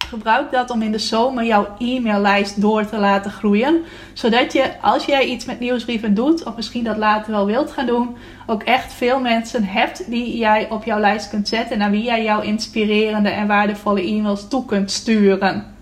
Gebruik 0.09 0.51
dat 0.51 0.71
om 0.71 0.83
in 0.83 0.93
de 0.93 0.99
zomer 0.99 1.45
jouw 1.45 1.69
e-maillijst 1.79 2.61
door 2.61 2.87
te 2.87 2.99
laten 2.99 3.31
groeien. 3.31 3.83
Zodat 4.13 4.53
je, 4.53 4.81
als 4.81 5.05
jij 5.05 5.25
iets 5.25 5.45
met 5.45 5.61
nieuwsbrieven 5.61 6.15
doet, 6.15 6.43
of 6.43 6.57
misschien 6.57 6.85
dat 6.85 6.97
later 6.97 7.33
wel 7.33 7.47
wilt 7.47 7.71
gaan 7.73 7.87
doen, 7.87 8.17
ook 8.47 8.63
echt 8.63 8.93
veel 8.93 9.21
mensen 9.21 9.65
hebt 9.65 10.11
die 10.11 10.37
jij 10.37 10.71
op 10.71 10.85
jouw 10.85 10.99
lijst 10.99 11.29
kunt 11.29 11.49
zetten. 11.49 11.73
En 11.73 11.79
naar 11.79 11.91
wie 11.91 12.03
jij 12.03 12.23
jouw 12.23 12.41
inspirerende 12.41 13.29
en 13.29 13.47
waardevolle 13.47 14.03
e-mails 14.03 14.49
toe 14.49 14.65
kunt 14.65 14.91
sturen. 14.91 15.75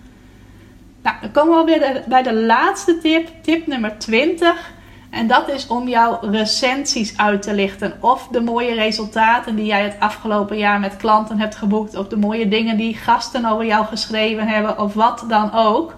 Nou, 1.03 1.15
dan 1.21 1.31
komen 1.31 1.53
we 1.53 1.59
alweer 1.59 2.03
bij 2.07 2.23
de 2.23 2.33
laatste 2.33 2.97
tip, 2.97 3.29
tip 3.41 3.67
nummer 3.67 3.97
20. 3.97 4.71
En 5.09 5.27
dat 5.27 5.49
is 5.49 5.67
om 5.67 5.87
jouw 5.87 6.19
recensies 6.21 7.17
uit 7.17 7.41
te 7.41 7.53
lichten. 7.53 7.93
Of 7.99 8.27
de 8.31 8.41
mooie 8.41 8.73
resultaten 8.73 9.55
die 9.55 9.65
jij 9.65 9.83
het 9.83 9.95
afgelopen 9.99 10.57
jaar 10.57 10.79
met 10.79 10.97
klanten 10.97 11.39
hebt 11.39 11.55
geboekt. 11.55 11.95
Of 11.95 12.07
de 12.07 12.17
mooie 12.17 12.47
dingen 12.47 12.77
die 12.77 12.95
gasten 12.95 13.45
over 13.45 13.65
jou 13.65 13.85
geschreven 13.85 14.47
hebben. 14.47 14.79
Of 14.79 14.93
wat 14.93 15.25
dan 15.27 15.53
ook. 15.53 15.95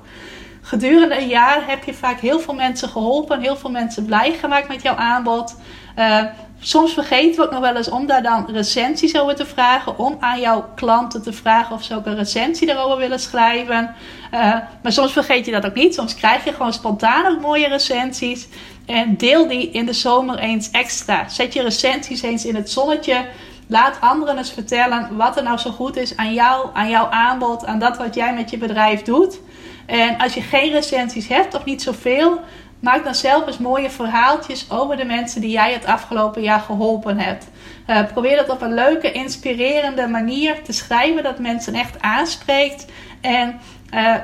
Gedurende 0.62 1.22
een 1.22 1.28
jaar 1.28 1.68
heb 1.68 1.84
je 1.84 1.94
vaak 1.94 2.20
heel 2.20 2.40
veel 2.40 2.54
mensen 2.54 2.90
geholpen. 2.90 3.42
Heel 3.42 3.56
veel 3.56 3.70
mensen 3.70 4.06
blij 4.06 4.32
gemaakt 4.32 4.68
met 4.68 4.82
jouw 4.82 4.96
aanbod. 4.96 5.56
Uh, 5.98 6.24
soms 6.60 6.94
vergeten 6.94 7.36
we 7.36 7.46
ook 7.46 7.52
nog 7.52 7.60
wel 7.60 7.76
eens 7.76 7.90
om 7.90 8.08
daar 8.08 8.24
dan 8.24 8.50
recensies 8.52 9.20
over 9.20 9.36
te 9.36 9.46
vragen. 9.46 9.98
Om 9.98 10.18
aan 10.20 10.40
jouw 10.40 10.70
klanten 10.76 11.22
te 11.22 11.34
vragen 11.34 11.76
of 11.76 11.84
ze 11.84 11.96
ook 11.96 12.06
een 12.06 12.16
recensie 12.16 12.68
daarover 12.68 12.98
willen 12.98 13.20
schrijven. 13.20 13.96
Uh, 14.34 14.40
maar 14.84 14.92
soms 14.92 15.12
vergeet 15.12 15.46
je 15.46 15.52
dat 15.52 15.66
ook 15.66 15.76
niet. 15.76 15.94
Soms 15.94 16.16
krijg 16.16 16.44
je 16.44 16.54
gewoon 16.54 16.74
spontaan 16.74 17.26
ook 17.26 17.42
mooie 17.42 17.68
recensies. 17.68 18.48
En 18.90 19.18
deel 19.18 19.48
die 19.48 19.72
in 19.72 19.86
de 19.86 19.94
zomer 19.94 20.40
eens 20.40 20.72
extra. 20.72 21.28
Zet 21.28 21.54
je 21.54 21.62
recensies 21.62 22.22
eens 22.22 22.46
in 22.46 22.56
het 22.56 22.70
zonnetje. 22.70 23.26
Laat 23.68 24.02
anderen 24.02 24.38
eens 24.38 24.52
vertellen 24.52 25.18
wat 25.18 25.38
er 25.38 25.44
nou 25.44 25.58
zo 25.58 25.72
goed 25.72 25.98
is 25.98 26.18
aan 26.18 26.34
jou, 26.34 26.70
aan 26.74 26.90
jouw 26.90 27.10
aanbod, 27.10 27.66
aan 27.66 27.80
dat 27.80 27.98
wat 27.98 28.16
jij 28.16 28.34
met 28.34 28.50
je 28.50 28.58
bedrijf 28.58 29.02
doet. 29.02 29.40
En 29.86 30.18
als 30.18 30.34
je 30.34 30.42
geen 30.42 30.72
recensies 30.72 31.28
hebt 31.28 31.56
of 31.56 31.66
niet 31.66 31.82
zoveel, 31.82 32.40
maak 32.80 33.04
dan 33.04 33.16
zelf 33.16 33.48
eens 33.48 33.58
mooie 33.58 33.90
verhaaltjes 33.90 34.72
over 34.72 34.98
de 34.98 35.06
mensen 35.06 35.42
die 35.42 35.52
jij 35.52 35.74
het 35.74 35.86
afgelopen 35.86 36.42
jaar 36.42 36.60
geholpen 36.60 37.20
hebt. 37.20 37.48
Uh, 37.88 38.06
probeer 38.14 38.36
dat 38.36 38.50
op 38.50 38.62
een 38.62 38.74
leuke, 38.74 39.12
inspirerende 39.12 40.08
manier 40.08 40.64
te 40.64 40.74
schrijven, 40.74 41.24
dat 41.24 41.40
mensen 41.40 41.74
echt 41.74 42.02
aanspreekt. 42.02 42.86
En 43.22 43.60
uh, 43.94 44.16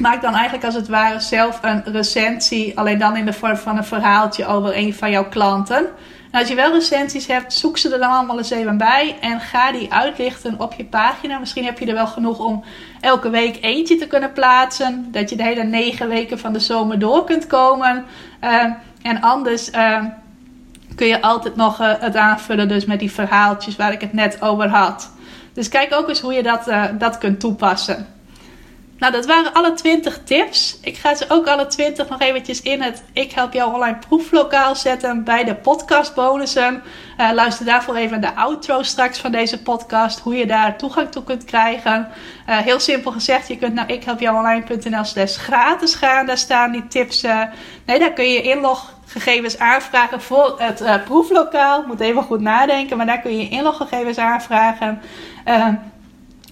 maak 0.00 0.22
dan 0.22 0.34
eigenlijk 0.34 0.64
als 0.64 0.74
het 0.74 0.88
ware 0.88 1.20
zelf 1.20 1.58
een 1.62 1.82
recensie, 1.84 2.78
alleen 2.78 2.98
dan 2.98 3.16
in 3.16 3.24
de 3.24 3.32
vorm 3.32 3.56
van 3.56 3.76
een 3.76 3.84
verhaaltje 3.84 4.46
over 4.46 4.76
een 4.76 4.94
van 4.94 5.10
jouw 5.10 5.28
klanten. 5.28 5.86
En 6.30 6.40
als 6.40 6.48
je 6.48 6.54
wel 6.54 6.72
recensies 6.72 7.26
hebt, 7.26 7.52
zoek 7.52 7.78
ze 7.78 7.92
er 7.92 7.98
dan 7.98 8.10
allemaal 8.10 8.38
eens 8.38 8.50
even 8.50 8.78
bij 8.78 9.16
en 9.20 9.40
ga 9.40 9.72
die 9.72 9.92
uitlichten 9.92 10.60
op 10.60 10.72
je 10.72 10.84
pagina. 10.84 11.38
Misschien 11.38 11.64
heb 11.64 11.78
je 11.78 11.86
er 11.86 11.94
wel 11.94 12.06
genoeg 12.06 12.38
om 12.38 12.64
elke 13.00 13.30
week 13.30 13.58
eentje 13.60 13.96
te 13.96 14.06
kunnen 14.06 14.32
plaatsen, 14.32 15.08
dat 15.10 15.30
je 15.30 15.36
de 15.36 15.42
hele 15.42 15.64
negen 15.64 16.08
weken 16.08 16.38
van 16.38 16.52
de 16.52 16.60
zomer 16.60 16.98
door 16.98 17.24
kunt 17.24 17.46
komen. 17.46 18.04
Uh, 18.44 18.64
en 19.02 19.20
anders 19.20 19.70
uh, 19.70 20.04
kun 20.94 21.06
je 21.06 21.22
altijd 21.22 21.56
nog 21.56 21.80
uh, 21.80 21.92
het 21.98 22.16
aanvullen 22.16 22.68
dus 22.68 22.84
met 22.84 22.98
die 22.98 23.12
verhaaltjes 23.12 23.76
waar 23.76 23.92
ik 23.92 24.00
het 24.00 24.12
net 24.12 24.42
over 24.42 24.68
had. 24.68 25.10
Dus 25.52 25.68
kijk 25.68 25.94
ook 25.94 26.08
eens 26.08 26.20
hoe 26.20 26.32
je 26.32 26.42
dat, 26.42 26.70
dat 26.98 27.18
kunt 27.18 27.40
toepassen. 27.40 28.17
Nou, 28.98 29.12
dat 29.12 29.26
waren 29.26 29.52
alle 29.52 29.72
20 29.72 30.20
tips. 30.24 30.78
Ik 30.82 30.96
ga 30.96 31.14
ze 31.14 31.24
ook 31.28 31.46
alle 31.46 31.66
20 31.66 32.08
nog 32.08 32.20
eventjes 32.20 32.62
in 32.62 32.82
het 32.82 33.02
Ik 33.12 33.32
Help 33.32 33.52
Jou 33.52 33.74
Online 33.74 33.98
proeflokaal 34.08 34.76
zetten 34.76 35.24
bij 35.24 35.44
de 35.44 35.54
podcastbonussen. 35.54 36.82
Uh, 37.20 37.30
luister 37.32 37.66
daarvoor 37.66 37.94
even 37.94 38.20
de 38.20 38.34
outro 38.34 38.82
straks 38.82 39.18
van 39.18 39.32
deze 39.32 39.62
podcast, 39.62 40.18
hoe 40.18 40.36
je 40.36 40.46
daar 40.46 40.76
toegang 40.76 41.10
toe 41.10 41.24
kunt 41.24 41.44
krijgen. 41.44 42.08
Uh, 42.48 42.56
heel 42.56 42.80
simpel 42.80 43.12
gezegd, 43.12 43.48
je 43.48 43.58
kunt 43.58 43.74
naar 43.74 43.90
ikhelpjouonline.nl 43.90 45.04
slash 45.04 45.36
gratis 45.36 45.94
gaan. 45.94 46.26
Daar 46.26 46.38
staan 46.38 46.72
die 46.72 46.88
tips. 46.88 47.24
Uh, 47.24 47.42
nee, 47.86 47.98
daar 47.98 48.12
kun 48.12 48.30
je 48.30 48.42
inloggegevens 48.42 49.58
aanvragen 49.58 50.22
voor 50.22 50.54
het 50.58 51.04
proeflokaal. 51.04 51.84
Moet 51.86 52.00
even 52.00 52.22
goed 52.22 52.40
nadenken, 52.40 52.96
maar 52.96 53.06
daar 53.06 53.20
kun 53.20 53.38
je 53.38 53.48
inloggegevens 53.48 54.18
aanvragen. 54.18 55.00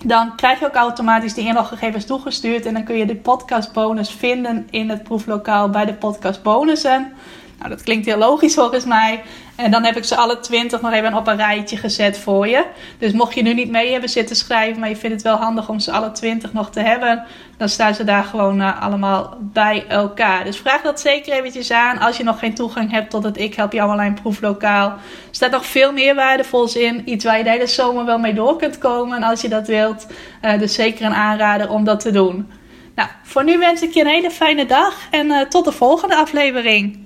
Dan 0.04 0.36
krijg 0.36 0.58
je 0.58 0.66
ook 0.66 0.74
automatisch 0.74 1.34
die 1.34 1.46
inloggegevens 1.46 2.04
toegestuurd. 2.04 2.66
En 2.66 2.74
dan 2.74 2.84
kun 2.84 2.96
je 2.96 3.06
de 3.06 3.16
podcastbonus 3.16 4.10
vinden 4.10 4.66
in 4.70 4.90
het 4.90 5.02
proeflokaal 5.02 5.70
bij 5.70 5.84
de 5.84 5.94
podcastbonussen. 5.94 7.12
Nou, 7.58 7.70
dat 7.70 7.82
klinkt 7.82 8.06
heel 8.06 8.18
logisch 8.18 8.54
volgens 8.54 8.84
mij. 8.84 9.22
En 9.56 9.70
dan 9.70 9.84
heb 9.84 9.96
ik 9.96 10.04
ze 10.04 10.16
alle 10.16 10.40
20 10.40 10.80
nog 10.80 10.92
even 10.92 11.14
op 11.14 11.26
een 11.26 11.36
rijtje 11.36 11.76
gezet 11.76 12.18
voor 12.18 12.48
je. 12.48 12.64
Dus 12.98 13.12
mocht 13.12 13.34
je 13.34 13.42
nu 13.42 13.54
niet 13.54 13.70
mee 13.70 13.92
hebben 13.92 14.08
zitten 14.08 14.36
schrijven, 14.36 14.80
maar 14.80 14.88
je 14.88 14.96
vindt 14.96 15.14
het 15.14 15.24
wel 15.24 15.36
handig 15.36 15.68
om 15.68 15.78
ze 15.78 15.92
alle 15.92 16.12
20 16.12 16.52
nog 16.52 16.70
te 16.70 16.80
hebben, 16.80 17.24
dan 17.56 17.68
staan 17.68 17.94
ze 17.94 18.04
daar 18.04 18.24
gewoon 18.24 18.60
uh, 18.60 18.82
allemaal 18.82 19.36
bij 19.40 19.84
elkaar. 19.88 20.44
Dus 20.44 20.56
vraag 20.56 20.82
dat 20.82 21.00
zeker 21.00 21.32
eventjes 21.32 21.70
aan 21.70 21.98
als 21.98 22.16
je 22.16 22.24
nog 22.24 22.38
geen 22.38 22.54
toegang 22.54 22.90
hebt 22.90 23.10
tot 23.10 23.24
het 23.24 23.38
Ik 23.38 23.54
Help 23.54 23.72
Jou 23.72 23.90
Online 23.90 24.14
proeflokaal. 24.14 24.88
Er 24.90 24.98
staat 25.30 25.50
nog 25.50 25.66
veel 25.66 25.92
meer 25.92 26.14
waardevols 26.14 26.76
in. 26.76 27.02
Iets 27.04 27.24
waar 27.24 27.38
je 27.38 27.44
de 27.44 27.50
hele 27.50 27.66
zomer 27.66 28.04
wel 28.04 28.18
mee 28.18 28.34
door 28.34 28.56
kunt 28.56 28.78
komen 28.78 29.22
als 29.22 29.40
je 29.40 29.48
dat 29.48 29.66
wilt. 29.66 30.06
Uh, 30.42 30.58
dus 30.58 30.74
zeker 30.74 31.06
een 31.06 31.14
aanrader 31.14 31.70
om 31.70 31.84
dat 31.84 32.00
te 32.00 32.10
doen. 32.10 32.50
Nou, 32.94 33.08
voor 33.22 33.44
nu 33.44 33.58
wens 33.58 33.82
ik 33.82 33.94
je 33.94 34.00
een 34.00 34.06
hele 34.06 34.30
fijne 34.30 34.66
dag 34.66 34.94
en 35.10 35.26
uh, 35.26 35.40
tot 35.40 35.64
de 35.64 35.72
volgende 35.72 36.16
aflevering. 36.16 37.05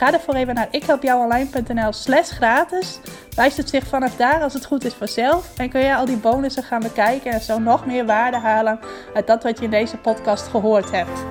Ga 0.00 0.12
ervoor 0.12 0.34
even 0.34 0.54
naar 0.54 0.68
ikhelpjouonline.nl 0.70 1.92
slash 1.92 2.30
gratis. 2.30 2.98
Wijst 3.34 3.56
het 3.56 3.68
zich 3.68 3.86
vanaf 3.86 4.16
daar 4.16 4.42
als 4.42 4.54
het 4.54 4.64
goed 4.64 4.84
is 4.84 4.94
vanzelf. 4.94 5.58
En 5.58 5.70
kun 5.70 5.80
je 5.80 5.96
al 5.96 6.04
die 6.04 6.16
bonussen 6.16 6.62
gaan 6.62 6.80
bekijken 6.80 7.32
en 7.32 7.40
zo 7.40 7.58
nog 7.58 7.86
meer 7.86 8.06
waarde 8.06 8.36
halen 8.36 8.80
uit 9.14 9.26
dat 9.26 9.42
wat 9.42 9.58
je 9.58 9.64
in 9.64 9.70
deze 9.70 9.96
podcast 9.96 10.48
gehoord 10.48 10.90
hebt. 10.90 11.24